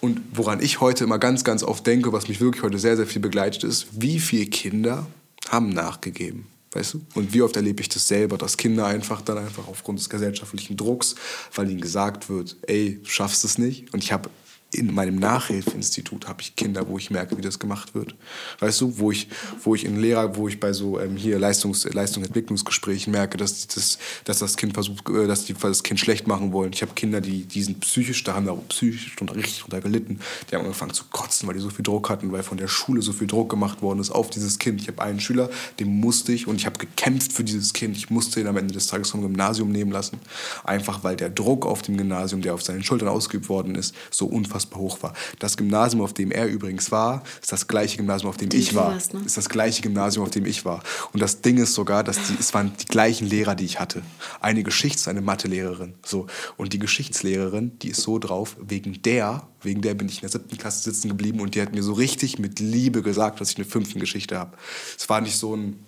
[0.00, 3.06] Und woran ich heute immer ganz, ganz oft denke, was mich wirklich heute sehr, sehr
[3.06, 5.06] viel begleitet ist, wie viele Kinder
[5.48, 6.46] haben nachgegeben?
[6.72, 7.00] Weißt du?
[7.14, 10.76] Und wie oft erlebe ich das selber, dass Kinder einfach dann einfach aufgrund des gesellschaftlichen
[10.76, 11.16] Drucks,
[11.54, 13.92] weil ihnen gesagt wird, ey, du schaffst es nicht.
[13.92, 14.30] Und ich habe
[14.72, 18.14] in meinem Nachhilfeinstitut habe ich Kinder, wo ich merke, wie das gemacht wird.
[18.60, 19.28] Weißt du, wo ich,
[19.64, 23.98] wo ich in Lehrer, wo ich bei so ähm, hier Leistungs, Leistungsentwicklungsgesprächen merke, dass das,
[24.24, 26.72] dass das Kind versucht, äh, dass die das Kind schlecht machen wollen.
[26.72, 29.80] Ich habe Kinder, die, die sind psychisch, da haben wir auch psychisch und richtig drunter
[29.80, 30.20] gelitten.
[30.48, 33.02] Die haben angefangen zu kotzen, weil die so viel Druck hatten, weil von der Schule
[33.02, 34.80] so viel Druck gemacht worden ist auf dieses Kind.
[34.80, 35.50] Ich habe einen Schüler,
[35.80, 37.96] den musste ich und ich habe gekämpft für dieses Kind.
[37.96, 40.20] Ich musste ihn am Ende des Tages vom Gymnasium nehmen lassen,
[40.62, 44.26] einfach weil der Druck auf dem Gymnasium, der auf seinen Schultern ausgeübt worden ist, so
[44.26, 45.14] unfassbar unfassbar hoch war.
[45.38, 48.74] Das Gymnasium, auf dem er übrigens war, ist das gleiche Gymnasium, auf dem die ich
[48.74, 48.92] war.
[48.92, 49.20] Warst, ne?
[49.24, 50.82] Ist das gleiche Gymnasium, auf dem ich war.
[51.12, 54.02] Und das Ding ist sogar, dass die, es waren die gleichen Lehrer, die ich hatte.
[54.40, 55.94] Eine Geschichts-, eine Mathelehrerin.
[56.04, 56.26] So.
[56.56, 60.30] Und die Geschichtslehrerin, die ist so drauf, wegen der, wegen der bin ich in der
[60.30, 63.56] siebten Klasse sitzen geblieben und die hat mir so richtig mit Liebe gesagt, dass ich
[63.56, 64.56] eine fünfte Geschichte habe.
[64.98, 65.84] Es war nicht so ein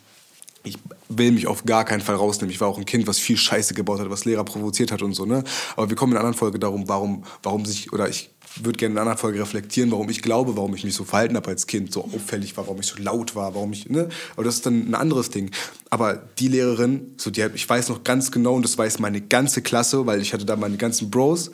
[0.64, 2.52] ich will mich auf gar keinen Fall rausnehmen.
[2.52, 5.14] Ich war auch ein Kind, was viel Scheiße gebaut hat, was Lehrer provoziert hat und
[5.14, 5.42] so, ne?
[5.76, 8.30] Aber wir kommen in einer anderen Folge darum, warum, warum sich, oder ich
[8.60, 11.48] würde gerne in einer Folge reflektieren, warum ich glaube, warum ich mich so verhalten habe
[11.48, 14.08] als Kind, so auffällig war, warum ich so laut war, warum ich, ne?
[14.34, 15.50] Aber das ist dann ein anderes Ding.
[15.90, 19.62] Aber die Lehrerin, so die, ich weiß noch ganz genau, und das weiß meine ganze
[19.62, 21.50] Klasse, weil ich hatte da meine ganzen Bros,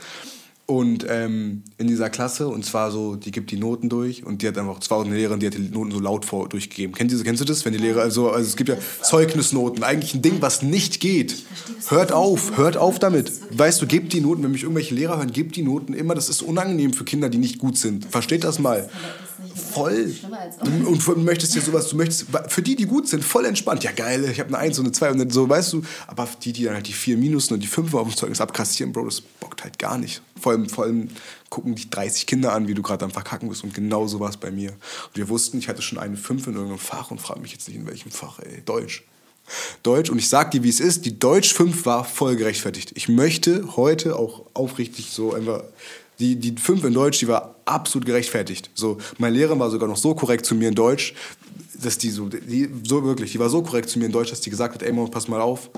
[0.70, 4.48] und ähm, in dieser Klasse, und zwar so, die gibt die Noten durch und die
[4.48, 6.94] hat einfach, zwar eine Lehrerin, die hat die Noten so laut vor, durchgegeben.
[6.94, 7.64] Kennt ihr, kennst du das?
[7.64, 11.36] Wenn die Lehrer, also, also es gibt ja Zeugnisnoten, eigentlich ein Ding, was nicht geht.
[11.88, 13.32] Hört auf, hört auf damit.
[13.50, 16.28] Weißt du, gebt die Noten, wenn mich irgendwelche Lehrer hören, gebt die Noten immer, das
[16.28, 18.04] ist unangenehm für Kinder, die nicht gut sind.
[18.04, 18.90] Versteht das mal
[19.58, 20.14] voll.
[20.60, 23.84] Und du möchtest dir sowas, du möchtest, für die, die gut sind, voll entspannt.
[23.84, 25.82] Ja, geil, ich habe eine Eins und eine Zwei und dann so, weißt du.
[26.06, 28.92] Aber die, die dann halt die vier Minusen und die fünf auf dem Zeugnis abkassieren,
[28.92, 30.22] Bro, das bockt halt gar nicht.
[30.40, 31.08] Vor allem, vor allem
[31.50, 33.64] gucken dich 30 Kinder an, wie du gerade am Verkacken bist.
[33.64, 34.70] Und genau so war es bei mir.
[34.70, 37.68] Und wir wussten, ich hatte schon eine Fünf in irgendeinem Fach und frage mich jetzt
[37.68, 38.62] nicht, in welchem Fach, ey.
[38.64, 39.04] Deutsch.
[39.82, 42.92] Deutsch und ich sag dir, wie es ist, die Deutsch 5 war voll gerechtfertigt.
[42.94, 45.62] Ich möchte heute auch aufrichtig so einfach
[46.18, 48.70] die, die 5 in Deutsch, die war absolut gerechtfertigt.
[48.74, 51.14] So, mein Lehrer war sogar noch so korrekt zu mir in Deutsch,
[51.80, 54.40] dass die so, die, so wirklich, die war so korrekt zu mir in Deutsch, dass
[54.40, 55.70] die gesagt hat, ey, Mann, pass mal auf,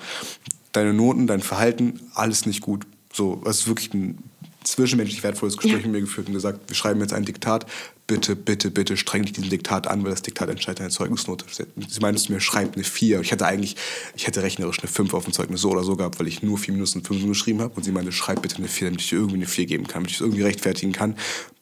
[0.72, 2.86] deine Noten, dein Verhalten, alles nicht gut.
[3.12, 4.30] So, es ist wirklich ein
[4.64, 5.86] zwischenmenschlich wertvolles Gespräch ja.
[5.86, 7.66] mit mir geführt und gesagt, wir schreiben jetzt ein Diktat,
[8.06, 11.44] bitte, bitte, bitte streng dich diesem Diktat an, weil das Diktat entscheidet deine Zeugnisnote.
[11.50, 13.20] Sie meinte zu mir, schreib eine 4.
[13.20, 13.76] Ich hätte eigentlich,
[14.16, 16.58] ich hätte rechnerisch eine 5 auf dem Zeugnis so oder so gehabt, weil ich nur
[16.58, 17.72] 4 Minus und 5 geschrieben habe.
[17.74, 20.11] Und sie meinte, schreib bitte eine 4, damit ich irgendwie eine 4 geben kann, damit
[20.11, 21.14] ich es irgendwie rechtfertigen kann.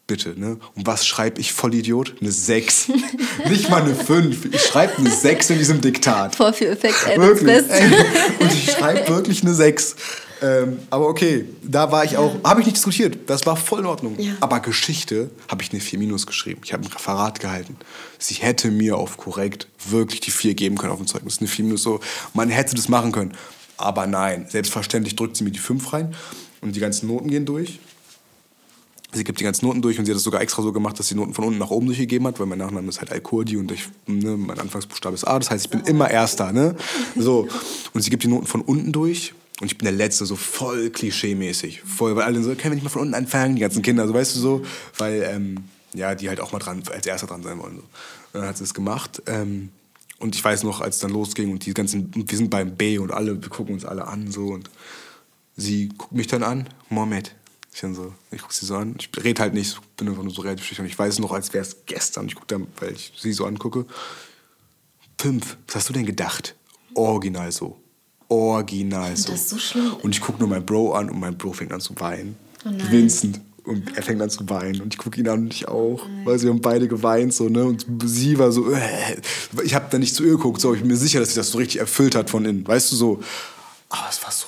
[0.09, 0.57] Bitte, ne?
[0.75, 2.15] Und was schreibe ich, Vollidiot?
[2.23, 2.89] Eine 6.
[3.51, 4.47] Nicht mal eine 5.
[4.55, 6.35] Ich schreibe eine 6 in diesem Diktat.
[6.35, 7.63] Vorführeffekt, ey, Wirklich.
[8.41, 9.97] Und ich schreibe wirklich eine 6.
[10.41, 13.87] Ähm, aber okay, da war ich auch, habe ich nicht diskutiert, das war voll in
[13.87, 14.19] Ordnung.
[14.19, 14.33] Ja.
[14.41, 16.63] Aber Geschichte habe ich eine 4 minus geschrieben.
[16.65, 17.77] Ich habe ein Referat gehalten.
[18.19, 21.39] Sie hätte mir auf korrekt wirklich die 4 geben können auf dem Zeugnis.
[21.41, 22.01] Eine 4 minus so,
[22.33, 23.35] man hätte das machen können.
[23.77, 26.15] Aber nein, selbstverständlich drückt sie mir die 5 rein
[26.63, 27.79] und die ganzen Noten gehen durch.
[29.13, 31.09] Sie gibt die ganzen Noten durch und sie hat es sogar extra so gemacht, dass
[31.09, 33.73] sie Noten von unten nach oben durchgegeben hat, weil mein Nachname ist halt Alkurdi und
[33.73, 36.53] ich, ne, mein Anfangsbuchstabe ist A, das heißt, ich bin immer Erster.
[36.53, 36.77] Ne?
[37.17, 37.49] So.
[37.95, 40.91] Und sie gibt die Noten von unten durch und ich bin der Letzte, so voll
[40.91, 41.81] klischee-mäßig.
[41.83, 44.13] Voll, weil alle so, können wir nicht mal von unten anfangen, die ganzen Kinder, so
[44.13, 44.63] weißt du so,
[44.99, 45.57] weil, ähm,
[45.95, 47.77] ja, die halt auch mal dran, als Erster dran sein wollen.
[47.77, 47.83] So.
[47.83, 49.23] Und dann hat sie es gemacht.
[49.27, 49.71] Ähm,
[50.19, 52.99] und ich weiß noch, als es dann losging und die ganzen, wir sind beim B
[52.99, 54.69] und alle, wir gucken uns alle an, so, und
[55.57, 57.35] sie guckt mich dann an, Mohammed.
[57.79, 60.33] Ich dann so, ich gucke sie so an, ich rede halt nicht, bin einfach nur
[60.33, 60.87] so relativ schüchtern.
[60.87, 63.87] Ich weiß noch, als wäre es gestern, ich gucke dann, weil ich sie so angucke.
[65.17, 66.57] Fünf, was hast du denn gedacht?
[66.95, 67.81] Original so
[68.29, 69.33] original so.
[69.33, 69.95] Das ist so schlimm.
[70.03, 72.37] Und ich gucke nur meinen Bro an und mein Bro fängt an zu weinen.
[72.65, 73.41] Oh Vincent.
[73.65, 74.81] Und er fängt an zu weinen.
[74.81, 76.07] Und ich gucke ihn an und ich auch.
[76.07, 76.27] Nein.
[76.27, 77.35] Weil sie haben beide geweint.
[77.35, 77.65] So, ne?
[77.65, 79.21] Und sie war so, äh.
[79.63, 80.61] ich habe da nicht zu ihr geguckt.
[80.61, 82.67] So, ich bin mir sicher, dass sie das so richtig erfüllt hat von innen.
[82.67, 83.23] Weißt du so.
[83.91, 84.47] Aber es war so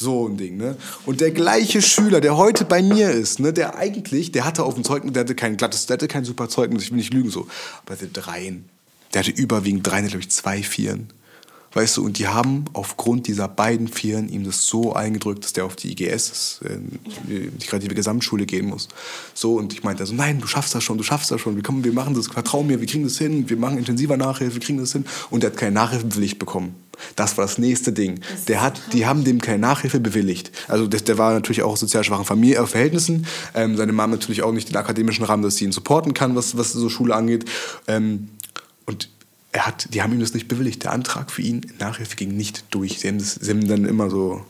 [0.00, 0.76] so ein Ding, ne?
[1.06, 4.74] Und der gleiche Schüler, der heute bei mir ist, ne, der eigentlich, der hatte auf
[4.74, 7.30] dem Zeugnis, der hatte kein glattes, der hatte kein super Zeugnis, ich will nicht lügen
[7.30, 7.46] so,
[7.84, 8.64] aber der hatte dreien.
[9.12, 11.08] Der hatte überwiegend dreien, glaube ich, zwei Vieren.
[11.72, 15.64] Weißt du, und die haben aufgrund dieser beiden Vieren ihm das so eingedrückt, dass der
[15.66, 16.60] auf die IGS,
[17.28, 18.88] die kreative Gesamtschule gehen muss.
[19.34, 21.62] So, und ich meinte so, nein, du schaffst das schon, du schaffst das schon, wir,
[21.62, 24.60] kommen, wir machen das, vertrau mir, wir kriegen das hin, wir machen intensiver Nachhilfe, wir
[24.60, 25.04] kriegen das hin.
[25.30, 26.74] Und er hat keine Nachhilfe bewilligt bekommen.
[27.16, 28.20] Das war das nächste Ding.
[28.48, 30.50] Der hat, die haben dem keine Nachhilfe bewilligt.
[30.68, 33.26] Also das, der war natürlich auch aus sozial schwachen Familie, äh, Verhältnissen.
[33.54, 36.56] Ähm, seine Mama natürlich auch nicht den akademischen Rahmen, dass sie ihn supporten kann, was,
[36.56, 37.44] was so Schule angeht.
[37.86, 38.28] Ähm,
[38.86, 39.08] und
[39.52, 40.84] er hat, die haben ihm das nicht bewilligt.
[40.84, 43.00] Der Antrag für ihn Nachhilfe ging nicht durch.
[43.00, 44.44] Sie haben, das, sie haben dann immer so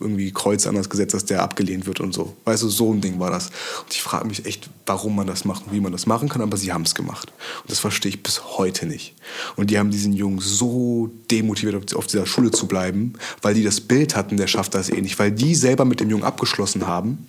[0.00, 2.36] irgendwie Kreuz anders gesetzt, dass der abgelehnt wird und so.
[2.44, 3.46] Weißt du, so ein Ding war das.
[3.46, 6.42] Und ich frage mich echt, warum man das macht und wie man das machen kann,
[6.42, 7.32] aber sie haben es gemacht.
[7.62, 9.14] Und das verstehe ich bis heute nicht.
[9.56, 13.80] Und die haben diesen Jungen so demotiviert, auf dieser Schule zu bleiben, weil die das
[13.80, 15.18] Bild hatten, der schafft das eh nicht.
[15.18, 17.26] Weil die selber mit dem Jungen abgeschlossen haben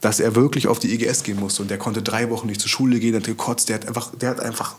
[0.00, 2.70] dass er wirklich auf die IGS gehen musste und der konnte drei Wochen nicht zur
[2.70, 4.76] Schule gehen, hat gekotzt, der hat einfach, der hat einfach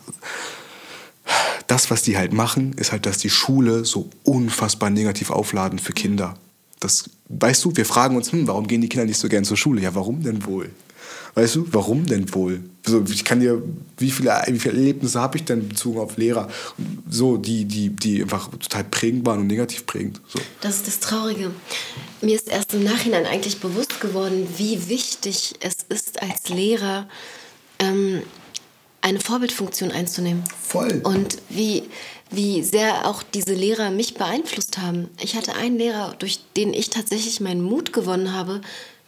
[1.67, 5.93] das, was die halt machen, ist halt, dass die Schule so unfassbar negativ aufladen für
[5.93, 6.36] Kinder.
[6.80, 9.57] Das, weißt du, wir fragen uns, hm, warum gehen die Kinder nicht so gern zur
[9.57, 9.82] Schule?
[9.82, 10.69] Ja, warum denn wohl?
[11.36, 12.61] Weißt du, warum denn wohl?
[12.86, 13.61] So, ich kann dir,
[13.97, 16.49] wie viele, wie viele Erlebnisse habe ich denn bezogen auf Lehrer?
[17.09, 20.19] So, die, die, die einfach total prägend waren und negativ prägend.
[20.27, 20.39] So.
[20.61, 21.51] Das ist das Traurige.
[22.21, 27.07] Mir ist erst im Nachhinein eigentlich bewusst geworden, wie wichtig es ist, als Lehrer
[27.77, 28.21] ähm,
[29.01, 30.43] eine Vorbildfunktion einzunehmen.
[30.61, 31.01] Voll.
[31.03, 31.84] Und wie,
[32.32, 35.09] wie sehr auch diese Lehrer mich beeinflusst haben.
[35.21, 38.61] Ich hatte einen Lehrer, durch den ich tatsächlich meinen Mut gewonnen habe,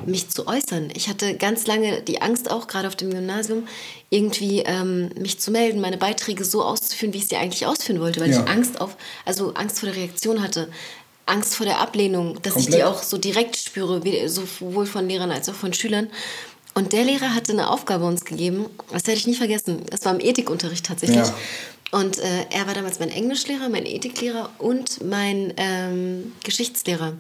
[0.06, 0.90] mich zu äußern.
[0.96, 3.68] Ich hatte ganz lange die Angst auch, gerade auf dem Gymnasium,
[4.10, 8.20] irgendwie ähm, mich zu melden, meine Beiträge so auszuführen, wie ich sie eigentlich ausführen wollte,
[8.20, 8.42] weil ja.
[8.42, 10.70] ich Angst auf, also Angst vor der Reaktion hatte.
[11.28, 12.74] Angst vor der Ablehnung, dass Komplett.
[12.74, 16.10] ich die auch so direkt spüre, sowohl von Lehrern als auch von Schülern.
[16.74, 19.82] Und der Lehrer hatte eine Aufgabe uns gegeben, das werde ich nie vergessen.
[19.92, 21.18] Es war im Ethikunterricht tatsächlich.
[21.18, 21.36] Ja.
[21.92, 27.14] Und äh, er war damals mein Englischlehrer, mein Ethiklehrer und mein ähm, Geschichtslehrer.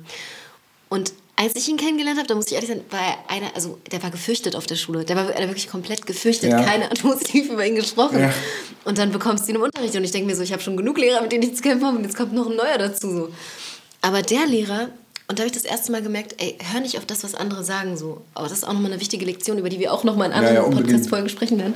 [0.88, 3.80] Und als ich ihn kennengelernt habe, da muss ich ehrlich sagen, war er einer, also
[3.92, 5.04] der war gefürchtet auf der Schule.
[5.04, 6.52] Der war, der war wirklich komplett gefürchtet.
[6.52, 6.62] Ja.
[6.62, 8.20] Keiner hat positiv über ihn gesprochen.
[8.20, 8.34] Ja.
[8.86, 9.96] Und dann bekommst du ihn im Unterricht.
[9.96, 11.88] Und ich denke mir so, ich habe schon genug Lehrer, mit denen ich zu kämpfen
[11.88, 11.98] habe.
[11.98, 13.12] Und jetzt kommt noch ein neuer dazu.
[13.12, 13.30] So.
[14.02, 14.90] Aber der Lehrer,
[15.32, 17.64] und da habe ich das erste Mal gemerkt, ey, hör nicht auf das, was andere
[17.64, 17.96] sagen.
[17.96, 18.22] So.
[18.34, 20.56] Aber das ist auch nochmal eine wichtige Lektion, über die wir auch nochmal in anderen
[20.56, 21.74] ja, ja, Podcast-Folgen sprechen werden.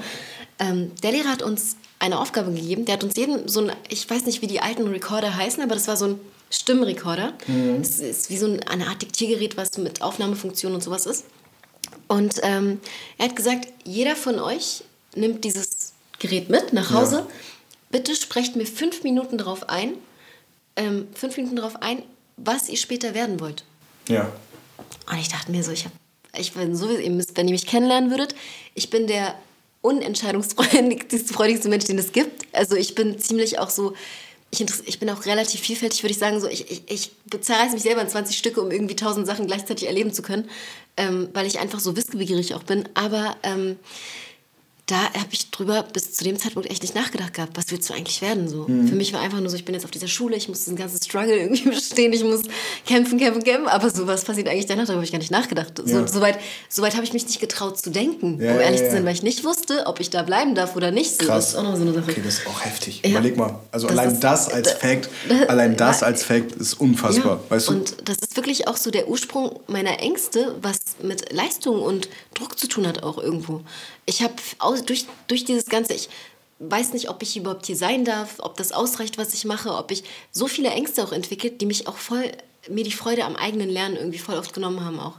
[0.59, 2.83] Ähm, der Lehrer hat uns eine Aufgabe gegeben.
[2.83, 5.73] Der hat uns jeden so ein, ich weiß nicht, wie die alten Recorder heißen, aber
[5.73, 6.19] das war so ein
[6.51, 7.31] Stimmrekorder.
[7.47, 7.77] Mhm.
[7.79, 11.23] Das ist wie so eine Art Diktiergerät, was mit Aufnahmefunktion und sowas ist.
[12.09, 12.81] Und ähm,
[13.17, 14.83] er hat gesagt, jeder von euch
[15.15, 17.19] nimmt dieses Gerät mit nach Hause.
[17.19, 17.27] Ja.
[17.89, 19.93] Bitte sprecht mir fünf Minuten darauf ein,
[20.75, 22.03] ähm, fünf Minuten darauf ein,
[22.37, 23.63] was ihr später werden wollt.
[24.07, 24.31] Ja.
[25.09, 25.95] Und ich dachte mir so, ich habe,
[26.37, 28.35] ich bin so, ihr müsst, wenn ihr mich kennenlernen würdet,
[28.73, 29.35] ich bin der
[29.81, 32.47] unentscheidungsfreudigste Mensch, den es gibt.
[32.53, 33.93] Also ich bin ziemlich auch so,
[34.51, 36.39] ich, ich bin auch relativ vielfältig, würde ich sagen.
[36.39, 37.11] So, ich, ich, ich
[37.41, 40.49] zerreiße mich selber in 20 Stücke, um irgendwie tausend Sachen gleichzeitig erleben zu können,
[40.97, 42.87] ähm, weil ich einfach so wissbegierig auch bin.
[42.95, 43.77] Aber ähm,
[44.87, 47.93] da habe ich drüber bis zu dem Zeitpunkt echt nicht nachgedacht gehabt, was willst du
[47.93, 48.47] eigentlich werden?
[48.47, 48.65] So.
[48.67, 48.87] Mhm.
[48.87, 50.77] Für mich war einfach nur so, ich bin jetzt auf dieser Schule, ich muss diesen
[50.77, 52.43] ganzen Struggle irgendwie bestehen, ich muss
[52.87, 55.73] kämpfen, kämpfen, kämpfen, aber so was passiert eigentlich danach, darüber habe ich gar nicht nachgedacht.
[55.85, 56.07] Ja.
[56.07, 56.39] So, weit,
[56.69, 59.05] so weit habe ich mich nicht getraut zu denken, ja, um ehrlich ja, zu sein,
[59.05, 61.19] weil ich nicht wusste, ob ich da bleiben darf oder nicht.
[61.19, 61.45] So, Krass.
[61.45, 62.11] Das ist auch noch so eine Sache.
[62.11, 63.03] Okay, das ist auch heftig.
[63.05, 66.79] Überleg mal, also das allein ist, das als Fact, da, allein das als Fact ist
[66.79, 67.73] unfassbar, weißt du?
[67.73, 72.59] Und das ist wirklich auch so der Ursprung meiner Ängste, was mit Leistung und Druck
[72.59, 73.63] zu tun hat auch irgendwo
[74.05, 74.35] ich habe
[74.85, 76.09] durch, durch dieses Ganze, ich
[76.59, 79.91] weiß nicht, ob ich überhaupt hier sein darf, ob das ausreicht, was ich mache, ob
[79.91, 82.31] ich so viele Ängste auch entwickelt, die mich auch voll,
[82.69, 85.17] mir die Freude am eigenen Lernen irgendwie voll oft genommen haben auch.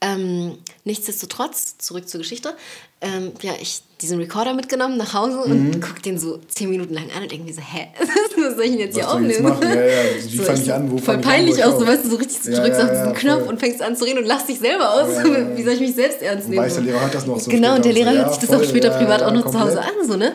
[0.00, 2.54] Ähm, nichtsdestotrotz, zurück zur Geschichte,
[3.00, 5.80] ähm, ja, ich diesen Recorder mitgenommen nach Hause und mhm.
[5.80, 7.88] guck den so zehn Minuten lang an und denke mir so, hä,
[8.36, 9.48] was soll ich denn jetzt Was hier aufnehmen?
[9.48, 10.24] Jetzt ja, ja.
[10.24, 10.90] Wie so, fange ich an?
[10.90, 13.14] Wo voll peinlich auch, so weißt du, so richtig, du ja, drückst ja, auf diesen
[13.14, 13.48] Knopf voll.
[13.48, 15.08] und fängst an zu reden und lachst dich selber aus.
[15.56, 16.62] Wie soll ich mich selbst ernst nehmen?
[16.62, 17.50] Weiß, der Lehrer hat das noch so.
[17.50, 19.72] Genau, und der Lehrer hört sich das auch später privat auch noch komplett.
[19.72, 20.34] zu Hause an, so, ne?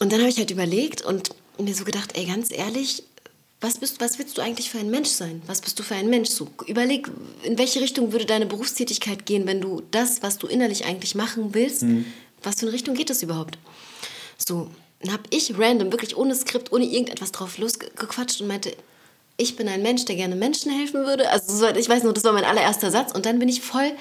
[0.00, 3.02] Und dann habe ich halt überlegt und mir so gedacht, ey, ganz ehrlich,
[3.60, 5.42] was, bist, was willst du eigentlich für ein Mensch sein?
[5.46, 6.28] Was bist du für ein Mensch?
[6.28, 7.08] So, überleg,
[7.42, 11.54] in welche Richtung würde deine Berufstätigkeit gehen, wenn du das, was du innerlich eigentlich machen
[11.54, 12.04] willst, mhm.
[12.42, 13.58] was für eine Richtung geht das überhaupt?
[14.36, 18.76] So, dann habe ich random, wirklich ohne Skript, ohne irgendetwas drauf losgequatscht und meinte,
[19.38, 21.28] ich bin ein Mensch, der gerne Menschen helfen würde.
[21.30, 23.12] Also ich weiß noch, das war mein allererster Satz.
[23.12, 23.92] Und dann bin ich voll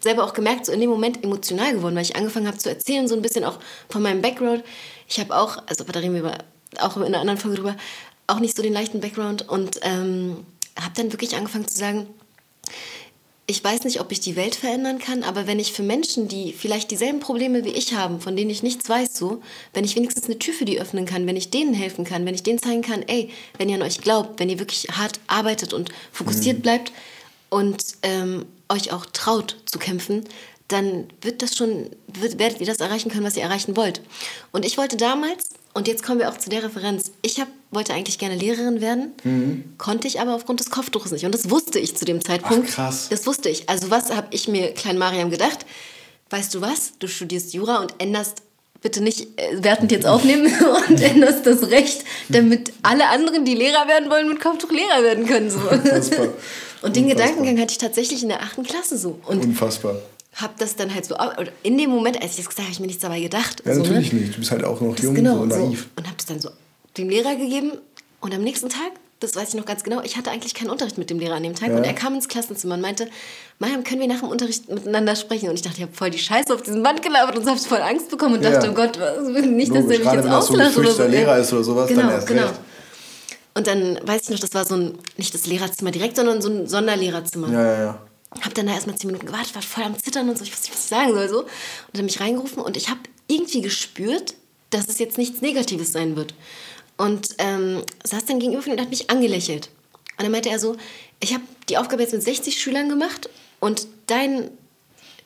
[0.00, 3.06] selber auch gemerkt, so in dem Moment emotional geworden, weil ich angefangen habe zu erzählen,
[3.06, 3.58] so ein bisschen auch
[3.88, 4.64] von meinem Background.
[5.08, 6.38] Ich habe auch, also da reden wir
[6.78, 7.76] auch in einer anderen Folge drüber,
[8.30, 10.44] auch nicht so den leichten Background und ähm,
[10.78, 12.06] habe dann wirklich angefangen zu sagen,
[13.46, 16.52] ich weiß nicht, ob ich die Welt verändern kann, aber wenn ich für Menschen, die
[16.52, 19.42] vielleicht dieselben Probleme wie ich haben, von denen ich nichts weiß, so,
[19.74, 22.34] wenn ich wenigstens eine Tür für die öffnen kann, wenn ich denen helfen kann, wenn
[22.34, 25.72] ich denen zeigen kann, ey, wenn ihr an euch glaubt, wenn ihr wirklich hart arbeitet
[25.72, 26.62] und fokussiert mhm.
[26.62, 26.92] bleibt
[27.48, 30.24] und ähm, euch auch traut zu kämpfen,
[30.68, 34.00] dann wird das schon, wird, werdet ihr das erreichen können, was ihr erreichen wollt.
[34.52, 37.10] Und ich wollte damals und jetzt kommen wir auch zu der Referenz.
[37.22, 39.64] Ich hab, wollte eigentlich gerne Lehrerin werden, mhm.
[39.78, 41.24] konnte ich aber aufgrund des Kopftuches nicht.
[41.24, 42.68] Und das wusste ich zu dem Zeitpunkt.
[42.70, 43.06] Ach, krass.
[43.10, 43.68] Das wusste ich.
[43.68, 45.66] Also was habe ich mir, Klein Mariam, gedacht?
[46.30, 46.92] Weißt du was?
[46.98, 48.42] Du studierst Jura und änderst,
[48.82, 50.52] bitte nicht äh, wertend jetzt aufnehmen,
[50.88, 55.26] und änderst das Recht, damit alle anderen, die Lehrer werden wollen, mit Kopftuch Lehrer werden
[55.26, 55.50] können.
[55.50, 55.58] So.
[55.58, 56.28] Unfassbar.
[56.82, 57.28] Und den Unfassbar.
[57.28, 59.20] Gedankengang hatte ich tatsächlich in der achten Klasse so.
[59.26, 59.96] Und Unfassbar
[60.34, 61.16] habe das dann halt so,
[61.62, 63.62] in dem Moment, als ich das gesagt habe, habe ich mir nichts dabei gedacht.
[63.64, 64.20] Ja, so, natürlich ne?
[64.20, 64.34] nicht.
[64.34, 65.82] Du bist halt auch noch das jung genau, und naiv.
[65.82, 65.86] So.
[65.96, 66.50] Und habe das dann so
[66.96, 67.72] dem Lehrer gegeben
[68.20, 70.96] und am nächsten Tag das weiß ich noch ganz genau, ich hatte eigentlich keinen Unterricht
[70.96, 71.76] mit dem Lehrer an dem Tag ja.
[71.76, 73.08] und er kam ins Klassenzimmer und meinte,
[73.58, 75.50] Mariam, können wir nach dem Unterricht miteinander sprechen?
[75.50, 77.82] Und ich dachte, ich habe voll die Scheiße auf diesem Band gelabert und habe voll
[77.82, 78.72] Angst bekommen und dachte, ja.
[78.72, 78.98] oh Gott,
[79.46, 81.04] nicht, dass er mich jetzt auslacht so oder so.
[81.04, 82.46] Lehrer ist oder sowas, genau, dann erst genau.
[82.46, 82.60] Recht.
[83.52, 86.48] Und dann weiß ich noch, das war so ein, nicht das Lehrerzimmer direkt, sondern so
[86.48, 87.52] ein Sonderlehrerzimmer.
[87.52, 87.98] Ja, ja, ja.
[88.40, 90.68] Hab dann da erstmal zehn Minuten gewartet, war voll am Zittern und so, ich wusste
[90.68, 91.28] nicht, was ich sagen soll.
[91.28, 91.40] So.
[91.40, 91.48] Und
[91.92, 94.34] dann mich reingerufen und ich habe irgendwie gespürt,
[94.70, 96.32] dass es jetzt nichts Negatives sein wird.
[97.00, 99.70] Und ähm, saß dann gegenüber von und hat mich angelächelt.
[100.18, 100.76] Und dann meinte er so,
[101.18, 104.50] ich habe die Aufgabe jetzt mit 60 Schülern gemacht und dein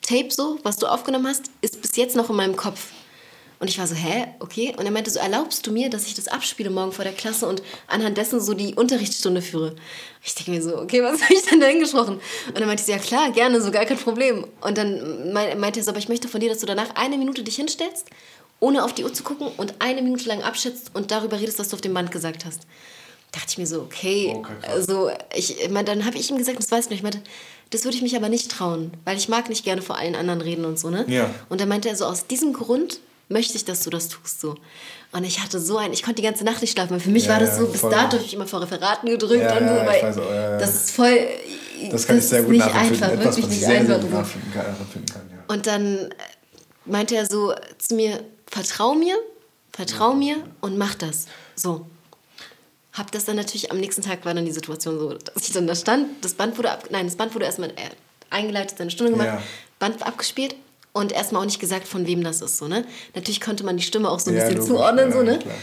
[0.01, 2.93] Tape so, was du aufgenommen hast, ist bis jetzt noch in meinem Kopf.
[3.59, 4.73] Und ich war so, hä, okay.
[4.77, 7.49] Und er meinte so, erlaubst du mir, dass ich das abspiele morgen vor der Klasse
[7.49, 9.75] und anhand dessen so die Unterrichtsstunde führe?
[10.23, 12.21] Ich denke mir so, okay, was habe ich denn da hingesprochen?
[12.47, 14.47] Und dann meinte sie, ja klar, gerne, so gar kein Problem.
[14.61, 17.43] Und dann meinte er so, aber ich möchte von dir, dass du danach eine Minute
[17.43, 18.07] dich hinstellst,
[18.65, 21.69] ohne auf die Uhr zu gucken und eine Minute lang abschätzt und darüber redest, was
[21.69, 22.63] du auf dem Band gesagt hast
[23.35, 26.85] dachte ich mir so, okay, okay also ich, dann habe ich ihm gesagt, das weiß
[26.85, 27.21] ich nicht, ich meinte,
[27.71, 30.41] das würde ich mich aber nicht trauen, weil ich mag nicht gerne vor allen anderen
[30.41, 31.05] reden und so, ne?
[31.09, 31.29] Ja.
[31.49, 34.55] Und dann meinte er so, aus diesem Grund möchte ich, dass du das tust, so.
[35.13, 37.25] Und ich hatte so ein, ich konnte die ganze Nacht nicht schlafen, weil für mich
[37.25, 39.75] ja, war das so, bis dato habe ich immer vor Referaten gedrückt ja, und so,
[39.75, 41.19] weil auch, ja, das ist voll,
[41.91, 44.01] das kann das ich sehr gut nicht einfach, Etwas, wirklich nicht sehr, einfach.
[44.01, 44.11] Sehr
[44.53, 46.11] kann, kann, und dann
[46.85, 48.21] meinte er so zu mir,
[48.55, 49.17] vertrau mir,
[49.73, 51.27] vertrau mir und mach das,
[51.57, 51.87] so.
[52.93, 55.67] Hab das dann natürlich, am nächsten Tag war dann die Situation so, dass ich dann
[55.67, 57.91] da stand, das Band wurde ab, nein, das Band wurde erstmal äh,
[58.31, 59.43] eingeleitet, eine Stunde gemacht, ja.
[59.81, 60.55] Band abgespielt
[60.93, 62.85] und erstmal auch nicht gesagt, von wem das ist, so, ne?
[63.17, 65.41] Natürlich konnte man die Stimme auch so ein ja, bisschen zuordnen, so, ne?
[65.41, 65.57] Klar.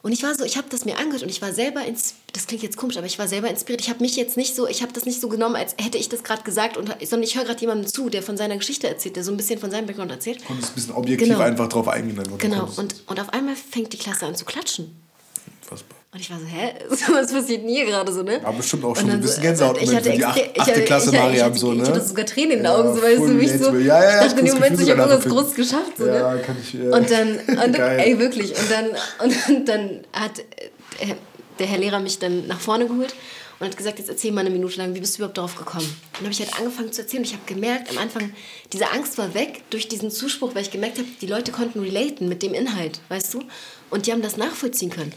[0.00, 2.46] Und ich war so, ich habe das mir angehört und ich war selber, ins, das
[2.46, 3.80] klingt jetzt komisch, aber ich war selber inspiriert.
[3.80, 6.08] Ich habe mich jetzt nicht so, ich habe das nicht so genommen, als hätte ich
[6.08, 9.16] das gerade gesagt, und, sondern ich höre gerade jemandem zu, der von seiner Geschichte erzählt,
[9.16, 10.38] der so ein bisschen von seinem Background erzählt.
[10.48, 11.40] Und es ein bisschen objektiv genau.
[11.40, 12.22] einfach drauf eingehen.
[12.38, 14.94] Genau, und, und auf einmal fängt die Klasse an zu klatschen.
[16.18, 16.72] Und ich war so, hä?
[17.12, 18.40] Was passiert denn hier gerade so, ne?
[18.42, 21.52] Aber bestimmt auch schon ein bisschen Gänsehaut ich hatte, die acht, achte Klasse ich, Mariam
[21.52, 21.84] ich, so, ne?
[21.84, 23.72] Ich hatte sogar Tränen in den Augen, so, weißt du, mich so.
[23.76, 26.16] Ja, ja, ja, ich dachte in dem Moment, ich habe irgendwas Großes geschafft, so, ne?
[26.16, 26.96] Ja, kann ich, ja.
[26.96, 28.86] Und dann, und ey, wirklich, und dann,
[29.22, 30.40] und dann hat
[30.98, 31.14] äh,
[31.60, 33.14] der Herr Lehrer mich dann nach vorne geholt
[33.60, 35.86] und hat gesagt, jetzt erzähl mal eine Minute lang, wie bist du überhaupt darauf gekommen?
[35.86, 38.32] Und dann habe ich halt angefangen zu erzählen und ich habe gemerkt, am Anfang,
[38.72, 42.28] diese Angst war weg durch diesen Zuspruch, weil ich gemerkt habe, die Leute konnten relaten
[42.28, 43.44] mit dem Inhalt, weißt du?
[43.88, 45.12] Und die haben das nachvollziehen können.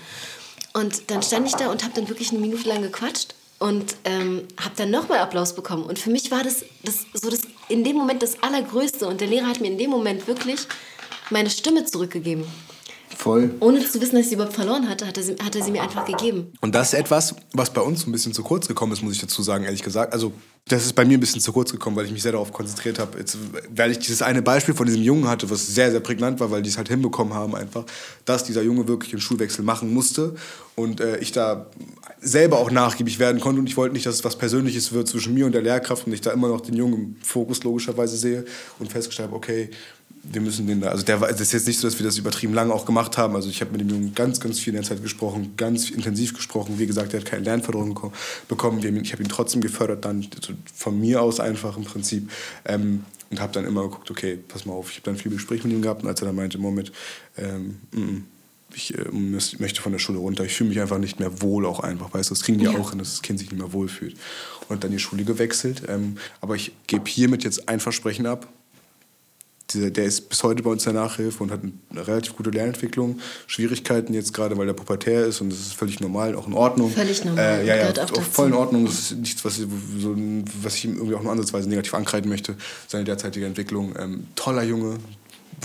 [0.74, 4.48] Und dann stand ich da und habe dann wirklich eine Minute lang gequatscht und ähm,
[4.60, 5.84] habe dann nochmal Applaus bekommen.
[5.84, 9.08] Und für mich war das, das so das in dem Moment das Allergrößte.
[9.08, 10.68] Und der Lehrer hat mir in dem Moment wirklich
[11.30, 12.46] meine Stimme zurückgegeben.
[13.22, 13.52] Voll.
[13.60, 15.70] Ohne zu wissen, dass ich sie überhaupt verloren hatte, hat er, sie, hat er sie
[15.70, 16.52] mir einfach gegeben.
[16.60, 19.22] Und das ist etwas, was bei uns ein bisschen zu kurz gekommen ist, muss ich
[19.22, 20.12] dazu sagen, ehrlich gesagt.
[20.12, 20.34] Also,
[20.68, 22.98] das ist bei mir ein bisschen zu kurz gekommen, weil ich mich sehr darauf konzentriert
[22.98, 23.20] habe.
[23.20, 23.38] Jetzt,
[23.76, 26.64] weil ich dieses eine Beispiel von diesem Jungen hatte, was sehr, sehr prägnant war, weil
[26.64, 27.84] die es halt hinbekommen haben, einfach,
[28.26, 30.34] dass dieser Junge wirklich einen Schulwechsel machen musste.
[30.74, 31.68] Und äh, ich da
[32.22, 33.60] selber auch nachgiebig werden konnte.
[33.60, 36.14] Und ich wollte nicht, dass es was Persönliches wird zwischen mir und der Lehrkraft und
[36.14, 38.46] ich da immer noch den Jungen im Fokus logischerweise sehe
[38.80, 39.70] und festgestellt habe, okay,
[40.24, 42.54] wir müssen den da, also der es ist jetzt nicht so, dass wir das übertrieben
[42.54, 43.36] lange auch gemacht haben.
[43.36, 46.34] Also ich habe mit dem Jungen ganz, ganz viel in der Zeit gesprochen, ganz intensiv
[46.34, 46.80] gesprochen.
[46.80, 48.12] Wie gesagt, er hat keine Lernförderung
[48.48, 48.80] bekommen.
[49.04, 50.26] Ich habe ihn trotzdem gefördert, dann
[50.74, 52.30] von mir aus einfach im Prinzip.
[52.66, 55.64] Ähm, und habe dann immer geguckt, okay, pass mal auf, ich habe dann viel Gespräch
[55.64, 56.92] mit ihm gehabt und als er dann meinte, Moment,
[57.38, 58.26] ähm, mm, mm,
[58.76, 61.80] ich äh, möchte von der Schule runter, ich fühle mich einfach nicht mehr wohl auch
[61.80, 62.72] einfach, weißt du, das kriegen die ja.
[62.72, 64.16] auch hin, dass das Kind sich nicht mehr wohl fühlt.
[64.70, 65.84] Und dann die Schule gewechselt.
[65.88, 68.48] Ähm, aber ich gebe hiermit jetzt ein Versprechen ab,
[69.74, 73.20] der ist bis heute bei uns in der Nachhilfe und hat eine relativ gute Lernentwicklung.
[73.48, 76.92] Schwierigkeiten jetzt gerade, weil der pubertär ist und das ist völlig normal, auch in Ordnung.
[76.92, 77.62] Völlig normal.
[77.62, 78.86] Äh, ja, ja, auch, auch voll in Ordnung.
[78.86, 80.16] Das ist nichts, was, so,
[80.62, 82.56] was ich ihm irgendwie auch nur ansatzweise negativ ankreiden möchte.
[82.88, 83.94] Seine derzeitige Entwicklung.
[83.98, 84.98] Ähm, toller Junge,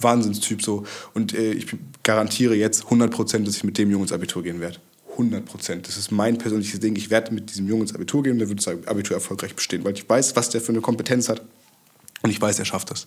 [0.01, 0.85] Wahnsinnstyp so.
[1.15, 1.67] Und äh, ich
[2.03, 4.79] garantiere jetzt 100 Prozent, dass ich mit dem Jungen ins Abitur gehen werde.
[5.13, 5.89] 100 Prozent.
[5.89, 6.95] Das ist mein persönliches Ding.
[6.97, 9.95] Ich werde mit diesem Jungen ins Abitur gehen, der wird das Abitur erfolgreich bestehen, weil
[9.95, 11.43] ich weiß, was der für eine Kompetenz hat.
[12.23, 13.05] Und ich weiß, er schafft das.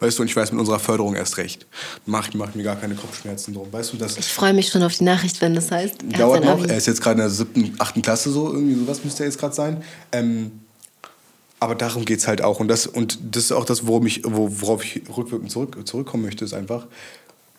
[0.00, 1.66] Weißt du, und ich weiß mit unserer Förderung erst recht.
[2.04, 3.72] Macht, macht mir gar keine Kopfschmerzen drum.
[3.72, 6.02] Weißt du, dass ich freue mich schon auf die Nachricht, wenn das heißt.
[6.10, 6.66] Er dauert noch.
[6.66, 9.38] Er ist jetzt gerade in der siebten, achten Klasse so, irgendwie sowas müsste er jetzt
[9.38, 9.84] gerade sein.
[10.12, 10.52] Ähm,
[11.60, 12.58] aber darum geht es halt auch.
[12.58, 16.44] Und das, und das ist auch das, worauf ich, worauf ich rückwirkend zurück, zurückkommen möchte,
[16.44, 16.86] ist einfach,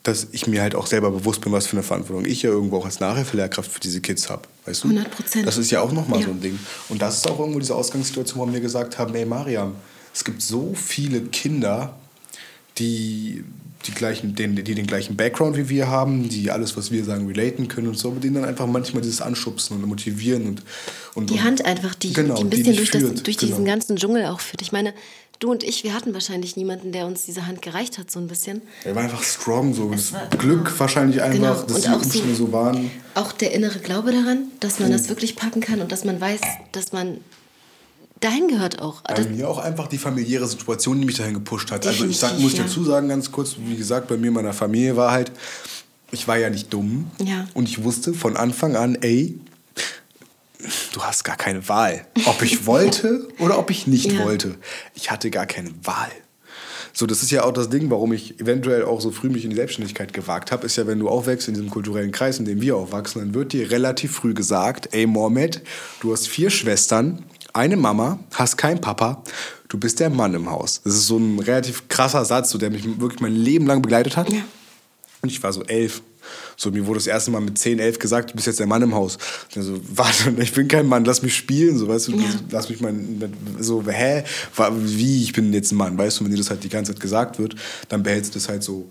[0.04, 2.78] dass ich mir halt auch selber bewusst bin, was für eine Verantwortung ich ja irgendwo
[2.78, 4.42] auch als Nachhilfelehrkraft für diese Kids habe.
[4.66, 4.88] Weißt du?
[4.90, 5.48] 100 Prozent.
[5.48, 6.26] Das ist ja auch nochmal ja.
[6.26, 6.60] so ein Ding.
[6.90, 9.76] Und das ist auch irgendwo diese Ausgangssituation, wo wir gesagt haben, ey Mariam,
[10.14, 11.98] es gibt so viele Kinder,
[12.78, 13.44] die,
[13.86, 17.28] die, gleichen, den, die den gleichen Background wie wir haben, die alles, was wir sagen,
[17.28, 20.64] relaten können und so, aber denen dann einfach manchmal dieses Anschubsen und Motivieren und.
[21.16, 23.52] und die Hand einfach, die, genau, die ein bisschen die durch, das, durch genau.
[23.52, 24.62] diesen ganzen Dschungel auch führt.
[24.62, 24.94] Ich meine,
[25.40, 28.28] du und ich, wir hatten wahrscheinlich niemanden, der uns diese Hand gereicht hat, so ein
[28.28, 28.62] bisschen.
[28.86, 31.54] Er war einfach strong, so das Glück wahrscheinlich einfach, Genau.
[31.64, 32.90] dass Und die auch Umstände so- so waren.
[33.16, 34.94] Auch der innere Glaube daran, dass man Mhm.
[34.94, 36.40] das wirklich packen kann und dass man weiß,
[36.72, 37.18] dass man
[38.22, 39.02] dahin gehört auch.
[39.02, 41.86] Bei mir auch einfach die familiäre Situation, die mich dahin gepusht hat.
[41.86, 42.64] Also ich sag, muss ja.
[42.64, 45.32] dazu sagen, ganz kurz, wie gesagt, bei mir in meiner Familie war halt,
[46.12, 47.10] ich war ja nicht dumm.
[47.24, 47.48] Ja.
[47.54, 49.40] Und ich wusste von Anfang an, ey,
[50.94, 52.06] du hast gar keine Wahl.
[52.26, 54.24] Ob ich wollte oder ob ich nicht Ja.
[54.24, 54.56] wollte.
[54.94, 56.12] Ich hatte gar keine Wahl.
[56.94, 59.50] So, das ist ja auch das Ding, warum ich eventuell auch so früh mich in
[59.50, 62.60] die Selbstständigkeit gewagt habe, ist ja, wenn du aufwächst in diesem kulturellen Kreis, in dem
[62.62, 65.62] wir aufwachsen, dann wird dir relativ früh gesagt, ey Mohammed,
[66.02, 69.24] du hast vier Schwestern, eine Mama, hast keinen Papa,
[69.70, 70.82] du bist der Mann im Haus.
[70.84, 74.18] Das ist so ein relativ krasser Satz, so, der mich wirklich mein Leben lang begleitet
[74.18, 74.32] hat.
[74.32, 74.42] Ja.
[75.22, 76.02] Und ich war so elf.
[76.56, 78.82] So, mir wurde das erste Mal mit 10, 11 gesagt, du bist jetzt der Mann
[78.84, 79.18] im Haus.
[79.56, 82.26] Also, warte, ich bin kein Mann, lass mich spielen, so, weißt du, Ja.
[82.52, 82.94] lass mich mal,
[83.60, 84.24] so, hä,
[84.76, 87.02] wie, ich bin jetzt ein Mann, weißt du, wenn dir das halt die ganze Zeit
[87.02, 87.56] gesagt wird,
[87.90, 88.88] dann behältst du das halt so,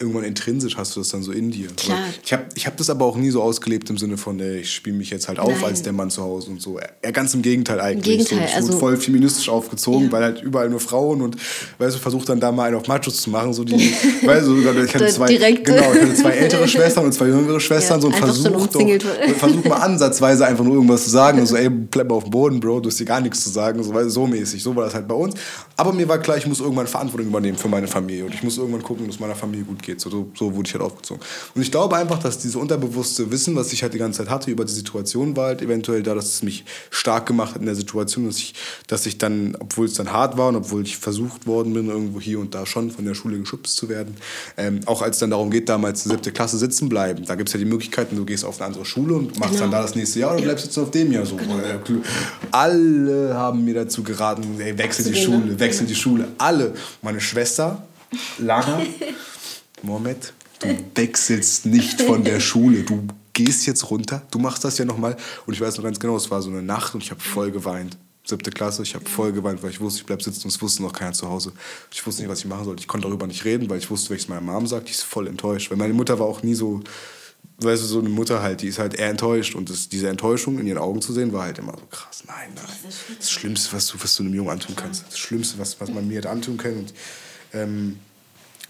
[0.00, 1.68] irgendwann intrinsisch hast du das dann so in dir.
[1.76, 1.98] Klar.
[2.24, 4.72] Ich habe ich hab das aber auch nie so ausgelebt im Sinne von, ey, ich
[4.72, 5.64] spiele mich jetzt halt auf Nein.
[5.64, 6.78] als der Mann zu Hause und so.
[7.04, 8.26] Ja, ganz im Gegenteil eigentlich.
[8.26, 10.12] Gegenteil, so, ich also- wurde voll feministisch aufgezogen, Ja.
[10.12, 11.36] weil halt überall nur Frauen und,
[11.78, 13.74] weißt du, versucht dann da mal einen auf Machos zu machen, so die,
[14.24, 15.66] weißt du, ich hatte zwei, direkt.
[15.66, 18.48] genau, ich hatte zwei ältere Schwestern und zwei jüngere Schwestern, Ja, so und einfach so
[18.48, 22.30] doch, mal ansatzweise einfach nur irgendwas zu sagen und so, ey, bleib mal auf dem
[22.30, 24.94] Boden, Bro, du hast hier gar nichts zu sagen, so, so mäßig, so war das
[24.94, 25.34] halt bei uns.
[25.76, 28.56] Aber mir war klar, ich muss irgendwann Verantwortung übernehmen für meine Familie und ich muss
[28.58, 31.22] irgendwann gucken, dass es meiner Familie gut geht, so, so, so wurde ich halt aufgezogen.
[31.54, 34.50] Und ich glaube einfach, dass dieses unterbewusste Wissen, was ich halt die ganze Zeit hatte
[34.50, 37.74] über die Situation, war halt eventuell da, dass es mich stark gemacht hat in der
[37.74, 38.54] Situation, dass ich,
[38.86, 42.20] dass ich dann, obwohl es dann hart war und obwohl ich versucht worden bin, irgendwo
[42.20, 44.16] hier und da schon von der Schule geschubst zu werden,
[44.56, 47.48] ähm, auch als es dann darum geht, damals in siebte Klasse sitzen bleiben, da gibt
[47.48, 49.62] es ja die Möglichkeiten, du gehst auf eine andere Schule und machst Genau.
[49.64, 51.36] dann da das nächste Jahr oder bleibst jetzt auf dem Jahr so.
[51.38, 51.78] Äh,
[52.50, 55.58] Alle haben mir dazu geraten, ey, wechsel die Schule, ne?
[55.60, 56.28] wechsel die Schule.
[56.38, 56.74] Alle.
[57.02, 57.82] Meine Schwester,
[58.38, 58.80] Lana,
[59.82, 62.82] Mohammed, du wechselst nicht von der Schule.
[62.82, 65.16] Du gehst jetzt runter, du machst das ja nochmal.
[65.46, 67.50] Und ich weiß noch ganz genau, es war so eine Nacht und ich habe voll
[67.50, 67.96] geweint.
[68.24, 70.82] Siebte Klasse, ich habe voll geweint, weil ich wusste, ich bleib sitzen und es wusste
[70.82, 71.52] noch keiner zu Hause.
[71.90, 72.80] Ich wusste nicht, was ich machen sollte.
[72.80, 74.92] Ich konnte darüber nicht reden, weil ich wusste, wenn ich es meiner Mom sage, die
[74.92, 75.70] ist voll enttäuscht.
[75.70, 76.82] Weil meine Mutter war auch nie so,
[77.58, 79.54] weißt du, so eine Mutter halt, die ist halt eher enttäuscht.
[79.54, 82.22] Und das, diese Enttäuschung in ihren Augen zu sehen, war halt immer so krass.
[82.26, 82.92] Nein, nein.
[83.18, 85.06] Das Schlimmste, was du, was du einem Jungen antun kannst.
[85.08, 86.80] Das Schlimmste, was, was man mir hätte antun können.
[86.80, 86.94] Und,
[87.54, 87.98] ähm,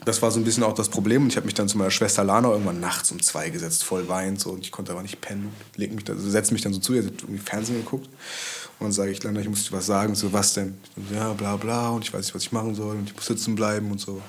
[0.05, 1.23] das war so ein bisschen auch das Problem.
[1.23, 4.09] Und ich habe mich dann zu meiner Schwester Lana irgendwann nachts um zwei gesetzt, voll
[4.09, 4.41] weint.
[4.41, 5.53] So, und ich konnte aber nicht pennen.
[5.77, 8.09] Leg mich da, also setze mich dann so zu ihr, hat irgendwie Fernsehen geguckt.
[8.79, 10.15] Und dann sage ich, Lana, ich muss dir was sagen.
[10.15, 10.79] So, was denn?
[10.97, 11.91] So, ja, bla bla.
[11.91, 12.97] Und ich weiß nicht, was ich machen soll.
[12.97, 14.23] Und ich muss sitzen bleiben und so.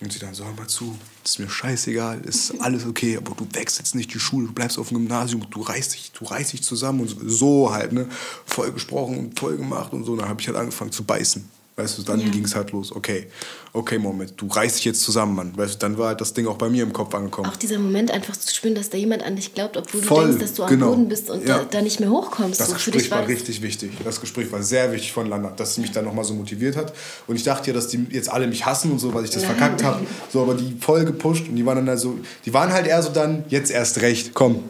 [0.00, 3.46] Und sie dann so, hör mal zu, ist mir scheißegal, ist alles okay, aber du
[3.52, 6.64] wechselst nicht die Schule, du bleibst auf dem Gymnasium, du reißt dich, du reißt dich
[6.64, 8.08] zusammen und so, so halt, ne?
[8.44, 10.12] Voll gesprochen und voll gemacht und so.
[10.12, 11.48] Und dann habe ich halt angefangen zu beißen.
[11.74, 12.28] Weißt du, dann Ja.
[12.28, 12.92] ging es halt los.
[12.94, 13.28] Okay,
[13.72, 15.56] okay, Moment, du reißt dich jetzt zusammen, Mann.
[15.56, 17.48] Weißt du, dann war halt das Ding auch bei mir im Kopf angekommen.
[17.48, 20.28] Auch dieser Moment einfach zu spüren, dass da jemand an dich glaubt, obwohl Voll, du
[20.32, 20.90] denkst, dass du am genau.
[20.90, 21.58] Boden bist und Ja.
[21.60, 22.60] da, da nicht mehr hochkommst.
[22.60, 23.92] Das so, Gespräch war war richtig wichtig.
[24.04, 26.92] Das Gespräch war sehr wichtig von Lana, dass sie mich dann nochmal so motiviert hat.
[27.26, 29.42] Und ich dachte ja, dass die jetzt alle mich hassen und so, weil ich das
[29.44, 29.56] Nein.
[29.56, 30.06] verkackt habe.
[30.30, 33.08] So, aber die voll gepusht und die waren dann also, die waren halt eher so
[33.08, 34.62] dann, jetzt erst recht, komm,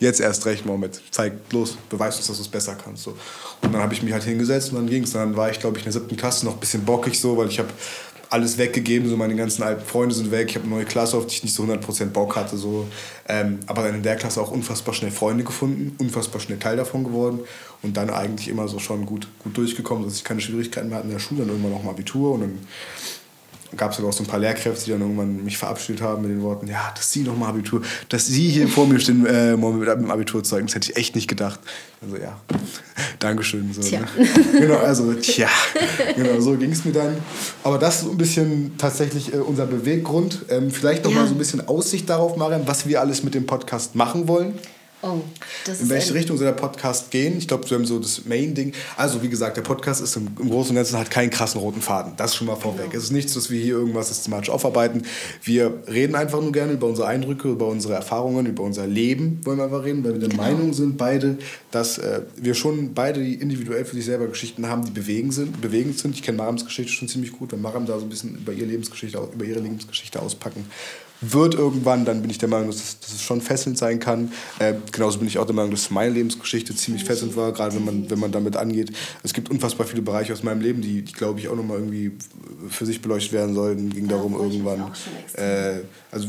[0.00, 3.04] jetzt erst recht, Mohammed, zeig, los, beweis uns, dass du es besser kannst.
[3.04, 3.16] So.
[3.62, 5.12] Und dann habe ich mich halt hingesetzt und dann ging es.
[5.12, 7.48] Dann war ich, glaube ich, in der siebten Klasse noch ein bisschen bockig so, weil
[7.48, 7.68] ich habe
[8.30, 11.26] alles weggegeben, so meine ganzen alten Freunde sind weg, ich habe eine neue Klasse, auf
[11.26, 12.56] die ich nicht so 100% Bock hatte.
[12.56, 12.86] So.
[13.26, 17.04] Ähm, aber dann in der Klasse auch unfassbar schnell Freunde gefunden, unfassbar schnell Teil davon
[17.04, 17.40] geworden
[17.82, 21.08] und dann eigentlich immer so schon gut, gut durchgekommen, dass ich keine Schwierigkeiten mehr hatte
[21.08, 22.58] in der Schule, dann irgendwann auch mal Abitur und dann
[23.76, 26.30] gab es aber auch so ein paar Lehrkräfte, die dann irgendwann mich verabschiedet haben mit
[26.30, 29.88] den Worten, ja, dass Sie nochmal Abitur, dass Sie hier vor mir stehen äh, mit
[29.88, 31.60] einem Abiturzeugnis, hätte ich echt nicht gedacht.
[32.02, 32.38] Also ja,
[33.18, 33.72] Dankeschön.
[33.72, 34.00] So, Tja.
[34.00, 34.06] ne?
[34.60, 35.48] Genau, also tja,
[36.16, 37.16] genau, so ging es mir dann.
[37.64, 40.44] Aber das ist so ein bisschen tatsächlich äh, unser Beweggrund.
[40.48, 41.18] Ähm, vielleicht noch Ja.
[41.20, 44.54] mal so ein bisschen Aussicht darauf, Mariam, was wir alles mit dem Podcast machen wollen.
[45.00, 45.20] Oh,
[45.66, 47.38] In welche Richtung soll der Podcast gehen?
[47.38, 48.72] Ich glaube, wir haben so das Main-Ding.
[48.96, 51.80] Also, wie gesagt, der Podcast ist im, im Großen und Ganzen hat keinen krassen roten
[51.80, 52.14] Faden.
[52.16, 52.92] Das schon mal vorweg.
[52.92, 55.02] Es ist nichts, dass wir hier irgendwas systematisch aufarbeiten.
[55.44, 59.58] Wir reden einfach nur gerne über unsere Eindrücke, über unsere Erfahrungen, über unser Leben wollen
[59.58, 61.38] wir einfach reden, weil wir der Meinung sind, beide,
[61.70, 65.60] dass äh, wir schon beide individuell für sich selber Geschichten haben, die bewegend sind.
[65.60, 66.16] Bewegend sind.
[66.16, 67.52] Ich kenne Marams Geschichte schon ziemlich gut.
[67.52, 70.66] Wenn Maram da so ein bisschen über ihre Lebensgeschichte, über ihre Lebensgeschichte auspacken
[71.20, 74.32] wird irgendwann, dann bin ich der Meinung, dass es, dass es schon fesselnd sein kann.
[74.58, 77.84] Äh, genauso bin ich auch der Meinung, dass meine Lebensgeschichte ziemlich fesselnd war, gerade wenn
[77.84, 78.92] man, wenn man damit angeht.
[79.22, 82.12] Es gibt unfassbar viele Bereiche aus meinem Leben, die, die glaube ich, auch nochmal irgendwie
[82.68, 83.90] für sich beleuchtet werden sollten.
[83.90, 84.82] Ging darum ich irgendwann.
[84.82, 85.38] auch.
[85.38, 85.80] Äh,
[86.10, 86.28] also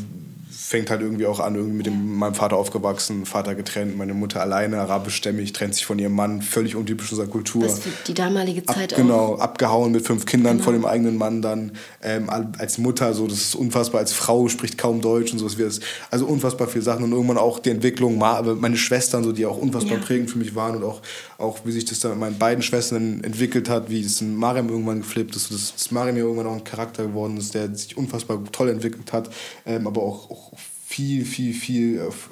[0.69, 4.41] fängt halt irgendwie auch an, irgendwie mit dem, meinem Vater aufgewachsen, Vater getrennt, meine Mutter
[4.41, 7.63] alleine, arabischstämmig, trennt sich von ihrem Mann, völlig untypisch unserer Kultur.
[7.63, 10.65] Was für die damalige Zeit Ab, Genau, abgehauen mit fünf Kindern genau.
[10.65, 14.77] von dem eigenen Mann dann, ähm, als Mutter, so, das ist unfassbar, als Frau spricht
[14.77, 15.47] kaum Deutsch und so,
[16.11, 17.03] also unfassbar viele Sachen.
[17.03, 20.03] Und irgendwann auch die Entwicklung, meine Schwestern, so, die auch unfassbar ja.
[20.03, 21.01] prägend für mich waren und auch,
[21.37, 24.69] auch wie sich das dann mit meinen beiden Schwestern entwickelt hat, wie es in Mariam
[24.69, 28.41] irgendwann geflippt ist, dass, dass Mariam irgendwann auch ein Charakter geworden ist, der sich unfassbar
[28.51, 29.29] toll entwickelt hat,
[29.65, 30.51] ähm, aber auch, auch
[30.85, 32.29] viel, viel, viel auf,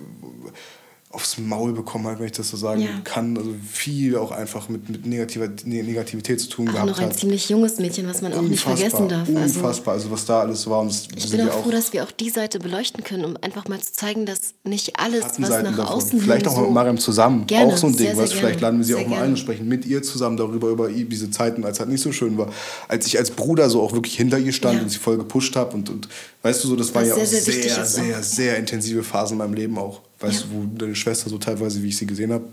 [1.09, 2.89] aufs Maul bekommen hat, wenn ich das so sagen ja.
[3.05, 3.37] kann.
[3.37, 7.09] Also viel auch einfach mit, mit Negativer, ne, Negativität zu tun auch gehabt noch ein
[7.09, 7.17] hat.
[7.17, 9.27] ziemlich junges Mädchen, was man auch unfassbar, nicht vergessen darf.
[9.29, 10.81] Also unfassbar, also, also was da alles war.
[10.81, 13.79] Und ich bin auch froh, dass wir auch die Seite beleuchten können, um einfach mal
[13.79, 15.79] zu zeigen, dass nicht alles, was nach davon.
[15.79, 18.07] außen Vielleicht auch so mit Mariam zusammen, gerne, auch so ein Ding.
[18.07, 20.03] Sehr, was sehr vielleicht laden wir sie sehr auch mal ein und sprechen mit ihr
[20.03, 22.51] zusammen darüber, über diese Zeiten, als es halt nicht so schön war.
[22.89, 24.81] Als ich als Bruder so auch wirklich hinter ihr stand ja.
[24.83, 26.09] und sie voll gepusht habe und, und
[26.41, 29.37] weißt du so, das, das war ja auch sehr, sehr, sehr, sehr intensive Phasen in
[29.37, 30.01] meinem Leben auch.
[30.19, 30.47] Weißt ja.
[30.47, 32.45] du, wo deine Schwester so teilweise, wie ich sie gesehen habe,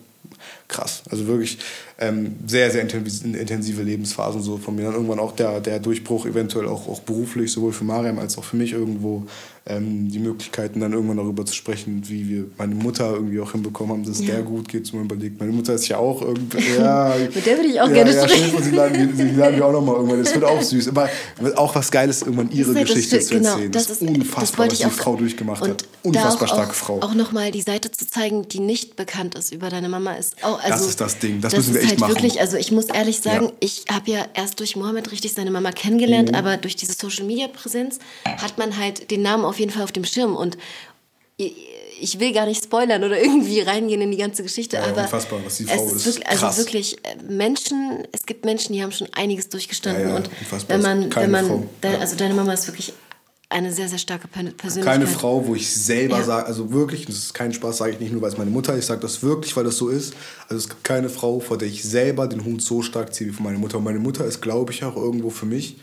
[0.69, 1.03] krass.
[1.11, 1.59] Also wirklich
[1.99, 4.85] ähm, sehr, sehr intensive Lebensphasen so von mir.
[4.85, 8.45] Dann irgendwann auch der, der Durchbruch, eventuell auch, auch beruflich, sowohl für Mariam als auch
[8.45, 9.27] für mich irgendwo
[9.67, 13.95] ähm, die Möglichkeiten, dann irgendwann darüber zu sprechen, wie wir meine Mutter irgendwie auch hinbekommen
[13.95, 14.35] haben, dass es ja.
[14.35, 15.41] der gut geht, so man überlegt.
[15.41, 16.59] Meine Mutter ist ja auch irgendwie.
[16.75, 18.63] Ja, Mit der würde ich auch ja, gerne ja, sprechen.
[18.63, 20.25] Sie laden, sie laden wir auch nochmal irgendwann.
[20.25, 20.89] Das wird auch süß.
[20.89, 21.09] Aber
[21.57, 23.73] auch was Geiles, irgendwann ihre das Geschichte das, zu genau, erzählen.
[23.73, 25.85] Das, das ist unfassbar, was die Frau durchgemacht hat.
[26.03, 27.01] Unfassbar starke auch, Frau.
[27.01, 30.59] Auch nochmal die Seite zu zeigen, die nicht bekannt ist über deine Mama, ist auch.
[30.59, 31.41] Also, das ist das Ding.
[31.41, 32.15] Das, das müssen wir echt halt machen.
[32.15, 35.71] Wirklich, also ich muss ehrlich sagen, ich habe ja erst durch Mohammed richtig seine Mama
[35.71, 36.37] kennengelernt, mhm.
[36.37, 39.93] aber durch diese Social Media Präsenz hat man halt den Namen auf jeden Fall auf
[39.93, 40.57] dem Schirm und
[41.37, 45.41] ich will gar nicht spoilern oder irgendwie reingehen in die ganze Geschichte, ja, aber unfassbar,
[45.45, 46.07] was die Frau es ist.
[46.07, 50.17] Wirklich, also wirklich äh, Menschen, es gibt Menschen, die haben schon einiges durchgestanden ja, ja,
[50.17, 50.31] und
[50.69, 52.93] wenn man, wenn man, de, also deine Mama ist wirklich
[53.51, 54.85] eine sehr, sehr starke Persönlichkeit.
[54.85, 58.13] Keine Frau, wo ich selber sage, also wirklich, das ist kein Spaß, sage ich nicht
[58.13, 60.15] nur, weil es meine Mutter ist, ich sage das wirklich, weil das so ist.
[60.49, 63.35] Also es gibt keine Frau, vor der ich selber den Hut so stark ziehe wie
[63.35, 63.79] von meiner Mutter.
[63.79, 65.77] Und meine Mutter ist, glaube ich, auch irgendwo für mich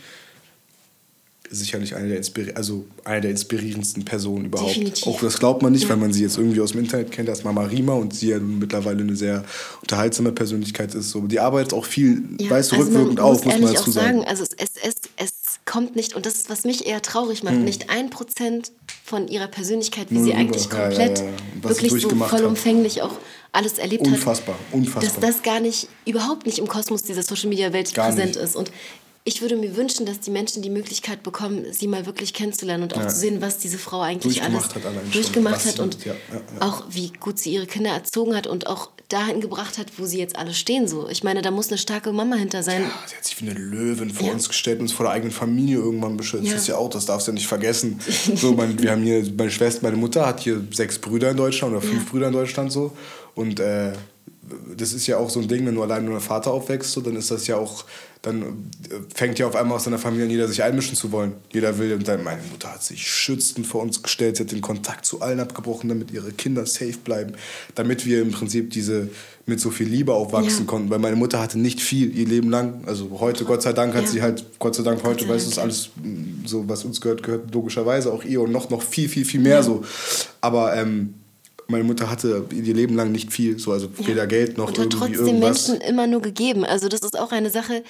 [1.52, 4.72] sicherlich eine der, Inspiri also eine der inspirierendsten Personen überhaupt.
[4.72, 5.08] Definitiv.
[5.08, 5.90] Auch das glaubt man nicht, ja.
[5.90, 8.40] weil man sie jetzt irgendwie aus dem Internet kennt als Mama Rima und sie ja
[8.40, 9.44] mittlerweile eine sehr
[9.82, 11.10] unterhaltsame Persönlichkeit ist.
[11.12, 14.20] So, die arbeitet auch viel, ja, weißt du, also rückwirkend auf, muss man dazu sagen.
[14.20, 14.28] sagen.
[14.28, 15.34] Also es, es, es
[15.66, 17.66] kommt nicht, und das ist, was mich eher traurig macht, hm.
[17.66, 18.72] nicht ein Prozent
[19.04, 21.26] von ihrer Persönlichkeit, wie Nur sie eigentlich komplett ja,
[21.62, 23.18] wirklich so vollumfänglich auch
[23.52, 24.74] alles erlebt unfassbar, hat.
[24.74, 25.22] Unfassbar, unfassbar.
[25.22, 28.38] Dass das gar nicht, überhaupt nicht im Kosmos dieser Social-Media-Welt präsent nicht.
[28.38, 28.56] ist.
[28.56, 28.72] Und
[29.24, 32.96] ich würde mir wünschen, dass die Menschen die Möglichkeit bekommen, sie mal wirklich kennenzulernen und
[32.96, 33.08] auch ja.
[33.08, 34.82] zu sehen, was diese Frau eigentlich alles hat
[35.14, 38.90] durchgemacht hat und ja, ja, auch wie gut sie ihre Kinder erzogen hat und auch
[39.10, 40.88] dahin gebracht hat, wo sie jetzt alle stehen.
[40.88, 42.84] So, ich meine, da muss eine starke Mama hinter sein.
[42.84, 45.34] Ja, sie hat sich wie eine Löwin vor uns gestellt und uns vor der eigenen
[45.34, 46.48] Familie irgendwann beschützt.
[46.48, 48.00] Das ist ja auch, das darfst du ja nicht vergessen.
[48.36, 51.74] so, mein, wir haben hier meine Schwester, meine Mutter hat hier sechs Brüder in Deutschland
[51.74, 52.94] oder fünf Brüder in Deutschland so
[53.36, 53.94] und äh,
[54.76, 57.02] das ist ja auch so ein Ding, wenn du allein nur ein Vater aufwächst, so,
[57.02, 57.86] dann ist das ja auch,
[58.22, 61.34] dann äh, fängt ja auf einmal aus seiner Familie an, jeder sich einmischen zu wollen.
[61.52, 64.62] Jeder will, und dann, meine Mutter hat sich schützend vor uns gestellt, sie hat den
[64.62, 67.34] Kontakt zu allen abgebrochen, damit ihre Kinder safe bleiben,
[67.74, 69.10] damit wir im Prinzip diese
[69.48, 70.66] mit so viel Liebe aufwachsen ja.
[70.66, 73.96] konnten, weil meine Mutter hatte nicht viel ihr Leben lang, also heute, Gott sei Dank,
[73.96, 74.10] hat ja.
[74.10, 77.24] sie halt, Gott sei Dank, heute, weißt du, ist alles mm, so, was uns gehört,
[77.24, 79.64] gehört logischerweise auch ihr und noch, noch viel, viel, viel mehr ja.
[79.64, 79.84] so.
[80.42, 81.16] Aber, ähm,
[81.72, 84.08] meine Mutter hatte ihr Leben lang nicht viel, so also ja.
[84.08, 85.68] weder Geld noch und hat irgendwie trotzdem irgendwas.
[85.68, 86.66] Menschen immer nur gegeben.
[86.66, 87.84] Also das ist auch eine Sache,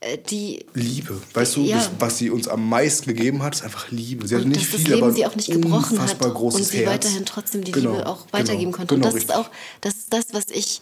[0.00, 1.76] äh, die Liebe, weißt du, ja.
[1.76, 4.28] das, was sie uns am meisten gegeben hat, ist einfach Liebe.
[4.28, 6.88] Sie hatte nicht viel, Leben aber sie auch nicht gebrochen hat und sie Herz.
[6.88, 8.94] weiterhin trotzdem die genau, Liebe auch weitergeben genau, konnte.
[8.94, 9.34] Und genau, das richtig.
[9.34, 10.80] ist auch das ist das, was ich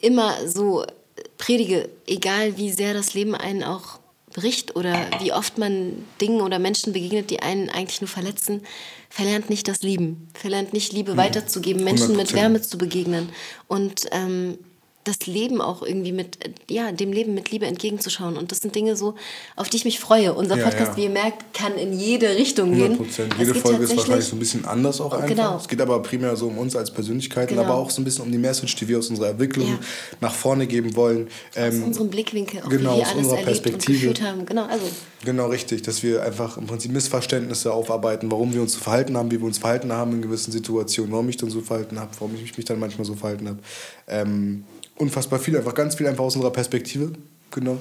[0.00, 0.84] immer so
[1.36, 4.00] predige, egal wie sehr das Leben einen auch
[4.32, 8.62] bricht oder wie oft man Dingen oder Menschen begegnet, die einen eigentlich nur verletzen,
[9.08, 11.16] verlernt nicht das Lieben, verlernt nicht Liebe mhm.
[11.16, 12.16] weiterzugeben, Menschen 100%.
[12.16, 13.30] mit Wärme zu begegnen.
[13.66, 14.58] Und ähm,
[15.08, 18.36] das Leben auch irgendwie mit, ja, dem Leben mit Liebe entgegenzuschauen.
[18.36, 19.14] Und das sind Dinge so,
[19.56, 20.34] auf die ich mich freue.
[20.34, 20.96] Unser Podcast, ja.
[20.96, 22.76] wie ihr merkt, kann in jede Richtung 100%.
[22.76, 23.08] gehen.
[23.38, 25.28] Jede Folge ist wahrscheinlich so ein bisschen anders auch einfach.
[25.28, 25.56] Genau.
[25.56, 27.62] Es geht aber primär so um uns als Persönlichkeiten, genau.
[27.62, 29.78] aber auch so ein bisschen um die Message, die wir aus unserer Entwicklung ja.
[30.20, 31.28] nach vorne geben wollen.
[31.56, 34.08] Ähm, aus unserem Blickwinkel, auch genau, wie wir aus alles unserer Perspektive.
[34.08, 34.46] Und haben.
[34.46, 34.84] Genau, also.
[35.24, 35.82] genau, richtig.
[35.82, 39.46] Dass wir einfach im Prinzip Missverständnisse aufarbeiten, warum wir uns so verhalten haben, wie wir
[39.46, 42.66] uns verhalten haben in gewissen Situationen, warum ich dann so verhalten habe, warum ich mich
[42.66, 43.58] dann manchmal so verhalten habe.
[44.06, 44.64] Ähm,
[44.98, 47.12] unfassbar viel, einfach ganz viel einfach aus unserer Perspektive
[47.50, 47.78] genau,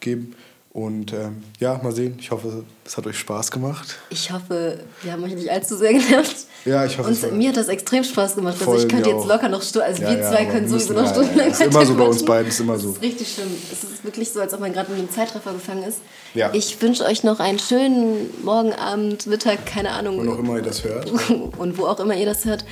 [0.00, 0.34] geben.
[0.74, 2.16] Und ähm, ja, mal sehen.
[2.18, 3.94] Ich hoffe, es hat euch Spaß gemacht.
[4.10, 6.34] Ich hoffe, wir haben euch nicht allzu sehr genervt.
[6.64, 8.54] Ja, ich hoffe Und mir hat das extrem Spaß gemacht.
[8.54, 9.28] Also Voll, ich könnte jetzt auch.
[9.28, 11.52] locker noch Stunden, also Ja, wir ja, zwei können sowieso noch ja, stundenlang ja.
[11.52, 12.88] Ist immer so bei uns beiden, ist immer so.
[12.88, 13.50] Das ist richtig schlimm.
[13.70, 15.98] Es ist wirklich so, als ob man gerade in einem Zeitraffer gefangen ist.
[16.34, 16.52] Ja.
[16.52, 20.18] Ich wünsche euch noch einen schönen Morgen, Abend, Mittag, keine Ahnung.
[20.18, 21.08] Und auch immer ihr das hört.
[21.56, 22.64] und wo auch immer ihr das hört.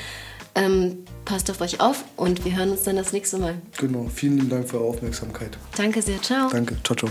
[0.55, 3.55] Ähm, passt auf euch auf und wir hören uns dann das nächste Mal.
[3.79, 4.09] Genau.
[4.15, 5.57] Vielen lieben Dank für eure Aufmerksamkeit.
[5.77, 6.51] Danke sehr, ciao.
[6.51, 6.77] Danke.
[6.83, 7.11] Ciao, ciao.